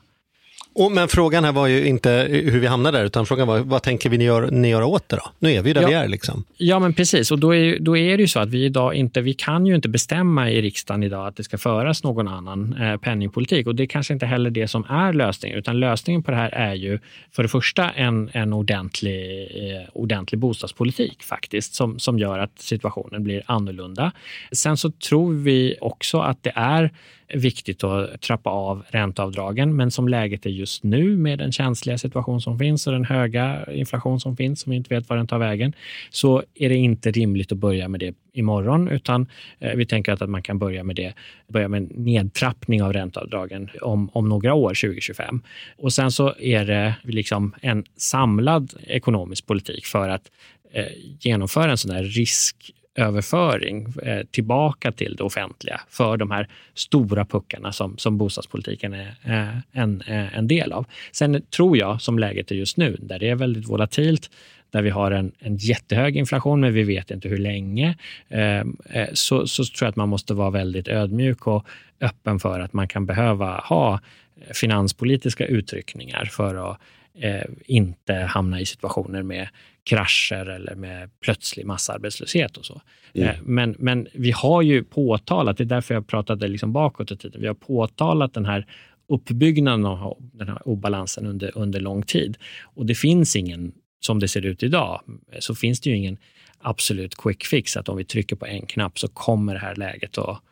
Och, 0.72 0.92
men 0.92 1.08
frågan 1.08 1.44
här 1.44 1.52
var 1.52 1.66
ju 1.66 1.86
inte 1.86 2.28
hur 2.30 2.60
vi 2.60 2.66
hamnade 2.66 2.98
där, 2.98 3.04
utan 3.04 3.26
frågan 3.26 3.48
var 3.48 3.58
vad 3.58 3.82
tänker 3.82 4.10
vi 4.10 4.18
ni, 4.18 4.24
gör, 4.24 4.50
ni 4.50 4.68
göra 4.68 4.86
åt 4.86 5.08
det 5.08 5.16
då? 5.16 5.22
Nu 5.38 5.52
är 5.52 5.62
vi 5.62 5.72
där 5.72 5.82
ja, 5.82 5.88
vi 5.88 5.94
är. 5.94 6.08
Liksom. 6.08 6.44
Ja, 6.56 6.78
men 6.78 6.92
precis. 6.92 7.30
Och 7.30 7.38
då 7.38 7.54
är, 7.54 7.78
då 7.78 7.96
är 7.96 8.16
det 8.16 8.22
ju 8.22 8.28
så 8.28 8.40
att 8.40 8.48
vi 8.48 8.64
idag 8.64 8.94
inte, 8.94 9.20
vi 9.20 9.34
kan 9.34 9.66
ju 9.66 9.74
inte 9.74 9.88
bestämma 9.88 10.50
i 10.50 10.62
riksdagen 10.62 11.02
idag 11.02 11.26
att 11.26 11.36
det 11.36 11.44
ska 11.44 11.58
föras 11.58 12.04
någon 12.04 12.28
annan 12.28 12.76
eh, 12.82 12.96
penningpolitik. 12.96 13.66
Och 13.66 13.74
det 13.74 13.82
är 13.82 13.86
kanske 13.86 14.12
inte 14.12 14.26
heller 14.26 14.50
det 14.50 14.68
som 14.68 14.84
är 14.84 15.12
lösningen, 15.12 15.58
utan 15.58 15.80
lösningen 15.80 16.22
på 16.22 16.30
det 16.30 16.36
här 16.36 16.50
är 16.50 16.74
ju 16.74 16.98
för 17.32 17.42
det 17.42 17.48
första 17.48 17.90
en, 17.90 18.30
en 18.32 18.52
ordentlig, 18.52 19.42
eh, 19.42 19.88
ordentlig 19.92 20.38
bostadspolitik 20.38 21.22
faktiskt, 21.22 21.74
som, 21.74 21.98
som 21.98 22.18
gör 22.18 22.38
att 22.38 22.60
situationen 22.60 23.24
blir 23.24 23.42
annorlunda. 23.46 24.12
Sen 24.52 24.76
så 24.76 24.90
tror 24.90 25.32
vi 25.32 25.76
också 25.80 26.18
att 26.18 26.42
det 26.42 26.52
är 26.54 26.90
viktigt 27.34 27.84
att 27.84 28.20
trappa 28.20 28.50
av 28.50 28.84
ränteavdragen. 28.88 29.76
Men 29.76 29.90
som 29.90 30.08
läget 30.08 30.46
är 30.46 30.50
just 30.50 30.82
nu 30.82 31.16
med 31.16 31.38
den 31.38 31.52
känsliga 31.52 31.98
situation 31.98 32.40
som 32.40 32.58
finns 32.58 32.86
och 32.86 32.92
den 32.92 33.04
höga 33.04 33.72
inflation 33.72 34.20
som 34.20 34.36
finns, 34.36 34.60
som 34.60 34.70
vi 34.70 34.76
inte 34.76 34.94
vet 34.94 35.08
var 35.08 35.16
den 35.16 35.26
tar 35.26 35.38
vägen, 35.38 35.72
så 36.10 36.42
är 36.54 36.68
det 36.68 36.76
inte 36.76 37.10
rimligt 37.10 37.52
att 37.52 37.58
börja 37.58 37.88
med 37.88 38.00
det 38.00 38.14
imorgon, 38.32 38.88
utan 38.88 39.26
eh, 39.58 39.76
vi 39.76 39.86
tänker 39.86 40.12
att 40.12 40.30
man 40.30 40.42
kan 40.42 40.58
börja 40.58 40.84
med 40.84 40.96
det, 40.96 41.14
börja 41.48 41.68
med 41.68 41.82
en 41.82 42.04
nedtrappning 42.04 42.82
av 42.82 42.92
ränteavdragen 42.92 43.70
om, 43.80 44.10
om 44.12 44.28
några 44.28 44.54
år, 44.54 44.68
2025. 44.68 45.42
Och 45.76 45.92
sen 45.92 46.12
så 46.12 46.34
är 46.38 46.64
det 46.64 46.94
liksom 47.02 47.54
en 47.62 47.84
samlad 47.96 48.74
ekonomisk 48.86 49.46
politik 49.46 49.86
för 49.86 50.08
att 50.08 50.30
eh, 50.72 50.84
genomföra 51.20 51.70
en 51.70 51.78
sån 51.78 51.90
här 51.90 52.04
risk 52.04 52.74
överföring 52.94 53.94
eh, 54.02 54.22
tillbaka 54.30 54.92
till 54.92 55.16
det 55.16 55.24
offentliga 55.24 55.80
för 55.88 56.16
de 56.16 56.30
här 56.30 56.48
stora 56.74 57.24
puckarna 57.24 57.72
som, 57.72 57.98
som 57.98 58.18
bostadspolitiken 58.18 58.94
är 58.94 59.14
eh, 59.24 59.82
en, 59.82 60.02
eh, 60.06 60.38
en 60.38 60.48
del 60.48 60.72
av. 60.72 60.86
Sen 61.12 61.42
tror 61.42 61.76
jag, 61.76 62.02
som 62.02 62.18
läget 62.18 62.50
är 62.50 62.54
just 62.54 62.76
nu, 62.76 62.96
där 63.00 63.18
det 63.18 63.28
är 63.28 63.34
väldigt 63.34 63.68
volatilt, 63.68 64.30
där 64.70 64.82
vi 64.82 64.90
har 64.90 65.10
en, 65.10 65.32
en 65.38 65.56
jättehög 65.56 66.16
inflation, 66.16 66.60
men 66.60 66.72
vi 66.72 66.82
vet 66.82 67.10
inte 67.10 67.28
hur 67.28 67.38
länge, 67.38 67.96
eh, 68.28 68.58
eh 68.58 69.08
så, 69.12 69.46
så 69.46 69.64
tror 69.64 69.86
jag 69.86 69.88
att 69.88 69.96
man 69.96 70.08
måste 70.08 70.34
vara 70.34 70.50
väldigt 70.50 70.88
ödmjuk 70.88 71.46
och 71.46 71.66
öppen 72.00 72.38
för 72.38 72.60
att 72.60 72.72
man 72.72 72.88
kan 72.88 73.06
behöva 73.06 73.58
ha 73.58 73.94
eh, 73.94 74.52
finanspolitiska 74.54 75.46
utryckningar 75.46 76.24
för 76.24 76.70
att 76.70 76.80
eh, 77.20 77.42
inte 77.66 78.14
hamna 78.14 78.60
i 78.60 78.66
situationer 78.66 79.22
med 79.22 79.48
krascher 79.84 80.46
eller 80.48 80.74
med 80.74 81.10
plötslig 81.20 81.66
massarbetslöshet 81.66 82.56
och 82.56 82.64
så. 82.64 82.80
Mm. 83.14 83.36
Men, 83.42 83.76
men 83.78 84.08
vi 84.12 84.30
har 84.30 84.62
ju 84.62 84.84
påtalat, 84.84 85.56
det 85.56 85.64
är 85.64 85.66
därför 85.66 85.94
jag 85.94 86.06
pratade 86.06 86.48
liksom 86.48 86.72
bakåt 86.72 87.10
i 87.10 87.16
tiden, 87.16 87.40
vi 87.40 87.46
har 87.46 87.54
påtalat 87.54 88.34
den 88.34 88.46
här 88.46 88.66
uppbyggnaden 89.08 89.86
av 89.86 90.16
den 90.20 90.48
här 90.48 90.68
obalansen 90.68 91.26
under, 91.26 91.58
under 91.58 91.80
lång 91.80 92.02
tid. 92.02 92.36
Och 92.62 92.86
det 92.86 92.94
finns 92.94 93.36
ingen, 93.36 93.72
som 94.00 94.18
det 94.18 94.28
ser 94.28 94.46
ut 94.46 94.62
idag, 94.62 95.00
så 95.38 95.54
finns 95.54 95.80
det 95.80 95.90
ju 95.90 95.96
ingen 95.96 96.18
absolut 96.58 97.14
quick 97.16 97.44
fix, 97.44 97.76
att 97.76 97.88
om 97.88 97.96
vi 97.96 98.04
trycker 98.04 98.36
på 98.36 98.46
en 98.46 98.66
knapp 98.66 98.98
så 98.98 99.08
kommer 99.08 99.54
det 99.54 99.60
här 99.60 99.76
läget 99.76 100.18
att 100.18 100.42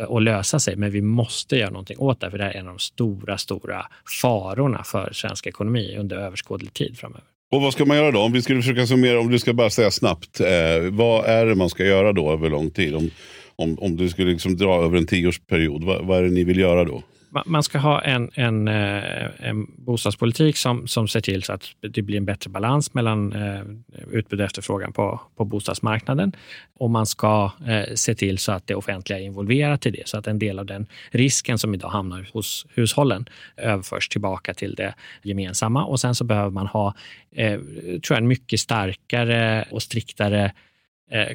Eh, 0.00 0.10
att 0.10 0.22
lösa 0.22 0.60
sig, 0.60 0.76
men 0.76 0.90
vi 0.90 1.02
måste 1.02 1.56
göra 1.56 1.70
någonting 1.70 1.98
åt 1.98 2.20
det, 2.20 2.30
för 2.30 2.38
det 2.38 2.44
här 2.44 2.50
är 2.50 2.58
en 2.58 2.66
av 2.68 2.74
de 2.74 2.78
stora, 2.78 3.38
stora 3.38 3.86
farorna 4.22 4.84
för 4.84 5.12
svensk 5.12 5.46
ekonomi 5.46 5.96
under 5.98 6.16
överskådlig 6.16 6.72
tid 6.72 6.98
framöver. 6.98 7.24
Och 7.52 7.62
vad 7.62 7.72
ska 7.72 7.84
man 7.84 7.96
göra 7.96 8.10
då? 8.10 8.20
Om 8.20 8.32
vi 8.32 8.42
skulle 8.42 8.62
försöka 8.62 8.86
summera, 8.86 9.20
om 9.20 9.30
du 9.30 9.38
ska 9.38 9.52
bara 9.52 9.70
säga 9.70 9.90
snabbt. 9.90 10.40
Eh, 10.40 10.90
vad 10.90 11.24
är 11.24 11.46
det 11.46 11.54
man 11.54 11.70
ska 11.70 11.84
göra 11.84 12.12
då 12.12 12.32
över 12.32 12.50
lång 12.50 12.70
tid? 12.70 12.94
Om, 12.94 13.10
om, 13.56 13.78
om 13.78 13.96
du 13.96 14.08
skulle 14.08 14.30
liksom 14.30 14.56
dra 14.56 14.84
över 14.84 14.98
en 14.98 15.06
tioårsperiod, 15.06 15.84
vad, 15.84 16.06
vad 16.06 16.18
är 16.18 16.22
det 16.22 16.30
ni 16.30 16.44
vill 16.44 16.58
göra 16.58 16.84
då? 16.84 17.02
Man 17.46 17.62
ska 17.62 17.78
ha 17.78 18.00
en, 18.00 18.30
en, 18.34 18.68
eh, 18.68 19.48
en 19.48 19.66
bostadspolitik 19.76 20.56
som, 20.56 20.86
som 20.88 21.08
ser 21.08 21.20
till 21.20 21.42
så 21.42 21.52
att 21.52 21.64
det 21.80 22.02
blir 22.02 22.16
en 22.16 22.24
bättre 22.24 22.50
balans 22.50 22.94
mellan 22.94 23.32
eh, 23.32 23.62
utbud 24.10 24.40
och 24.40 24.46
efterfrågan 24.46 24.92
på, 24.92 25.20
på 25.36 25.44
bostadsmarknaden. 25.44 26.32
Och 26.74 26.90
man 26.90 27.06
ska 27.06 27.50
eh, 27.66 27.94
se 27.94 28.14
till 28.14 28.38
så 28.38 28.52
att 28.52 28.66
det 28.66 28.74
offentliga 28.74 29.18
är 29.18 29.22
involverat 29.22 29.86
i 29.86 29.90
det, 29.90 30.08
så 30.08 30.18
att 30.18 30.26
en 30.26 30.38
del 30.38 30.58
av 30.58 30.66
den 30.66 30.86
risken 31.10 31.58
som 31.58 31.74
idag 31.74 31.88
hamnar 31.88 32.28
hos 32.32 32.66
hushållen 32.74 33.28
överförs 33.56 34.08
tillbaka 34.08 34.54
till 34.54 34.74
det 34.74 34.94
gemensamma. 35.22 35.84
Och 35.84 36.00
sen 36.00 36.14
så 36.14 36.24
behöver 36.24 36.50
man 36.50 36.66
ha, 36.66 36.94
tror 37.36 38.10
jag, 38.10 38.18
en 38.18 38.28
mycket 38.28 38.60
starkare 38.60 39.64
och 39.70 39.82
striktare 39.82 40.52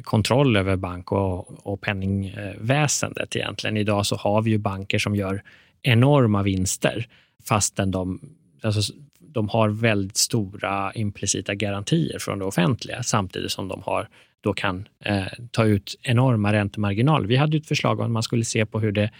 kontroll 0.02 0.56
över 0.56 0.76
bank 0.76 1.12
och, 1.12 1.66
och 1.66 1.80
penningväsendet 1.80 3.36
egentligen. 3.36 3.76
Idag 3.76 4.06
så 4.06 4.16
har 4.16 4.42
vi 4.42 4.50
ju 4.50 4.58
banker 4.58 4.98
som 4.98 5.16
gör 5.16 5.42
enorma 5.82 6.42
vinster 6.42 7.06
fastän 7.48 7.90
de, 7.90 8.20
alltså, 8.62 8.92
de 9.20 9.48
har 9.48 9.68
väldigt 9.68 10.16
stora 10.16 10.92
implicita 10.92 11.54
garantier 11.54 12.18
från 12.18 12.38
det 12.38 12.44
offentliga 12.44 13.02
samtidigt 13.02 13.52
som 13.52 13.68
de 13.68 13.82
har, 13.82 14.08
då 14.40 14.52
kan 14.52 14.88
eh, 15.04 15.26
ta 15.50 15.64
ut 15.64 15.98
enorma 16.02 16.52
räntemarginaler. 16.52 17.28
Vi 17.28 17.36
hade 17.36 17.56
ett 17.56 17.66
förslag 17.66 18.00
om 18.00 18.06
att 18.06 18.10
man 18.10 18.22
skulle 18.22 18.44
se 18.44 18.66
på 18.66 18.80
hur 18.80 18.92
det, 18.92 19.10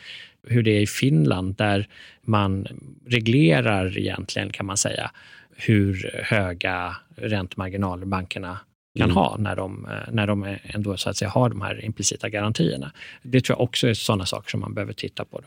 hur 0.47 0.63
det 0.63 0.71
är 0.71 0.81
i 0.81 0.87
Finland 0.87 1.57
där 1.57 1.89
man 2.23 2.67
reglerar 3.07 3.99
egentligen 3.99 4.51
kan 4.51 4.67
man 4.67 4.77
säga 4.77 5.11
hur 5.57 6.11
höga 6.25 6.97
räntemarginaler 7.17 8.07
bankerna 8.07 8.59
kan 8.99 9.05
mm. 9.05 9.17
ha 9.17 9.37
när 9.39 9.57
de, 9.57 9.87
eh, 9.87 10.13
när 10.13 10.27
de 10.27 10.57
ändå 10.63 10.97
så 10.97 11.11
att 11.11 11.17
säga 11.17 11.29
har 11.29 11.49
de 11.49 11.61
här 11.61 11.85
implicita 11.85 12.29
garantierna. 12.29 12.93
Det 13.23 13.41
tror 13.41 13.59
jag 13.59 13.65
också 13.65 13.89
är 13.89 13.95
sådana 13.95 14.27
saker 14.27 14.51
som 14.51 14.61
man 14.61 14.75
behöver 14.75 14.93
titta 14.93 15.25
på. 15.25 15.41
Då. 15.41 15.47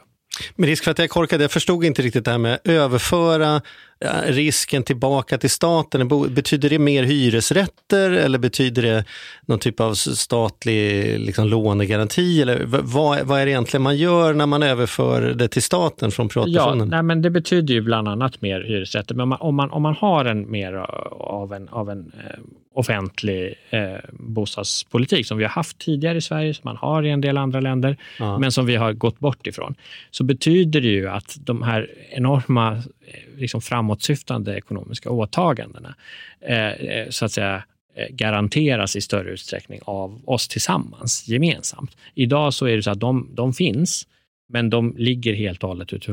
Med 0.56 0.70
risk 0.70 0.84
för 0.84 0.92
att 0.92 0.98
jag 0.98 1.04
är 1.04 1.10
korkad, 1.10 1.42
jag 1.42 1.52
förstod 1.52 1.84
inte 1.84 2.02
riktigt 2.02 2.26
det 2.26 2.32
här 2.32 2.38
med 2.38 2.54
att 2.54 2.68
överföra 2.68 3.62
eh, 4.00 4.10
risken 4.28 4.84
tillbaka 4.84 5.38
till 5.38 5.50
staten. 5.50 6.08
Betyder 6.34 6.70
det 6.70 6.80
mer 6.80 7.04
hyresrätter 7.04 8.12
eller 8.12 8.40
betyder 8.40 8.82
det 8.82 9.06
någon 9.46 9.60
typ 9.60 9.80
av 9.80 9.94
statlig 9.94 11.20
liksom, 11.20 11.48
lånegaranti? 11.48 12.42
Eller 12.42 12.66
vad, 12.66 13.22
vad 13.22 13.42
är 13.42 13.46
det 13.46 13.52
egentligen 13.52 13.82
man 13.82 13.98
gör 13.98 14.34
när 14.34 14.46
man 14.46 14.64
överför 14.64 15.22
det 15.22 15.48
till 15.48 15.64
staten 15.64 16.12
från 16.12 16.30
privatpersonen? 16.30 16.80
Ja, 16.80 16.86
nej, 16.86 17.04
men 17.04 17.22
det 17.22 17.30
betyder 17.30 17.74
ju 17.74 17.82
bland 17.82 18.08
annat 18.08 18.42
mer 18.42 18.62
hyresrätter. 18.62 19.16
Men 19.16 19.24
om 19.24 19.30
man, 19.30 19.40
om 19.42 19.56
man, 19.56 19.72
om 19.72 19.82
man 19.82 19.96
har 19.96 20.26
en 20.26 20.52
mer 20.52 20.74
av 21.20 21.54
en, 21.54 21.70
av 21.70 21.90
en 21.90 22.00
eh, 22.00 22.40
offentlig 22.76 23.54
eh, 23.70 23.98
bostadspolitik 24.12 25.26
som 25.26 25.38
vi 25.38 25.44
har 25.44 25.52
haft 25.52 25.78
tidigare 25.78 26.18
i 26.18 26.22
Sverige, 26.22 26.54
som 26.54 26.62
man 26.64 26.78
har 26.78 27.04
i 27.04 27.10
en 27.10 27.22
del 27.22 27.38
andra 27.38 27.60
länder, 27.60 27.98
ja. 28.20 28.38
men 28.38 28.52
som 28.52 28.66
vi 28.66 28.76
har 28.76 28.94
gått 28.94 29.20
bort 29.20 29.48
ifrån, 29.48 29.76
så 30.12 30.24
betyder 30.24 30.82
det 30.82 30.88
ju 30.88 31.10
att 31.10 31.38
de 31.40 31.64
här 31.64 31.90
enorma 32.12 32.74
eh, 32.74 33.38
liksom 33.38 33.62
framåtsyftande 33.62 34.58
ekonomiska 34.58 35.10
åtagandena 35.10 35.96
eh, 36.42 36.72
eh, 36.72 37.10
så 37.10 37.26
att 37.26 37.32
säga 37.32 37.64
eh, 37.96 38.08
garanteras 38.10 38.96
i 38.96 39.02
större 39.02 39.30
utsträckning 39.30 39.80
av 39.86 40.22
oss 40.26 40.48
tillsammans, 40.48 41.28
gemensamt. 41.28 41.98
Idag 42.14 42.54
så 42.54 42.66
är 42.66 42.76
det 42.76 42.84
så 42.84 42.92
att 42.92 43.00
de, 43.00 43.30
de 43.34 43.54
finns, 43.54 44.08
men 44.50 44.70
de 44.70 44.94
ligger 44.98 45.34
helt 45.34 45.64
och 45.64 45.70
hållet 45.70 45.94
ut 45.94 46.08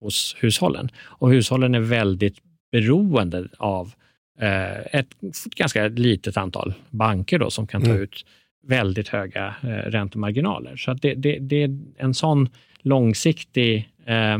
hos 0.00 0.36
hushållen. 0.38 0.88
Och 0.98 1.30
hushållen 1.30 1.74
är 1.74 1.80
väldigt 1.80 2.36
beroende 2.72 3.48
av 3.58 3.92
ett 4.38 5.08
ganska 5.56 5.88
litet 5.88 6.36
antal 6.36 6.74
banker 6.90 7.38
då, 7.38 7.50
som 7.50 7.66
kan 7.66 7.82
ta 7.82 7.90
mm. 7.90 8.02
ut 8.02 8.24
väldigt 8.62 9.08
höga 9.08 9.54
eh, 9.62 9.68
räntemarginaler. 9.68 10.76
Så 10.76 10.94
det, 10.94 11.14
det, 11.14 11.38
det, 11.38 11.62
är 11.62 11.78
en 11.96 12.14
sån 12.14 12.48
långsiktig 12.82 13.88
eh, 14.06 14.38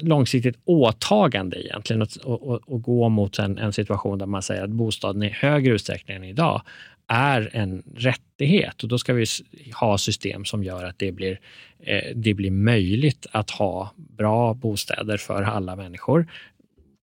långsiktigt 0.00 0.56
åtagande 0.64 1.66
egentligen 1.66 2.02
att 2.02 2.16
och, 2.16 2.72
och, 2.72 2.82
gå 2.82 3.08
mot 3.08 3.38
en, 3.38 3.58
en, 3.58 3.72
situation 3.72 4.18
där 4.18 4.26
man 4.26 4.42
säger 4.42 4.64
att 4.64 4.70
bostaden 4.70 5.22
i 5.22 5.28
högre 5.28 5.74
utsträckning 5.74 6.16
än 6.16 6.24
idag 6.24 6.62
är 7.06 7.50
en 7.52 7.82
rättighet 7.96 8.82
och 8.82 8.88
då 8.88 8.98
ska 8.98 9.12
vi 9.12 9.26
ha 9.74 9.98
system 9.98 10.44
som 10.44 10.64
gör 10.64 10.84
att 10.84 10.98
det 10.98 11.12
blir, 11.12 11.40
eh, 11.80 12.02
det 12.14 12.34
blir 12.34 12.50
möjligt 12.50 13.26
att 13.32 13.50
ha 13.50 13.92
bra 13.96 14.54
bostäder 14.54 15.16
för 15.16 15.42
alla 15.42 15.76
människor 15.76 16.26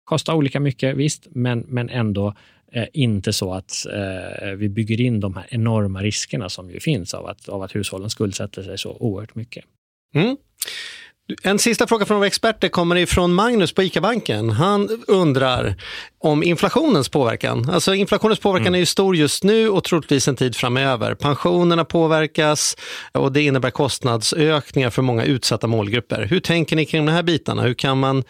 Kostar 0.08 0.34
olika 0.34 0.60
mycket, 0.60 0.96
visst, 0.96 1.28
men, 1.30 1.66
men 1.68 1.90
ändå 1.90 2.34
eh, 2.72 2.86
inte 2.94 3.34
så 3.34 3.54
att 3.54 3.86
eh, 3.86 4.50
vi 4.52 4.70
bygger 4.70 5.02
in 5.02 5.20
de 5.20 5.36
här 5.36 5.46
enorma 5.50 6.02
riskerna 6.02 6.50
som 6.50 6.72
ju 6.72 6.80
finns 6.80 7.14
av 7.14 7.26
att, 7.26 7.50
av 7.50 7.64
att 7.64 7.76
hushållen 7.76 8.10
skuldsätter 8.10 8.64
sig 8.64 8.78
så 8.78 8.98
oerhört 9.00 9.36
mycket. 9.36 9.66
Mm. 10.16 10.38
En 11.44 11.60
sista 11.60 11.88
fråga 11.88 12.06
från 12.06 12.18
våra 12.18 12.28
experter 12.28 12.70
kommer 12.70 12.96
ifrån 12.96 13.34
Magnus 13.34 13.74
på 13.74 13.84
ICA-banken. 13.84 14.50
Han 14.50 14.90
undrar 15.08 15.76
om 16.20 16.44
inflationens 16.44 17.10
påverkan. 17.10 17.70
Alltså 17.70 17.94
inflationens 17.94 18.40
påverkan 18.40 18.68
mm. 18.68 18.76
är 18.76 18.80
ju 18.80 18.86
stor 18.86 19.16
just 19.16 19.44
nu 19.44 19.70
och 19.70 19.84
troligtvis 19.84 20.28
en 20.28 20.36
tid 20.36 20.56
framöver. 20.56 21.16
Pensionerna 21.16 21.86
påverkas 21.86 22.78
och 23.12 23.32
det 23.32 23.42
innebär 23.42 23.70
kostnadsökningar 23.70 24.90
för 24.90 25.02
många 25.02 25.24
utsatta 25.24 25.68
målgrupper. 25.68 26.26
Hur 26.26 26.40
tänker 26.40 26.76
ni 26.76 26.86
kring 26.86 27.06
de 27.06 27.12
här 27.12 27.24
bitarna? 27.24 27.62
Hur 27.62 27.74
kan 27.74 28.00
man 28.00 28.24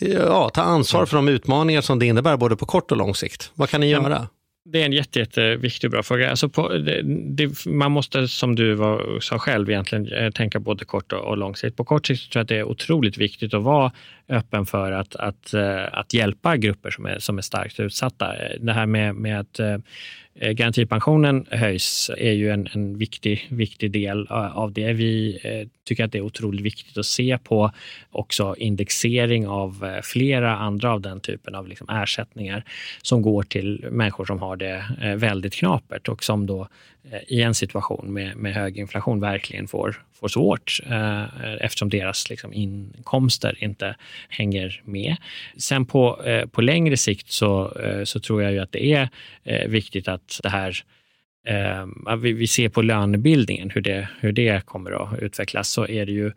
ja, 0.00 0.48
ta 0.48 0.62
ansvar 0.62 1.06
för 1.06 1.16
de 1.16 1.28
utmaningar 1.28 1.80
som 1.80 1.98
det 1.98 2.06
innebär 2.06 2.36
både 2.36 2.56
på 2.56 2.66
kort 2.66 2.90
och 2.90 2.96
lång 2.96 3.14
sikt? 3.14 3.50
Vad 3.54 3.70
kan 3.70 3.80
ni 3.80 3.90
göra? 3.90 4.28
Det 4.64 4.82
är 4.82 4.86
en 4.86 4.92
jätte, 4.92 5.18
jätteviktig 5.18 5.88
och 5.88 5.92
bra 5.92 6.02
fråga. 6.02 6.30
Alltså 6.30 6.48
på, 6.48 6.68
det, 6.68 7.02
det, 7.36 7.66
man 7.66 7.92
måste, 7.92 8.28
som 8.28 8.56
du 8.56 8.74
var, 8.74 9.20
sa 9.20 9.38
själv, 9.38 9.70
egentligen 9.70 10.12
eh, 10.12 10.30
tänka 10.30 10.60
både 10.60 10.84
kort 10.84 11.12
och, 11.12 11.20
och 11.20 11.36
lång 11.36 11.56
sikt. 11.56 11.76
På 11.76 11.84
kort 11.84 12.06
sikt 12.06 12.32
tror 12.32 12.40
jag 12.40 12.44
att 12.44 12.48
det 12.48 12.56
är 12.56 12.64
otroligt 12.64 13.18
viktigt 13.18 13.54
att 13.54 13.62
vara 13.62 13.92
öppen 14.28 14.66
för 14.66 14.92
att, 14.92 15.16
att, 15.16 15.54
eh, 15.54 15.98
att 15.98 16.14
hjälpa 16.14 16.56
grupper 16.56 16.90
som 16.90 17.06
är, 17.06 17.18
som 17.18 17.38
är 17.38 17.42
starkt 17.42 17.80
utsatta. 17.80 18.32
Det 18.60 18.72
här 18.72 18.86
med, 18.86 19.14
med 19.14 19.40
att 19.40 19.58
eh, 19.58 19.76
Eh, 20.34 20.52
garantipensionen 20.52 21.46
höjs 21.50 22.10
är 22.18 22.32
ju 22.32 22.50
en, 22.50 22.68
en 22.72 22.98
viktig, 22.98 23.46
viktig 23.50 23.90
del 23.92 24.26
eh, 24.30 24.56
av 24.56 24.72
det. 24.72 24.92
Vi 24.92 25.38
eh, 25.44 25.68
tycker 25.84 26.04
att 26.04 26.12
det 26.12 26.18
är 26.18 26.22
otroligt 26.22 26.60
viktigt 26.60 26.98
att 26.98 27.06
se 27.06 27.38
på 27.38 27.70
också 28.10 28.54
indexering 28.58 29.48
av 29.48 29.84
eh, 29.84 30.02
flera 30.02 30.56
andra 30.56 30.92
av 30.92 31.00
den 31.00 31.20
typen 31.20 31.54
av 31.54 31.68
liksom 31.68 31.88
ersättningar 31.88 32.64
som 33.02 33.22
går 33.22 33.42
till 33.42 33.86
människor 33.90 34.24
som 34.24 34.38
har 34.38 34.56
det 34.56 34.84
eh, 35.02 35.14
väldigt 35.14 35.54
knapert 35.54 36.08
och 36.08 36.24
som 36.24 36.46
då 36.46 36.68
eh, 37.10 37.20
i 37.28 37.42
en 37.42 37.54
situation 37.54 38.12
med, 38.12 38.36
med 38.36 38.54
hög 38.54 38.78
inflation 38.78 39.20
verkligen 39.20 39.68
får, 39.68 40.02
får 40.12 40.28
svårt 40.28 40.80
eh, 40.86 41.24
eftersom 41.60 41.88
deras 41.88 42.30
liksom, 42.30 42.52
inkomster 42.52 43.64
inte 43.64 43.96
hänger 44.28 44.82
med. 44.84 45.16
Sen 45.56 45.86
på, 45.86 46.24
eh, 46.24 46.46
på 46.46 46.60
längre 46.60 46.96
sikt 46.96 47.30
så, 47.30 47.72
eh, 47.78 48.04
så 48.04 48.20
tror 48.20 48.42
jag 48.42 48.52
ju 48.52 48.58
att 48.58 48.72
det 48.72 48.84
är 48.84 49.08
eh, 49.44 49.68
viktigt 49.68 50.08
att 50.08 50.40
det 50.42 50.48
här 50.48 50.84
eh, 51.46 52.16
vi, 52.16 52.32
vi 52.32 52.46
ser 52.46 52.68
på 52.68 52.82
lönebildningen, 52.82 53.70
hur 53.70 53.80
det, 53.80 54.08
hur 54.20 54.32
det 54.32 54.66
kommer 54.66 54.90
att 54.90 55.18
utvecklas, 55.18 55.68
så 55.68 55.86
är 55.86 56.06
det 56.06 56.12
ju 56.12 56.32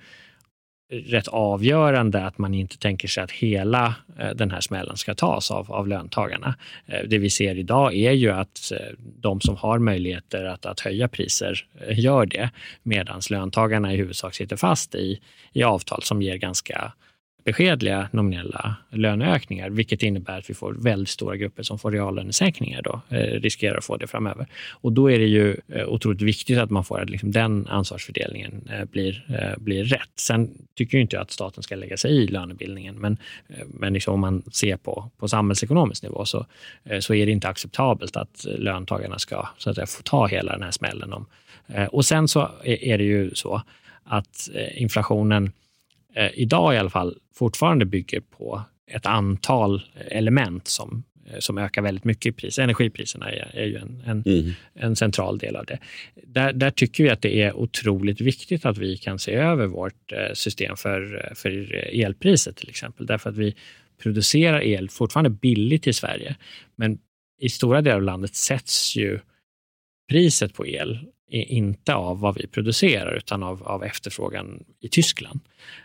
rätt 0.91 1.27
avgörande 1.27 2.25
att 2.25 2.37
man 2.37 2.53
inte 2.53 2.77
tänker 2.77 3.07
sig 3.07 3.23
att 3.23 3.31
hela 3.31 3.95
eh, 4.19 4.29
den 4.29 4.51
här 4.51 4.61
smällen 4.61 4.97
ska 4.97 5.15
tas 5.15 5.51
av, 5.51 5.71
av 5.71 5.87
löntagarna. 5.87 6.55
Eh, 6.85 6.99
det 7.07 7.17
vi 7.17 7.29
ser 7.29 7.57
idag 7.57 7.95
är 7.95 8.11
ju 8.11 8.31
att 8.31 8.71
eh, 8.71 8.93
de 8.99 9.41
som 9.41 9.55
har 9.55 9.79
möjligheter 9.79 10.45
att, 10.45 10.65
att 10.65 10.79
höja 10.79 11.07
priser 11.07 11.65
gör 11.89 12.25
det 12.25 12.49
medan 12.83 13.21
löntagarna 13.29 13.93
i 13.93 13.97
huvudsak 13.97 14.35
sitter 14.35 14.55
fast 14.55 14.95
i, 14.95 15.19
i 15.53 15.63
avtal 15.63 16.03
som 16.03 16.21
ger 16.21 16.37
ganska 16.37 16.93
beskedliga 17.45 18.09
nominella 18.11 18.75
löneökningar, 18.89 19.69
vilket 19.69 20.03
innebär 20.03 20.37
att 20.37 20.49
vi 20.49 20.53
får 20.53 20.73
väldigt 20.73 21.09
stora 21.09 21.35
grupper 21.35 21.63
som 21.63 21.79
får 21.79 21.91
reallönesänkningar 21.91 22.81
då, 22.81 23.01
eh, 23.09 23.17
riskerar 23.17 23.77
att 23.77 23.85
få 23.85 23.97
det 23.97 24.07
framöver. 24.07 24.47
Och 24.71 24.91
då 24.91 25.11
är 25.11 25.19
det 25.19 25.25
ju 25.25 25.57
eh, 25.67 25.87
otroligt 25.87 26.21
viktigt 26.21 26.57
att 26.57 26.69
man 26.69 26.83
får 26.83 27.01
att 27.01 27.09
liksom 27.09 27.31
den 27.31 27.67
ansvarsfördelningen 27.67 28.69
eh, 28.71 28.85
blir, 28.85 29.25
eh, 29.29 29.63
blir 29.63 29.83
rätt. 29.83 30.09
Sen 30.15 30.49
tycker 30.75 30.97
inte 30.97 31.15
jag 31.15 31.21
att 31.21 31.31
staten 31.31 31.63
ska 31.63 31.75
lägga 31.75 31.97
sig 31.97 32.11
i 32.11 32.27
lönebildningen, 32.27 32.95
men, 32.95 33.17
eh, 33.47 33.65
men 33.67 33.93
liksom 33.93 34.13
om 34.13 34.19
man 34.19 34.43
ser 34.51 34.77
på, 34.77 35.09
på 35.17 35.27
samhällsekonomisk 35.27 36.03
nivå 36.03 36.25
så, 36.25 36.45
eh, 36.83 36.99
så 36.99 37.13
är 37.13 37.25
det 37.25 37.31
inte 37.31 37.47
acceptabelt 37.47 38.15
att 38.15 38.45
löntagarna 38.57 39.19
ska 39.19 39.47
så 39.57 39.69
att 39.69 39.75
säga, 39.75 39.87
få 39.87 40.03
ta 40.03 40.27
hela 40.27 40.51
den 40.51 40.63
här 40.63 40.71
smällen. 40.71 41.13
Om. 41.13 41.25
Och 41.91 42.05
sen 42.05 42.27
så 42.27 42.49
är 42.63 42.97
det 42.97 43.03
ju 43.03 43.31
så 43.35 43.61
att 44.03 44.49
inflationen 44.75 45.51
eh, 46.15 46.29
idag 46.33 46.73
i 46.75 46.77
alla 46.77 46.89
fall 46.89 47.17
fortfarande 47.35 47.85
bygger 47.85 48.19
på 48.19 48.61
ett 48.91 49.05
antal 49.05 49.81
element 50.07 50.67
som 50.67 51.03
eh, 51.29 51.39
som 51.39 51.57
ökar 51.57 51.81
väldigt 51.81 52.03
mycket 52.03 52.25
i 52.25 52.31
pris. 52.31 52.59
Energipriserna 52.59 53.31
är, 53.31 53.51
är 53.53 53.65
ju 53.65 53.75
en, 53.77 54.03
en, 54.05 54.23
Mm. 54.25 54.51
en 54.73 54.95
central 54.95 55.37
del 55.37 55.55
av 55.55 55.65
det. 55.65 55.79
Där, 56.27 56.53
där 56.53 56.71
tycker 56.71 57.03
vi 57.03 57.09
att 57.09 57.21
det 57.21 57.41
är 57.41 57.53
otroligt 57.57 58.21
viktigt 58.21 58.65
att 58.65 58.77
vi 58.77 58.97
kan 58.97 59.19
se 59.19 59.33
över 59.33 59.67
vårt 59.67 60.11
eh, 60.11 60.33
system 60.33 60.75
för, 60.77 61.31
för 61.35 61.73
elpriset 61.95 62.55
till 62.55 62.69
exempel. 62.69 63.05
Därför 63.05 63.29
att 63.29 63.37
vi 63.37 63.55
producerar 64.03 64.61
el 64.61 64.89
fortfarande 64.89 65.29
billigt 65.29 65.87
i 65.87 65.93
Sverige. 65.93 66.35
Men 66.75 66.97
i 67.41 67.49
stora 67.49 67.81
delar 67.81 67.95
av 67.95 68.03
landet 68.03 68.35
sätts 68.35 68.95
ju 68.95 69.19
priset 70.09 70.53
på 70.53 70.67
el 70.67 70.99
inte 71.27 71.93
av 71.93 72.19
vad 72.19 72.35
vi 72.35 72.47
producerar 72.47 73.15
utan 73.15 73.43
av, 73.43 73.63
av 73.63 73.83
efterfrågan 73.83 74.63
i 74.79 74.89
Tyskland. 74.89 75.39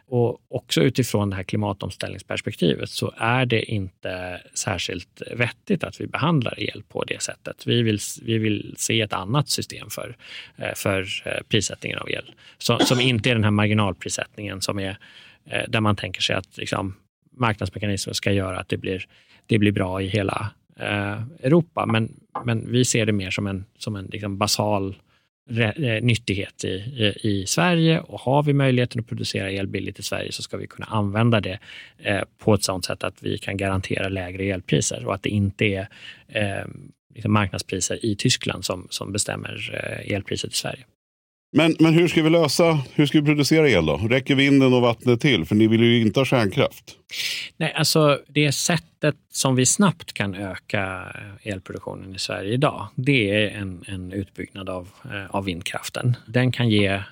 Och 0.06 0.40
också 0.48 0.82
utifrån 0.82 1.30
det 1.30 1.36
här 1.36 1.42
klimatomställningsperspektivet 1.42 2.90
så 2.90 3.12
är 3.16 3.46
det 3.46 3.62
inte 3.62 4.40
särskilt 4.54 5.22
vettigt 5.36 5.84
att 5.84 6.00
vi 6.00 6.06
behandlar 6.06 6.60
el 6.60 6.82
på 6.88 7.04
det 7.04 7.22
sättet. 7.22 7.66
Vi 7.66 7.82
vill, 7.82 7.98
vi 8.22 8.38
vill 8.38 8.74
se 8.78 9.00
ett 9.00 9.12
annat 9.12 9.48
system 9.48 9.90
för, 9.90 10.16
eh, 10.56 10.74
för 10.74 11.06
eh, 11.24 11.42
prissättningen 11.48 11.98
av 11.98 12.10
el 12.10 12.34
som, 12.58 12.78
som 12.78 13.00
inte 13.00 13.30
är 13.30 13.34
den 13.34 13.44
här 13.44 13.50
marginalprissättningen 13.50 14.60
som 14.60 14.78
är 14.78 14.98
eh, 15.44 15.64
där 15.68 15.80
man 15.80 15.96
tänker 15.96 16.22
sig 16.22 16.36
att 16.36 16.56
liksom, 16.56 16.96
marknadsmekanismer 17.36 18.14
ska 18.14 18.32
göra 18.32 18.58
att 18.58 18.68
det 18.68 18.76
blir, 18.76 19.04
det 19.46 19.58
blir 19.58 19.72
bra 19.72 20.02
i 20.02 20.06
hela 20.06 20.50
eh, 20.76 21.22
Europa. 21.42 21.86
Men, 21.86 22.20
men 22.44 22.72
vi 22.72 22.84
ser 22.84 23.06
det 23.06 23.12
mer 23.12 23.30
som 23.30 23.46
en, 23.46 23.64
som 23.78 23.96
en 23.96 24.06
liksom 24.06 24.38
basal 24.38 24.88
eh, 24.88 25.09
Eh, 25.58 26.02
nyttighet 26.02 26.64
i, 26.64 26.68
i, 26.68 27.14
i 27.28 27.46
Sverige 27.46 28.00
och 28.00 28.20
har 28.20 28.42
vi 28.42 28.52
möjligheten 28.52 29.00
att 29.00 29.06
producera 29.06 29.50
el 29.50 29.66
billigt 29.66 29.98
i 29.98 30.02
Sverige 30.02 30.32
så 30.32 30.42
ska 30.42 30.56
vi 30.56 30.66
kunna 30.66 30.86
använda 30.86 31.40
det 31.40 31.58
eh, 31.98 32.22
på 32.38 32.54
ett 32.54 32.62
sådant 32.62 32.84
sätt 32.84 33.04
att 33.04 33.22
vi 33.22 33.38
kan 33.38 33.56
garantera 33.56 34.08
lägre 34.08 34.44
elpriser 34.44 35.06
och 35.06 35.14
att 35.14 35.22
det 35.22 35.28
inte 35.28 35.64
är 35.64 35.88
eh, 36.28 36.66
liksom 37.14 37.32
marknadspriser 37.32 38.04
i 38.04 38.16
Tyskland 38.16 38.64
som, 38.64 38.86
som 38.90 39.12
bestämmer 39.12 39.70
eh, 39.72 40.14
elpriset 40.14 40.52
i 40.52 40.56
Sverige. 40.56 40.84
Men, 41.52 41.76
men 41.78 41.94
hur 41.94 42.08
ska 42.08 42.22
vi 42.22 42.30
lösa, 42.30 42.78
hur 42.94 43.06
ska 43.06 43.20
vi 43.20 43.26
producera 43.26 43.68
el 43.68 43.86
då? 43.86 43.96
Räcker 43.96 44.34
vinden 44.34 44.72
och 44.72 44.82
vattnet 44.82 45.20
till? 45.20 45.44
För 45.44 45.54
ni 45.54 45.66
vill 45.66 45.82
ju 45.82 46.00
inte 46.00 46.20
ha 46.20 46.24
kärnkraft. 46.24 46.84
Nej, 47.56 47.72
alltså 47.72 48.20
det 48.26 48.52
sättet 48.52 49.16
som 49.32 49.56
vi 49.56 49.66
snabbt 49.66 50.12
kan 50.12 50.34
öka 50.34 51.02
eh, 51.44 51.52
elproduktionen 51.52 52.14
i 52.14 52.18
Sverige 52.18 52.52
idag, 52.52 52.86
det 52.94 53.30
är 53.30 53.50
en, 53.50 53.84
en 53.86 54.12
utbyggnad 54.12 54.68
av, 54.68 54.88
eh, 55.04 55.26
av 55.30 55.44
vindkraften. 55.44 56.16
Den 56.26 56.52
kan 56.52 56.68
ge 56.68 56.86
eh, 56.86 57.02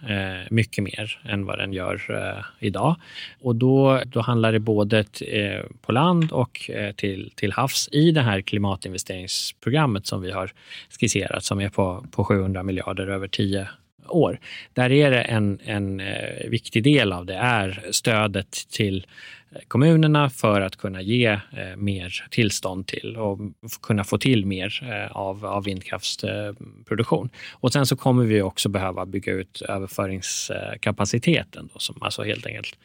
mycket 0.50 0.84
mer 0.84 1.20
än 1.24 1.46
vad 1.46 1.58
den 1.58 1.72
gör 1.72 1.94
eh, 2.10 2.66
idag. 2.66 2.96
Och 3.40 3.56
då, 3.56 4.02
då 4.06 4.20
handlar 4.20 4.52
det 4.52 4.58
både 4.60 5.04
t- 5.04 5.40
eh, 5.40 5.62
på 5.86 5.92
land 5.92 6.32
och 6.32 6.70
eh, 6.70 6.92
till, 6.92 7.32
till 7.36 7.52
havs 7.52 7.88
i 7.92 8.10
det 8.10 8.22
här 8.22 8.40
klimatinvesteringsprogrammet 8.40 10.06
som 10.06 10.22
vi 10.22 10.30
har 10.30 10.52
skisserat, 11.00 11.44
som 11.44 11.60
är 11.60 11.68
på, 11.68 12.06
på 12.10 12.24
700 12.24 12.62
miljarder 12.62 13.06
över 13.06 13.28
10 13.28 13.68
år. 14.10 14.38
Där 14.72 14.92
är 14.92 15.10
det 15.10 15.20
en, 15.20 15.60
en 15.64 16.00
eh, 16.00 16.48
viktig 16.48 16.82
del 16.82 17.12
av 17.12 17.26
det 17.26 17.34
är 17.34 17.84
stödet 17.90 18.50
till 18.70 19.06
eh, 19.50 19.58
kommunerna 19.68 20.30
för 20.30 20.60
att 20.60 20.76
kunna 20.76 21.02
ge 21.02 21.26
eh, 21.26 21.40
mer 21.76 22.26
tillstånd 22.30 22.86
till 22.86 23.16
och 23.16 23.38
kunna 23.82 24.04
få 24.04 24.18
till 24.18 24.46
mer 24.46 25.08
av, 25.10 25.46
av 25.46 25.64
vindkraftsproduktion. 25.64 27.30
Och 27.52 27.72
sen 27.72 27.86
så 27.86 27.96
kommer 27.96 28.24
vi 28.24 28.42
också 28.42 28.68
behöva 28.68 29.06
bygga 29.06 29.32
ut 29.32 29.62
överföringskapaciteten, 29.62 31.68
då, 31.72 31.78
som 31.78 31.96
alltså 32.00 32.22
helt 32.22 32.46
enkelt 32.46 32.78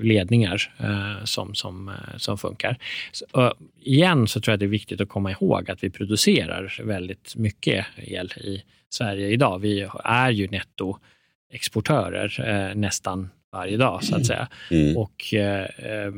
ledningar 0.00 0.72
som, 1.24 1.54
som, 1.54 1.90
som 2.16 2.38
funkar. 2.38 2.76
Så, 3.12 3.54
igen 3.80 4.28
så 4.28 4.40
tror 4.40 4.52
jag 4.52 4.58
det 4.58 4.64
är 4.64 4.68
viktigt 4.68 5.00
att 5.00 5.08
komma 5.08 5.30
ihåg 5.30 5.70
att 5.70 5.84
vi 5.84 5.90
producerar 5.90 6.80
väldigt 6.84 7.36
mycket 7.36 7.86
el 7.96 8.32
i 8.36 8.62
Sverige 8.94 9.28
idag. 9.28 9.58
Vi 9.58 9.88
är 10.04 10.30
ju 10.30 10.48
nettoexportörer 10.48 12.44
eh, 12.48 12.74
nästan 12.74 13.30
varje 13.52 13.76
dag 13.76 14.04
så 14.04 14.16
att 14.16 14.26
säga. 14.26 14.48
Mm. 14.70 14.96
Och 14.96 15.34
eh, 15.34 15.64
eh, 15.64 16.12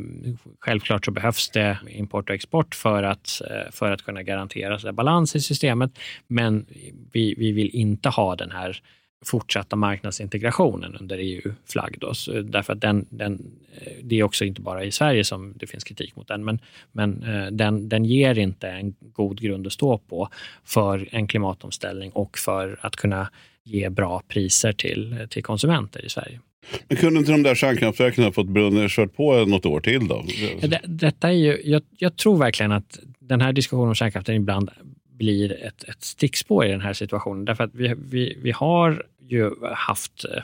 självklart 0.61 1.05
så 1.05 1.11
behövs 1.11 1.51
det 1.51 1.79
import 1.89 2.29
och 2.31 2.35
export 2.35 2.75
för 2.75 3.03
att, 3.03 3.43
eh, 3.51 3.71
för 3.71 3.91
att 3.91 4.03
kunna 4.03 4.23
garantera 4.23 4.93
balans 4.93 5.37
i 5.37 5.41
systemet. 5.41 5.99
Men 6.27 6.67
vi, 7.13 7.35
vi 7.39 7.53
vill 7.53 7.71
inte 7.75 8.09
ha 8.09 8.37
den 8.37 8.51
här 8.51 8.81
fortsatta 9.25 9.77
marknadsintegrationen 9.77 10.97
under 11.01 11.19
EU-flagg. 11.19 11.99
Därför 12.45 12.73
att 12.73 12.81
den, 12.81 13.07
den, 13.11 13.53
eh, 13.81 13.93
det 14.03 14.19
är 14.19 14.23
också 14.23 14.45
inte 14.45 14.61
bara 14.61 14.85
i 14.85 14.91
Sverige 14.91 15.25
som 15.25 15.55
det 15.57 15.67
finns 15.67 15.85
kritik 15.85 16.17
mot 16.17 16.29
den, 16.29 16.45
men, 16.45 16.59
men 16.93 17.23
eh, 17.23 17.47
den, 17.47 17.89
den 17.89 18.05
ger 18.05 18.39
inte 18.39 18.69
en 18.69 18.95
god 19.01 19.41
grund 19.41 19.67
att 19.67 19.73
stå 19.73 19.99
på 19.99 20.29
för 20.65 21.09
en 21.13 21.27
klimatomställning 21.27 22.11
och 22.11 22.39
för 22.39 22.79
att 22.81 22.97
kunna 22.97 23.31
ge 23.65 23.89
bra 23.89 24.23
priser 24.29 24.73
till, 24.73 25.27
till 25.31 25.43
konsumenter 25.43 26.05
i 26.05 26.09
Sverige. 26.09 26.41
Men 26.89 26.97
kunde 26.97 27.21
inte 27.21 27.33
de 27.33 27.43
där 27.43 27.55
kärnkraftverken 27.55 28.25
ha 28.25 28.33
fått 28.33 28.49
brunnen 28.49 28.89
kört 28.89 29.17
på 29.17 29.45
något 29.45 29.67
år 29.67 29.81
till 29.81 30.09
då? 30.09 30.25
Det, 30.61 30.81
detta 30.85 31.29
är 31.29 31.33
ju, 31.33 31.61
jag, 31.65 31.83
jag 31.99 32.17
tror 32.17 32.39
verkligen 32.39 32.73
att 32.73 32.99
den 33.19 33.41
här 33.41 33.53
diskussionen 33.53 33.89
om 33.89 33.95
kärnkraften 33.95 34.35
ibland 34.35 34.71
blir 35.19 35.65
ett, 35.65 35.85
ett 35.85 36.03
stickspår 36.03 36.67
i 36.67 36.71
den 36.71 36.81
här 36.81 36.93
situationen. 36.93 37.45
Därför 37.45 37.65
att 37.65 37.75
vi, 37.75 37.95
vi, 37.99 38.39
vi 38.43 38.51
har 38.51 39.07
ju 39.35 39.51
haft 39.75 40.25
eh, 40.25 40.43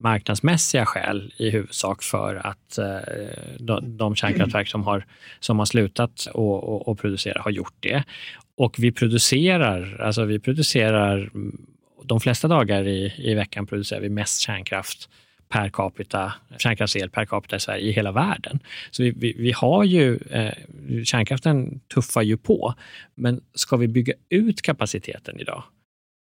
marknadsmässiga 0.00 0.86
skäl 0.86 1.32
i 1.36 1.50
huvudsak 1.50 2.02
för 2.02 2.34
att 2.34 2.78
eh, 2.78 2.98
de, 3.58 3.96
de 3.96 4.14
kärnkraftverk 4.14 4.68
som 4.68 4.82
har, 4.82 5.06
som 5.40 5.58
har 5.58 5.66
slutat 5.66 6.26
och, 6.34 6.64
och, 6.64 6.88
och 6.88 6.98
producera 6.98 7.42
har 7.42 7.50
gjort 7.50 7.74
det. 7.80 8.04
Och 8.56 8.76
vi 8.78 8.92
producerar, 8.92 10.00
alltså 10.00 10.24
vi 10.24 10.38
producerar 10.38 11.30
de 12.04 12.20
flesta 12.20 12.48
dagar 12.48 12.86
i, 12.86 13.14
i 13.18 13.34
veckan 13.34 13.66
producerar 13.66 14.00
vi 14.00 14.08
mest 14.08 14.40
kärnkraft 14.40 15.08
per 15.48 15.68
capita, 15.68 16.32
kärnkraftsel 16.58 17.10
per 17.10 17.24
capita 17.24 17.56
i 17.56 17.60
Sverige 17.60 17.82
i 17.82 17.92
hela 17.92 18.12
världen. 18.12 18.58
Så 18.90 19.02
vi, 19.02 19.10
vi, 19.10 19.34
vi 19.38 19.52
har 19.52 19.84
ju, 19.84 20.18
eh, 20.30 20.52
kärnkraften 21.04 21.80
tuffar 21.94 22.22
ju 22.22 22.36
på, 22.36 22.74
men 23.14 23.40
ska 23.54 23.76
vi 23.76 23.88
bygga 23.88 24.12
ut 24.28 24.62
kapaciteten 24.62 25.40
idag 25.40 25.62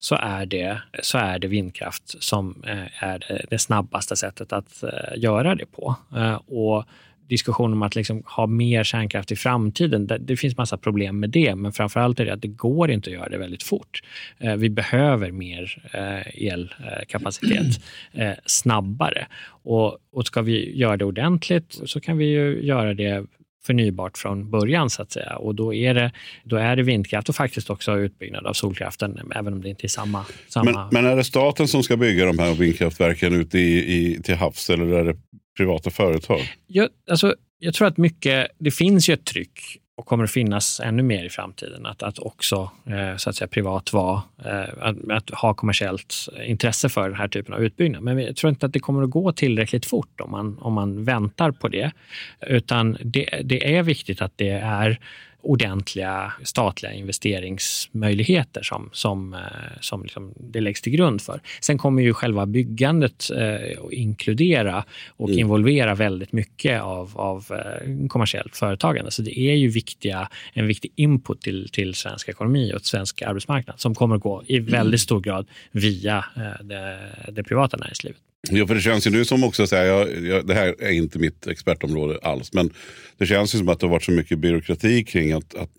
så 0.06 0.14
är 0.14 0.46
det, 0.46 0.80
så 1.02 1.18
är 1.18 1.38
det 1.38 1.48
vindkraft 1.48 2.22
som 2.22 2.62
eh, 2.66 3.04
är 3.04 3.46
det, 3.50 3.58
snabbaste 3.58 4.16
sättet 4.16 4.52
att 4.52 4.82
eh, 4.82 4.90
göra 5.16 5.54
det 5.54 5.66
på. 5.66 5.96
Eh, 6.16 6.34
och 6.34 6.84
diskussionen 7.28 7.72
om 7.72 7.82
att 7.82 7.96
liksom 7.96 8.22
ha 8.26 8.46
mer 8.46 8.84
kärnkraft 8.84 9.32
i 9.32 9.36
framtiden, 9.36 10.06
det, 10.06 10.18
det 10.18 10.36
finns 10.36 10.56
massa 10.56 10.76
problem 10.76 11.20
med 11.20 11.30
det, 11.30 11.54
men 11.54 11.72
framförallt 11.72 12.20
är 12.20 12.24
det 12.24 12.32
att 12.32 12.42
det 12.42 12.48
går 12.48 12.90
inte 12.90 13.10
att 13.10 13.14
göra 13.14 13.28
det 13.28 13.38
väldigt 13.38 13.62
fort. 13.62 14.02
Eh, 14.38 14.56
vi 14.56 14.70
behöver 14.70 15.30
mer 15.30 15.82
eh, 15.92 16.52
elkapacitet 16.52 17.80
eh, 18.12 18.32
snabbare. 18.46 19.26
Och, 19.48 19.98
och 20.12 20.26
ska 20.26 20.42
vi 20.42 20.78
göra 20.78 20.96
det 20.96 21.04
ordentligt 21.04 21.80
så 21.84 22.00
kan 22.00 22.18
vi 22.18 22.24
ju 22.24 22.66
göra 22.66 22.94
det 22.94 23.26
förnybart 23.66 24.18
från 24.18 24.50
början 24.50 24.90
så 24.90 25.02
att 25.02 25.12
säga. 25.12 25.36
Och 25.36 25.54
då 25.54 25.74
är 25.74 25.94
det, 25.94 26.12
då 26.44 26.56
är 26.56 26.76
det 26.76 26.82
vindkraft 26.82 27.28
och 27.28 27.34
faktiskt 27.34 27.70
också 27.70 27.98
utbyggnad 27.98 28.46
av 28.46 28.52
solkraften, 28.52 29.32
även 29.34 29.52
om 29.52 29.62
det 29.62 29.68
inte 29.68 29.86
är 29.86 29.88
samma... 29.88 30.24
samma 30.48 30.70
Men, 30.70 30.88
men 30.92 31.12
är 31.12 31.16
det 31.16 31.24
staten 31.24 31.68
som 31.68 31.82
ska 31.82 31.96
bygga 31.96 32.26
de 32.26 32.38
här 32.38 32.54
vindkraftverken 32.54 33.34
ute 33.34 33.58
i, 33.58 33.96
i, 33.96 34.22
till 34.22 34.34
havs 34.34 34.70
eller 34.70 34.86
är 34.86 35.04
det 35.04 35.16
privata 35.56 35.90
företag? 35.90 36.40
jag, 36.66 36.88
alltså, 37.10 37.34
jag 37.58 37.74
tror 37.74 37.88
att 37.88 37.96
mycket, 37.96 38.48
det 38.58 38.70
finns 38.70 39.08
ju 39.08 39.14
ett 39.14 39.24
tryck 39.24 39.60
och 39.96 40.06
kommer 40.06 40.24
att 40.24 40.30
finnas 40.30 40.80
ännu 40.80 41.02
mer 41.02 41.24
i 41.24 41.28
framtiden. 41.28 41.86
Att, 41.86 42.02
att 42.02 42.18
också 42.18 42.70
eh, 42.86 43.16
så 43.16 43.30
att 43.30 43.36
säga, 43.36 43.48
privat 43.48 43.92
vara, 43.92 44.22
eh, 44.44 44.68
att, 44.80 45.10
att 45.10 45.30
ha 45.30 45.54
kommersiellt 45.54 46.14
intresse 46.46 46.88
för 46.88 47.08
den 47.08 47.18
här 47.18 47.28
typen 47.28 47.54
av 47.54 47.60
utbyggnad. 47.60 48.02
Men 48.02 48.18
jag 48.18 48.36
tror 48.36 48.50
inte 48.50 48.66
att 48.66 48.72
det 48.72 48.80
kommer 48.80 49.02
att 49.02 49.10
gå 49.10 49.32
tillräckligt 49.32 49.86
fort 49.86 50.20
om 50.20 50.30
man, 50.30 50.58
om 50.58 50.72
man 50.72 51.04
väntar 51.04 51.50
på 51.50 51.68
det. 51.68 51.92
Utan 52.40 52.96
det, 53.00 53.42
det 53.44 53.76
är 53.76 53.82
viktigt 53.82 54.22
att 54.22 54.32
det 54.36 54.50
är 54.50 54.98
ordentliga 55.46 56.32
statliga 56.42 56.92
investeringsmöjligheter 56.92 58.62
som, 58.62 58.90
som, 58.92 59.34
eh, 59.34 59.40
som 59.80 60.02
liksom 60.02 60.34
det 60.36 60.60
läggs 60.60 60.82
till 60.82 60.92
grund 60.92 61.22
för. 61.22 61.40
Sen 61.60 61.78
kommer 61.78 62.02
ju 62.02 62.14
själva 62.14 62.46
byggandet 62.46 63.30
eh, 63.30 63.84
att 63.84 63.92
inkludera 63.92 64.84
och 65.08 65.28
Mm. 65.28 65.38
involvera 65.38 65.94
väldigt 65.94 66.32
mycket 66.32 66.82
av, 66.82 67.10
av 67.14 67.44
eh, 67.50 68.08
kommersiellt 68.08 68.56
företagande. 68.56 69.10
Så 69.10 69.22
det 69.22 69.38
är 69.38 69.54
ju 69.54 69.68
viktiga, 69.68 70.28
en 70.52 70.66
viktig 70.66 70.92
input 70.96 71.40
till, 71.40 71.68
till 71.72 71.94
svensk 71.94 72.28
ekonomi 72.28 72.72
och 72.74 72.86
svensk 72.86 73.22
arbetsmarknad 73.22 73.80
som 73.80 73.94
kommer 73.94 74.16
att 74.16 74.22
gå 74.22 74.42
i 74.46 74.58
väldigt 74.58 75.00
stor 75.00 75.20
grad 75.20 75.46
via 75.72 76.24
eh, 76.36 76.64
det, 76.64 76.98
det 77.32 77.42
privata 77.42 77.76
näringslivet. 77.76 78.20
Ja, 78.50 78.66
för 78.66 78.74
det 78.74 78.80
känns 78.80 79.06
ju 79.06 79.10
nu 79.10 79.24
som 79.24 79.44
också, 79.44 79.66
så 79.66 79.76
här, 79.76 79.84
jag, 79.84 80.24
jag, 80.26 80.46
det 80.46 80.54
här 80.54 80.74
är 80.78 80.90
inte 80.92 81.18
mitt 81.18 81.46
expertområde 81.46 82.18
alls, 82.22 82.52
men 82.52 82.70
det 83.18 83.26
känns 83.26 83.54
ju 83.54 83.58
som 83.58 83.68
att 83.68 83.80
det 83.80 83.86
har 83.86 83.90
varit 83.92 84.04
så 84.04 84.12
mycket 84.12 84.38
byråkrati 84.38 85.04
kring 85.04 85.32
att, 85.32 85.54
att 85.54 85.70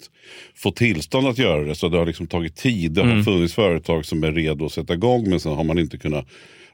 få 0.55 0.72
tillstånd 0.72 1.28
att 1.28 1.38
göra 1.38 1.61
det. 1.63 1.76
Så 1.76 1.89
det 1.89 1.97
har 1.97 2.05
liksom 2.05 2.28
tagit 2.28 2.55
tid. 2.55 2.91
Det 2.91 3.01
har 3.01 3.11
Mm. 3.11 3.24
funnits 3.24 3.53
företag 3.53 4.05
som 4.05 4.24
är 4.24 4.32
redo 4.32 4.65
att 4.65 4.72
sätta 4.72 4.93
igång, 4.93 5.30
men 5.30 5.39
sen 5.39 5.51
har 5.51 5.63
man 5.63 5.80
inte 5.80 5.97
kunnat 5.97 6.28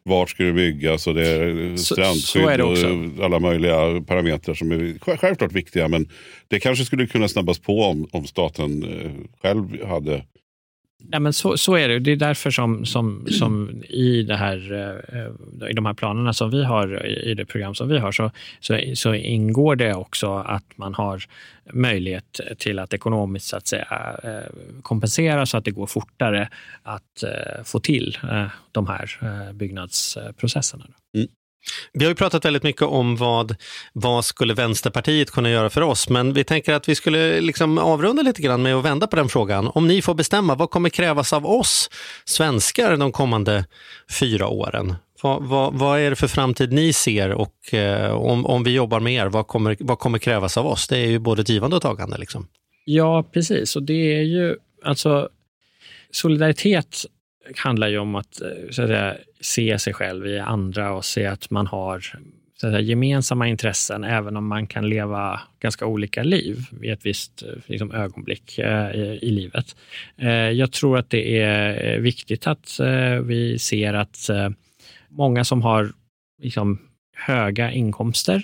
vart 0.05 0.29
ska 0.29 0.43
det 0.43 0.53
byggas 0.53 1.07
och 1.07 1.13
det 1.15 1.27
är 1.27 1.77
strandskydd 1.77 2.43
är 2.43 2.57
det 2.57 2.63
och 2.63 3.25
alla 3.25 3.39
möjliga 3.39 4.01
parametrar 4.01 4.55
som 4.55 4.71
är 4.71 4.75
sj- 4.79 5.17
självklart 5.17 5.51
viktiga. 5.51 5.87
Men 5.87 6.09
det 6.47 6.59
kanske 6.59 6.85
skulle 6.85 7.07
kunna 7.07 7.27
snabbas 7.27 7.59
på 7.59 7.81
om, 7.83 8.07
om 8.11 8.25
staten 8.27 8.83
eh, 8.83 9.11
själv 9.41 9.85
hade 9.85 10.23
Nej, 11.09 11.19
men 11.19 11.33
så, 11.33 11.57
så 11.57 11.75
är 11.75 11.87
det. 11.89 11.99
Det 11.99 12.11
är 12.11 12.15
därför 12.15 12.51
som, 12.51 12.85
som, 12.85 13.25
som 13.27 13.83
i, 13.89 14.23
det 14.23 14.35
här, 14.35 14.73
eh, 15.13 15.69
i 15.69 15.73
de 15.73 15.85
här 15.85 15.93
planerna 15.93 16.33
som 16.33 16.49
vi 16.49 16.63
har, 16.63 17.05
i 17.05 17.33
det 17.33 17.45
program 17.45 17.75
som 17.75 17.89
vi 17.89 17.97
har, 17.97 18.11
så, 18.11 18.31
så, 18.59 18.79
så 18.95 19.13
ingår 19.13 19.75
det 19.75 19.93
också 19.93 20.33
att 20.35 20.65
man 20.75 20.93
har 20.93 21.23
möjlighet 21.73 22.39
till 22.57 22.79
att 22.79 22.93
ekonomiskt 22.93 23.45
så 23.45 23.57
att 23.57 23.67
säga, 23.67 24.17
eh, 24.23 24.81
kompensera 24.81 25.45
så 25.45 25.57
att 25.57 25.65
det 25.65 25.71
går 25.71 25.87
fortare 25.87 26.49
att 26.83 27.23
eh, 27.23 27.63
få 27.63 27.79
till 27.79 28.17
de 28.71 28.87
här 28.87 29.09
byggnadsprocesserna. 29.53 29.53
byggnadsprocesserna. 29.53 30.85
Vi 31.93 32.05
har 32.05 32.11
ju 32.11 32.15
pratat 32.15 32.45
väldigt 32.45 32.63
mycket 32.63 32.81
om 32.81 33.15
vad, 33.15 33.55
vad 33.93 34.25
skulle 34.25 34.53
Vänsterpartiet 34.53 35.31
kunna 35.31 35.49
göra 35.49 35.69
för 35.69 35.81
oss, 35.81 36.09
men 36.09 36.33
vi 36.33 36.43
tänker 36.43 36.73
att 36.73 36.89
vi 36.89 36.95
skulle 36.95 37.41
liksom 37.41 37.77
avrunda 37.77 38.21
lite 38.21 38.41
grann 38.41 38.61
med 38.61 38.75
att 38.75 38.85
vända 38.85 39.07
på 39.07 39.15
den 39.15 39.29
frågan. 39.29 39.67
Om 39.67 39.87
ni 39.87 40.01
får 40.01 40.13
bestämma, 40.13 40.55
vad 40.55 40.69
kommer 40.69 40.89
krävas 40.89 41.33
av 41.33 41.45
oss 41.45 41.89
svenskar 42.25 42.97
de 42.97 43.11
kommande 43.11 43.65
fyra 44.19 44.47
åren? 44.47 44.95
Vad, 45.21 45.43
vad, 45.43 45.73
vad 45.73 45.99
är 45.99 46.09
det 46.09 46.15
för 46.15 46.27
framtid 46.27 46.73
ni 46.73 46.93
ser 46.93 47.29
och 47.29 47.73
eh, 47.73 48.11
om, 48.11 48.45
om 48.45 48.63
vi 48.63 48.71
jobbar 48.71 48.99
med 48.99 49.13
er, 49.13 49.25
vad 49.25 49.47
kommer, 49.47 49.77
vad 49.79 49.99
kommer 49.99 50.19
krävas 50.19 50.57
av 50.57 50.67
oss? 50.67 50.87
Det 50.87 50.97
är 50.97 51.07
ju 51.07 51.19
både 51.19 51.41
ett 51.41 51.49
givande 51.49 51.75
och 51.75 51.81
tagande. 51.81 52.17
Liksom. 52.17 52.47
Ja, 52.85 53.23
precis. 53.33 53.75
Och 53.75 53.83
det 53.83 54.17
är 54.17 54.21
ju, 54.21 54.55
alltså, 54.83 55.29
solidaritet 56.11 57.05
handlar 57.55 57.87
ju 57.87 57.97
om 57.97 58.15
att, 58.15 58.41
eh, 58.41 58.47
så 58.69 58.81
att 58.81 58.87
säga, 58.87 59.15
se 59.41 59.79
sig 59.79 59.93
själv 59.93 60.27
i 60.27 60.39
andra 60.39 60.93
och 60.93 61.05
se 61.05 61.25
att 61.25 61.49
man 61.49 61.67
har 61.67 61.99
så 62.63 62.67
att 62.67 62.73
säga, 62.73 62.81
gemensamma 62.81 63.47
intressen, 63.47 64.03
även 64.03 64.37
om 64.37 64.47
man 64.47 64.67
kan 64.67 64.89
leva 64.89 65.41
ganska 65.59 65.85
olika 65.85 66.23
liv 66.23 66.57
i 66.81 66.89
ett 66.89 67.05
visst 67.05 67.43
eh, 67.43 67.49
liksom, 67.65 67.91
ögonblick 67.91 68.59
eh, 68.59 68.91
i, 68.95 69.19
i 69.21 69.31
livet. 69.31 69.75
Eh, 70.17 70.29
jag 70.31 70.71
tror 70.71 70.97
att 70.97 71.09
det 71.09 71.39
är 71.41 71.93
eh, 71.93 71.99
viktigt 71.99 72.47
att 72.47 72.79
eh, 72.79 73.19
vi 73.19 73.59
ser 73.59 73.93
att 73.93 74.29
eh, 74.29 74.49
många 75.09 75.43
som 75.43 75.61
har 75.61 75.91
liksom, 76.41 76.79
höga 77.15 77.71
inkomster, 77.71 78.37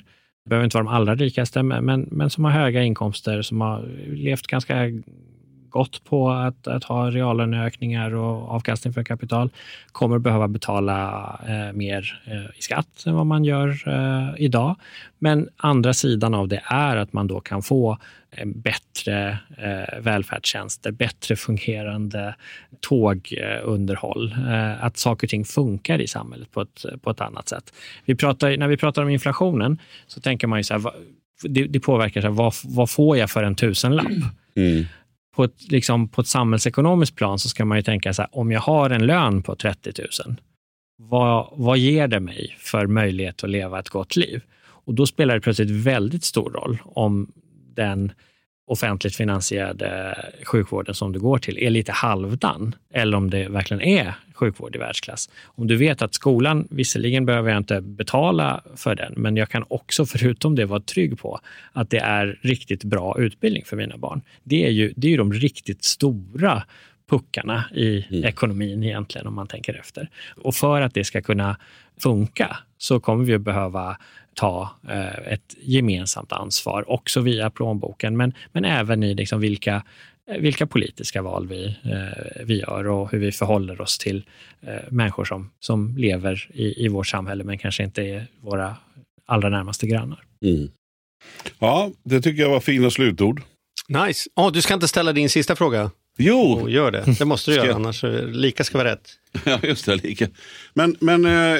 det 0.43 0.49
behöver 0.49 0.63
inte 0.63 0.77
vara 0.77 0.85
de 0.85 0.93
allra 0.93 1.15
rikaste, 1.15 1.63
men, 1.63 1.85
men, 1.85 2.07
men 2.11 2.29
som 2.29 2.43
har 2.43 2.51
höga 2.51 2.83
inkomster, 2.83 3.41
som 3.41 3.61
har 3.61 3.89
levt 4.07 4.47
ganska 4.47 4.75
gått 5.69 6.03
på 6.03 6.29
att, 6.29 6.67
att 6.67 6.83
ha 6.83 7.11
reallöneökningar 7.11 8.15
och 8.15 8.49
avkastning 8.49 8.93
för 8.93 9.03
kapital, 9.03 9.49
kommer 9.91 10.19
behöva 10.19 10.47
betala 10.47 11.39
eh, 11.47 11.73
mer 11.73 12.21
eh, 12.25 12.57
i 12.57 12.61
skatt 12.61 13.03
än 13.05 13.15
vad 13.15 13.25
man 13.25 13.43
gör 13.43 13.83
eh, 13.87 14.29
idag. 14.37 14.75
Men 15.19 15.49
andra 15.57 15.93
sidan 15.93 16.33
av 16.33 16.47
det 16.47 16.61
är 16.65 16.97
att 16.97 17.13
man 17.13 17.27
då 17.27 17.39
kan 17.39 17.61
få 17.61 17.97
eh, 18.31 18.45
bättre 18.45 19.37
eh, 19.57 19.99
välfärdstjänster, 20.01 20.91
bättre 20.91 21.35
fungerande 21.35 22.35
tågunderhåll, 22.79 24.35
eh, 24.49 24.83
att 24.83 24.97
saker 24.97 25.27
och 25.27 25.29
ting 25.29 25.45
funkar 25.45 26.01
i 26.01 26.07
samhället 26.07 26.51
på 26.51 26.61
ett, 26.61 26.85
på 27.01 27.09
ett 27.09 27.21
annat 27.21 27.49
sätt. 27.49 27.73
Vi 28.05 28.15
pratar, 28.15 28.57
när 28.57 28.67
vi 28.67 28.77
pratar 28.77 29.01
om 29.01 29.09
inflationen 29.09 29.79
så 30.07 30.21
tänker 30.21 30.47
man 30.47 30.59
ju 30.59 30.63
så 30.63 30.73
här, 30.73 30.91
det, 31.43 31.63
det 31.63 31.79
påverkar, 31.79 32.21
så 32.21 32.27
här, 32.27 32.33
vad, 32.33 32.53
vad 32.63 32.89
får 32.89 33.17
jag 33.17 33.29
för 33.29 33.43
en 33.43 33.55
tusenlapp? 33.55 34.07
Mm 34.55 34.85
på 35.39 35.43
ett, 35.43 35.71
liksom, 35.71 36.07
på 36.07 36.21
ett 36.21 36.27
samhällsekonomiskt 36.27 37.15
plan 37.15 37.39
så 37.39 37.49
ska 37.49 37.65
man 37.65 37.77
ju 37.77 37.81
tänka 37.81 38.13
så 38.13 38.21
här, 38.21 38.29
om 38.37 38.51
jag 38.51 38.61
har 38.61 38.89
en 38.89 39.05
lön 39.05 39.43
på 39.43 39.55
30 39.55 39.93
000, 40.25 40.35
vad, 40.97 41.49
vad 41.51 41.77
ger 41.77 42.07
det 42.07 42.19
mig 42.19 42.55
för 42.59 42.87
möjlighet 42.87 43.43
att 43.43 43.49
leva 43.49 43.79
ett 43.79 43.89
gott 43.89 44.15
liv? 44.15 44.41
Och 44.61 44.93
då 44.93 45.05
spelar 45.05 45.35
det 45.35 45.41
plötsligt 45.41 45.69
väldigt 45.71 46.23
stor 46.23 46.49
roll 46.51 46.77
om 46.85 47.31
den 47.75 48.11
offentligt 48.69 49.15
finansierade 49.15 50.15
sjukvården 50.45 50.95
som 50.95 51.11
du 51.11 51.19
går 51.19 51.37
till 51.37 51.57
är 51.57 51.69
lite 51.69 51.91
halvdan 51.91 52.75
eller 52.93 53.17
om 53.17 53.29
det 53.29 53.49
verkligen 53.49 53.81
är 53.81 54.13
sjukvård 54.33 54.75
i 54.75 54.79
världsklass. 54.79 55.29
Om 55.45 55.67
du 55.67 55.75
vet 55.75 56.01
att 56.01 56.13
skolan, 56.13 56.67
visserligen 56.71 57.25
behöver 57.25 57.49
jag 57.49 57.57
inte 57.57 57.81
betala 57.81 58.61
för 58.75 58.95
den, 58.95 59.13
men 59.17 59.37
jag 59.37 59.49
kan 59.49 59.65
också 59.67 60.05
förutom 60.05 60.55
det 60.55 60.65
vara 60.65 60.79
trygg 60.79 61.19
på 61.19 61.39
att 61.73 61.89
det 61.89 61.99
är 61.99 62.39
riktigt 62.41 62.83
bra 62.83 63.15
utbildning 63.19 63.63
för 63.65 63.77
mina 63.77 63.97
barn. 63.97 64.21
Det 64.43 64.65
är 64.65 64.71
ju, 64.71 64.93
det 64.95 65.07
är 65.07 65.11
ju 65.11 65.17
de 65.17 65.33
riktigt 65.33 65.83
stora 65.83 66.63
puckarna 67.09 67.63
i 67.75 68.05
ekonomin 68.25 68.83
egentligen 68.83 69.27
om 69.27 69.33
man 69.33 69.47
tänker 69.47 69.79
efter. 69.79 70.09
Och 70.37 70.55
för 70.55 70.81
att 70.81 70.93
det 70.93 71.03
ska 71.03 71.21
kunna 71.21 71.57
funka 71.99 72.57
så 72.77 72.99
kommer 72.99 73.25
vi 73.25 73.33
att 73.33 73.41
behöva 73.41 73.97
ta 74.39 74.69
eh, 74.89 75.33
ett 75.33 75.55
gemensamt 75.61 76.31
ansvar, 76.31 76.91
också 76.91 77.21
via 77.21 77.49
plånboken, 77.49 78.17
men, 78.17 78.33
men 78.51 78.65
även 78.65 79.03
i 79.03 79.13
liksom 79.13 79.39
vilka, 79.39 79.83
eh, 80.31 80.41
vilka 80.41 80.67
politiska 80.67 81.21
val 81.21 81.47
vi, 81.47 81.65
eh, 81.65 82.43
vi 82.45 82.59
gör 82.59 82.87
och 82.87 83.11
hur 83.11 83.19
vi 83.19 83.31
förhåller 83.31 83.81
oss 83.81 83.97
till 83.97 84.23
eh, 84.61 84.73
människor 84.89 85.25
som, 85.25 85.51
som 85.59 85.97
lever 85.97 86.49
i, 86.53 86.85
i 86.85 86.87
vårt 86.87 87.07
samhälle, 87.07 87.43
men 87.43 87.57
kanske 87.57 87.83
inte 87.83 88.01
är 88.01 88.27
våra 88.41 88.75
allra 89.25 89.49
närmaste 89.49 89.87
grannar. 89.87 90.23
Mm. 90.45 90.69
Ja, 91.59 91.91
det 92.03 92.21
tycker 92.21 92.41
jag 92.41 92.49
var 92.49 92.59
fina 92.59 92.89
slutord. 92.89 93.41
Nice. 93.87 94.29
Oh, 94.35 94.51
du 94.51 94.61
ska 94.61 94.73
inte 94.73 94.87
ställa 94.87 95.13
din 95.13 95.29
sista 95.29 95.55
fråga? 95.55 95.91
Jo! 96.21 96.59
Oh, 96.63 96.71
gör 96.71 96.91
det. 96.91 97.03
Det 97.19 97.25
måste 97.25 97.51
du 97.51 97.57
göra, 97.57 97.67
jag? 97.67 97.75
annars 97.75 98.03
lika 98.27 98.63
ska 98.63 98.77
vara 98.77 98.91
rätt. 98.91 99.09
Ja, 99.45 99.59
just 99.63 99.85
det. 99.85 99.95
Lika. 99.95 100.27
Men, 100.73 100.95
men 100.99 101.25
eh, 101.25 101.57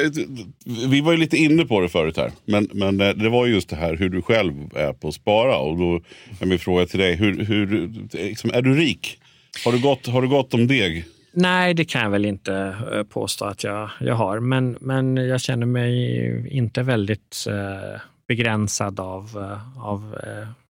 vi 0.90 1.02
var 1.02 1.12
ju 1.12 1.18
lite 1.18 1.38
inne 1.38 1.66
på 1.66 1.82
det 1.82 1.90
förut 1.90 2.18
här. 2.18 2.32
Men, 2.46 2.70
men 2.74 3.02
eh, 3.02 3.10
det 3.10 3.30
var 3.30 3.46
ju 3.46 3.54
just 3.54 3.70
det 3.70 3.76
här 3.76 3.96
hur 3.96 4.10
du 4.10 4.22
själv 4.22 4.54
är 4.76 4.94
på 4.94 5.08
att 5.08 5.14
spara. 5.14 5.58
Och 5.58 5.78
då 5.78 6.02
är 6.40 6.46
min 6.46 6.60
fråga 6.60 6.86
till 6.86 7.00
dig, 7.00 7.16
hur, 7.16 7.46
hur, 7.46 7.92
liksom, 8.12 8.52
är 8.54 8.62
du 8.62 8.76
rik? 8.76 9.20
Har 9.66 9.72
du, 9.72 9.80
gott, 9.80 10.08
har 10.08 10.22
du 10.22 10.28
gott 10.28 10.54
om 10.54 10.68
deg? 10.68 11.06
Nej, 11.34 11.74
det 11.74 11.86
kan 11.86 12.02
jag 12.02 12.10
väl 12.10 12.26
inte 12.26 12.76
eh, 12.94 13.04
påstå 13.04 13.46
att 13.46 13.64
jag, 13.64 13.90
jag 14.00 14.16
har, 14.16 14.40
men, 14.40 14.78
men 14.82 15.18
jag 15.18 15.42
känner 15.42 15.66
mig 15.66 16.48
inte 16.58 16.84
väldigt 16.84 17.46
eh, 17.50 18.02
begränsad 18.28 19.00
av, 19.00 19.38
eh, 19.38 19.88
av 19.88 20.16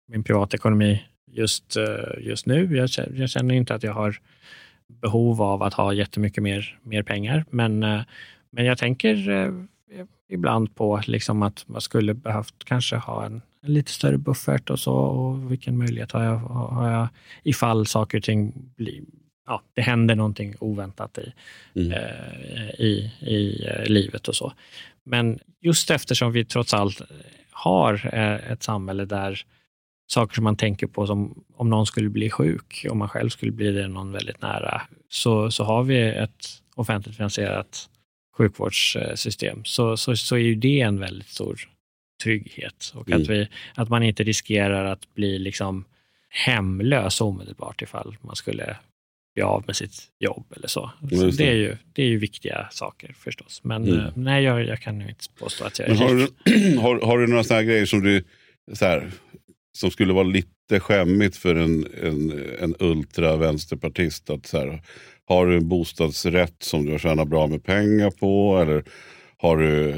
min 0.08 0.24
privatekonomi 0.24 1.02
just, 1.34 1.76
eh, 1.76 2.26
just 2.26 2.46
nu. 2.46 2.76
Jag, 2.76 2.86
kä- 2.86 3.16
jag 3.16 3.30
känner 3.30 3.54
inte 3.54 3.74
att 3.74 3.82
jag 3.82 3.92
har 3.92 4.16
behov 4.86 5.42
av 5.42 5.62
att 5.62 5.74
ha 5.74 5.92
jättemycket 5.92 6.42
mer, 6.42 6.78
mer 6.82 7.02
pengar, 7.02 7.44
men, 7.50 7.82
eh, 7.82 8.00
men 8.50 8.64
jag 8.64 8.78
tänker 8.78 9.30
eh, 9.30 9.52
ibland 10.28 10.74
på 10.74 11.00
liksom 11.06 11.42
att 11.42 11.64
man 11.68 11.80
skulle 11.80 12.14
behövt 12.14 12.64
kanske 12.64 12.96
ha 12.96 13.26
en, 13.26 13.42
en 13.62 13.74
lite 13.74 13.90
större 13.90 14.18
buffert 14.18 14.70
och 14.70 14.78
så, 14.78 14.94
och 14.94 15.52
vilken 15.52 15.78
möjlighet 15.78 16.12
har 16.12 16.24
jag, 16.24 16.36
har 16.38 16.90
jag 16.90 17.08
ifall 17.42 17.86
saker 17.86 18.18
och 18.18 18.24
ting 18.24 18.52
blir 18.76 19.00
ja, 19.46 19.62
det 19.74 19.82
händer 19.82 20.14
någonting 20.14 20.54
oväntat 20.60 21.18
i, 21.18 21.32
eh, 21.92 22.70
i, 22.78 23.12
i 23.20 23.66
eh, 23.66 23.86
livet 23.86 24.28
och 24.28 24.36
så. 24.36 24.52
Men 25.04 25.38
just 25.60 25.90
eftersom 25.90 26.32
vi 26.32 26.44
trots 26.44 26.74
allt 26.74 27.02
har 27.50 28.10
eh, 28.12 28.52
ett 28.52 28.62
samhälle 28.62 29.04
där 29.04 29.44
saker 30.06 30.34
som 30.34 30.44
man 30.44 30.56
tänker 30.56 30.86
på 30.86 31.06
som 31.06 31.44
om 31.56 31.70
någon 31.70 31.86
skulle 31.86 32.08
bli 32.08 32.30
sjuk, 32.30 32.86
om 32.90 32.98
man 32.98 33.08
själv 33.08 33.28
skulle 33.28 33.52
bli 33.52 33.70
det 33.72 33.88
någon 33.88 34.12
väldigt 34.12 34.42
nära, 34.42 34.82
så, 35.08 35.50
så 35.50 35.64
har 35.64 35.82
vi 35.84 36.00
ett 36.00 36.46
offentligt 36.74 37.16
finansierat 37.16 37.88
sjukvårdssystem. 38.36 39.64
Så, 39.64 39.96
så, 39.96 40.16
så 40.16 40.34
är 40.36 40.40
ju 40.40 40.54
det 40.54 40.80
en 40.80 41.00
väldigt 41.00 41.28
stor 41.28 41.60
trygghet 42.22 42.92
och 42.94 43.00
att, 43.10 43.14
Mm. 43.14 43.26
vi, 43.28 43.48
att 43.74 43.88
man 43.88 44.02
inte 44.02 44.22
riskerar 44.24 44.84
att 44.84 45.14
bli 45.14 45.38
liksom 45.38 45.84
hemlös 46.28 47.20
omedelbart 47.20 47.82
ifall 47.82 48.16
man 48.20 48.36
skulle 48.36 48.76
bli 49.34 49.42
av 49.42 49.64
med 49.66 49.76
sitt 49.76 50.02
jobb 50.18 50.52
eller 50.56 50.68
så. 50.68 50.90
så 51.10 51.16
det. 51.16 51.30
det. 51.36 51.48
är 51.48 51.54
ju, 51.54 51.76
det 51.92 52.02
är 52.02 52.06
ju 52.06 52.18
viktiga 52.18 52.68
saker 52.70 53.12
förstås. 53.18 53.60
Men 53.64 53.84
Mm. 53.84 53.98
eh, 54.00 54.12
nej, 54.14 54.44
jag, 54.44 54.64
jag 54.66 54.80
kan 54.80 55.00
ju 55.00 55.08
inte 55.08 55.24
påstå 55.38 55.64
att 55.64 55.78
jag 55.78 55.88
är 55.88 55.94
Men 55.94 55.98
har, 56.02 56.14
du, 56.14 56.76
har, 56.80 57.00
har 57.00 57.18
du 57.18 57.26
några 57.26 57.44
sådana 57.44 57.62
grejer 57.62 57.86
som 57.86 58.02
du 58.02 58.24
så 58.72 58.84
här, 58.84 59.10
som 59.78 59.90
skulle 59.90 60.12
vara 60.12 60.24
lite 60.24 60.80
skämmigt 60.80 61.36
för 61.36 61.54
en, 61.54 61.86
en, 62.02 62.32
en 62.60 62.74
ultra-vänsterpartist? 62.78 64.30
Att 64.30 64.46
så 64.46 64.58
här, 64.58 64.82
har 65.24 65.46
du 65.46 65.56
en 65.56 65.68
bostadsrätt 65.68 66.56
som 66.58 66.86
du 66.86 66.92
har 66.92 66.98
tjänat 66.98 67.28
bra 67.28 67.46
med 67.46 67.64
pengar 67.64 68.10
på? 68.10 68.58
Eller 68.62 68.84
har 69.36 69.56
du 69.56 69.90
eh, 69.90 69.96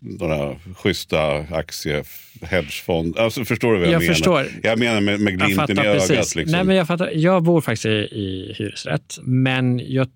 några 0.00 0.56
schyssta 0.76 1.36
aktie 1.50 2.04
hedgefond? 2.42 3.18
Alltså, 3.18 3.44
förstår 3.44 3.72
du 3.72 3.78
vad 3.78 3.86
jag, 3.86 3.92
Jag 3.94 4.00
menar? 4.00 4.14
förstår. 4.14 4.46
Jag 4.62 4.78
menar 4.78 5.00
med, 5.00 5.20
med 5.20 5.32
Jag 5.32 5.40
glimten 5.40 5.78
i 5.78 5.86
ögat. 5.86 6.10
Liksom. 6.10 6.42
Nej, 6.46 6.64
men 6.64 6.76
jag, 6.76 6.86
fattar. 6.86 7.10
jag 7.14 7.42
bor 7.42 7.60
faktiskt 7.60 7.86
i, 7.86 7.88
i 7.88 8.54
hyresrätt, 8.58 9.18
men 9.22 9.80
jag 9.92 10.08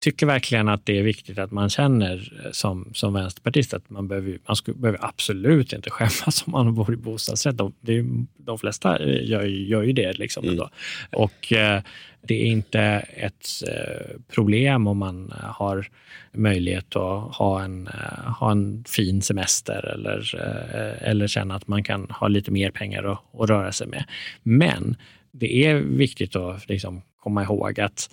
tycker 0.00 0.26
verkligen 0.26 0.68
att 0.68 0.86
det 0.86 0.98
är 0.98 1.02
viktigt 1.02 1.38
att 1.38 1.50
man 1.50 1.70
känner 1.70 2.42
eh, 2.44 2.50
som, 2.50 2.90
som 2.94 3.12
vänsterpartist 3.12 3.74
att 3.74 3.90
man 3.90 4.08
behöver, 4.08 4.38
man 4.46 4.56
skulle, 4.56 4.76
behöver 4.76 5.04
absolut 5.04 5.72
inte 5.72 5.90
skämmas 5.96 6.44
om 6.46 6.52
man 6.52 6.74
bor 6.74 6.92
i 6.92 6.96
bostadsrätt. 6.96 7.56
De, 7.56 7.74
det 7.80 7.98
är, 7.98 8.06
de 8.38 8.58
flesta 8.58 8.98
eh, 8.98 9.28
gör, 9.30 9.44
gör 9.44 9.82
ju 9.82 9.92
det. 9.92 10.18
Liksom 10.18 10.44
mm. 10.44 10.68
Och 11.12 11.52
eh, 11.52 11.82
det 12.26 12.34
är 12.42 12.46
inte 12.46 12.80
ett 13.16 13.46
eh, 13.68 14.20
problem 14.28 14.86
om 14.86 14.98
man 14.98 15.32
har 15.42 15.88
möjlighet 16.32 16.96
att 16.96 17.34
ha 17.34 17.62
en, 17.62 17.86
eh, 17.86 18.32
ha 18.32 18.50
en 18.50 18.84
fin 18.88 19.22
semester 19.22 19.86
eller, 19.94 20.34
eh, 20.34 21.08
eller 21.08 21.26
känna 21.26 21.54
att 21.54 21.68
man 21.68 21.84
kan 21.84 22.06
ha 22.10 22.28
lite 22.28 22.50
mer 22.50 22.70
pengar 22.70 23.12
att, 23.12 23.40
att 23.40 23.50
röra 23.50 23.72
sig 23.72 23.86
med. 23.86 24.04
Men 24.42 24.96
det 25.32 25.66
är 25.66 25.74
viktigt 25.74 26.36
att 26.36 26.68
liksom 26.68 27.02
komma 27.20 27.42
ihåg 27.42 27.80
att 27.80 28.10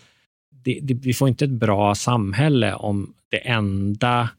det, 0.63 0.79
det, 0.83 0.93
vi 0.93 1.13
får 1.13 1.27
inte 1.27 1.45
ett 1.45 1.51
bra 1.51 1.95
samhälle 1.95 2.73
om 2.73 3.13
det 3.29 3.47
enda 3.47 4.29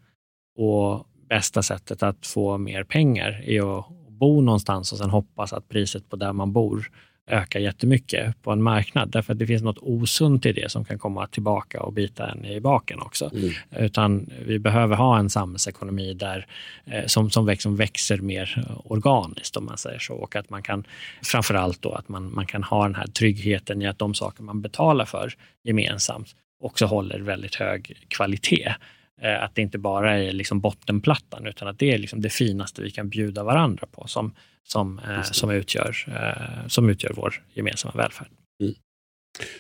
och 0.57 1.07
bästa 1.29 1.62
sättet 1.62 2.03
att 2.03 2.27
få 2.27 2.59
mer 2.59 2.85
pengar 2.85 3.43
är 3.47 3.79
att 3.79 3.87
bo 4.09 4.41
någonstans 4.41 4.93
och 4.93 4.99
sen 4.99 5.11
hoppas 5.11 5.53
att 5.53 5.68
priset 5.68 6.11
på 6.11 6.16
där 6.16 6.33
man 6.33 6.53
bor 6.53 6.91
ökar 7.27 7.61
jättemycket 7.61 8.43
på 8.43 8.51
en 8.51 8.62
marknad. 8.62 9.11
Därför 9.11 9.33
att 9.33 9.39
det 9.39 9.47
finns 9.47 9.62
något 9.62 9.79
osunt 9.79 10.47
i 10.47 10.53
det 10.53 10.70
som 10.70 10.85
kan 10.85 10.99
komma 10.99 11.27
tillbaka 11.27 11.83
och 11.83 11.93
bita 11.93 12.31
en 12.31 12.45
i 12.45 12.61
baken 12.61 13.01
också. 13.01 13.31
Mm. 13.35 13.51
Utan 13.70 14.31
vi 14.47 14.59
behöver 14.59 14.97
ha 14.97 15.18
en 15.18 15.31
samhällsekonomi 15.31 16.14
där, 16.14 16.47
eh, 16.85 17.07
som, 17.07 17.31
som, 17.31 17.47
väx, 17.47 17.62
som 17.62 17.77
växer 17.77 18.18
mer 18.18 18.64
organiskt 18.85 19.57
om 19.57 19.64
man 19.64 19.79
säger 19.79 19.99
så. 19.99 20.14
Och 20.14 20.37
att 20.37 20.51
man 20.51 20.62
kan, 20.62 20.85
framförallt 21.22 21.83
då 21.83 21.93
att 21.93 22.09
man, 22.09 22.35
man 22.35 22.47
kan 22.47 22.62
ha 22.62 22.83
den 22.83 22.95
här 22.95 23.07
tryggheten 23.07 23.83
i 23.83 23.87
att 23.87 23.99
de 23.99 24.14
saker 24.14 24.43
man 24.43 24.62
betalar 24.62 25.05
för 25.05 25.35
gemensamt 25.62 26.35
också 26.61 26.87
håller 26.87 27.20
väldigt 27.20 27.55
hög 27.55 28.07
kvalitet. 28.09 28.75
Eh, 29.22 29.42
att 29.42 29.54
det 29.54 29.62
inte 29.62 29.78
bara 29.78 30.18
är 30.18 30.32
liksom 30.32 30.60
bottenplattan 30.60 31.46
utan 31.46 31.68
att 31.68 31.78
det 31.78 31.92
är 31.92 31.98
liksom 31.98 32.20
det 32.20 32.30
finaste 32.30 32.82
vi 32.82 32.90
kan 32.90 33.08
bjuda 33.08 33.44
varandra 33.44 33.86
på 33.92 34.06
som, 34.06 34.34
som, 34.68 34.98
eh, 34.98 35.22
som, 35.22 35.50
utgör, 35.50 35.96
eh, 36.06 36.68
som 36.68 36.88
utgör 36.88 37.12
vår 37.16 37.42
gemensamma 37.54 37.94
välfärd. 37.96 38.28
Mm. 38.62 38.74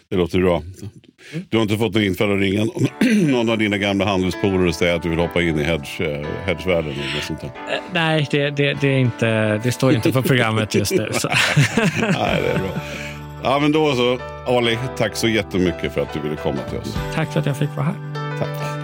Det 0.08 0.16
låter 0.16 0.40
bra. 0.40 0.62
Du 1.48 1.56
har 1.56 1.62
inte 1.62 1.76
fått 1.76 1.94
något 1.94 2.02
infall 2.02 2.32
att 2.32 2.40
ringa 2.40 2.64
någon 3.32 3.50
av 3.50 3.58
dina 3.58 3.78
gamla 3.78 4.04
handelspolare 4.04 4.68
och 4.68 4.74
säga 4.74 4.94
att 4.94 5.02
du 5.02 5.08
vill 5.08 5.18
hoppa 5.18 5.42
in 5.42 5.58
i 5.58 5.62
hedge, 5.62 6.00
hedgevärlden? 6.46 6.92
Eller 6.92 7.20
sånt 7.20 7.40
där. 7.40 7.50
Nej, 7.92 8.28
det, 8.30 8.50
det, 8.50 8.74
det, 8.74 8.88
är 8.88 8.98
inte, 8.98 9.58
det 9.58 9.72
står 9.72 9.94
inte 9.94 10.12
på 10.12 10.22
programmet 10.22 10.74
just 10.74 10.92
nu. 10.92 11.08
Så. 11.12 11.28
Nej, 12.00 12.42
det 12.42 12.50
är 12.50 12.58
bra. 12.58 12.80
Ja, 13.42 13.58
men 13.58 13.72
då 13.72 13.94
så. 13.94 14.18
Ali, 14.46 14.78
tack 14.96 15.16
så 15.16 15.28
jättemycket 15.28 15.94
för 15.94 16.00
att 16.00 16.12
du 16.12 16.20
ville 16.20 16.36
komma 16.36 16.58
till 16.70 16.78
oss. 16.78 16.96
Tack 17.14 17.32
för 17.32 17.40
att 17.40 17.46
jag 17.46 17.58
fick 17.58 17.70
vara 17.76 17.86
här. 17.86 18.38
Tack. 18.38 18.83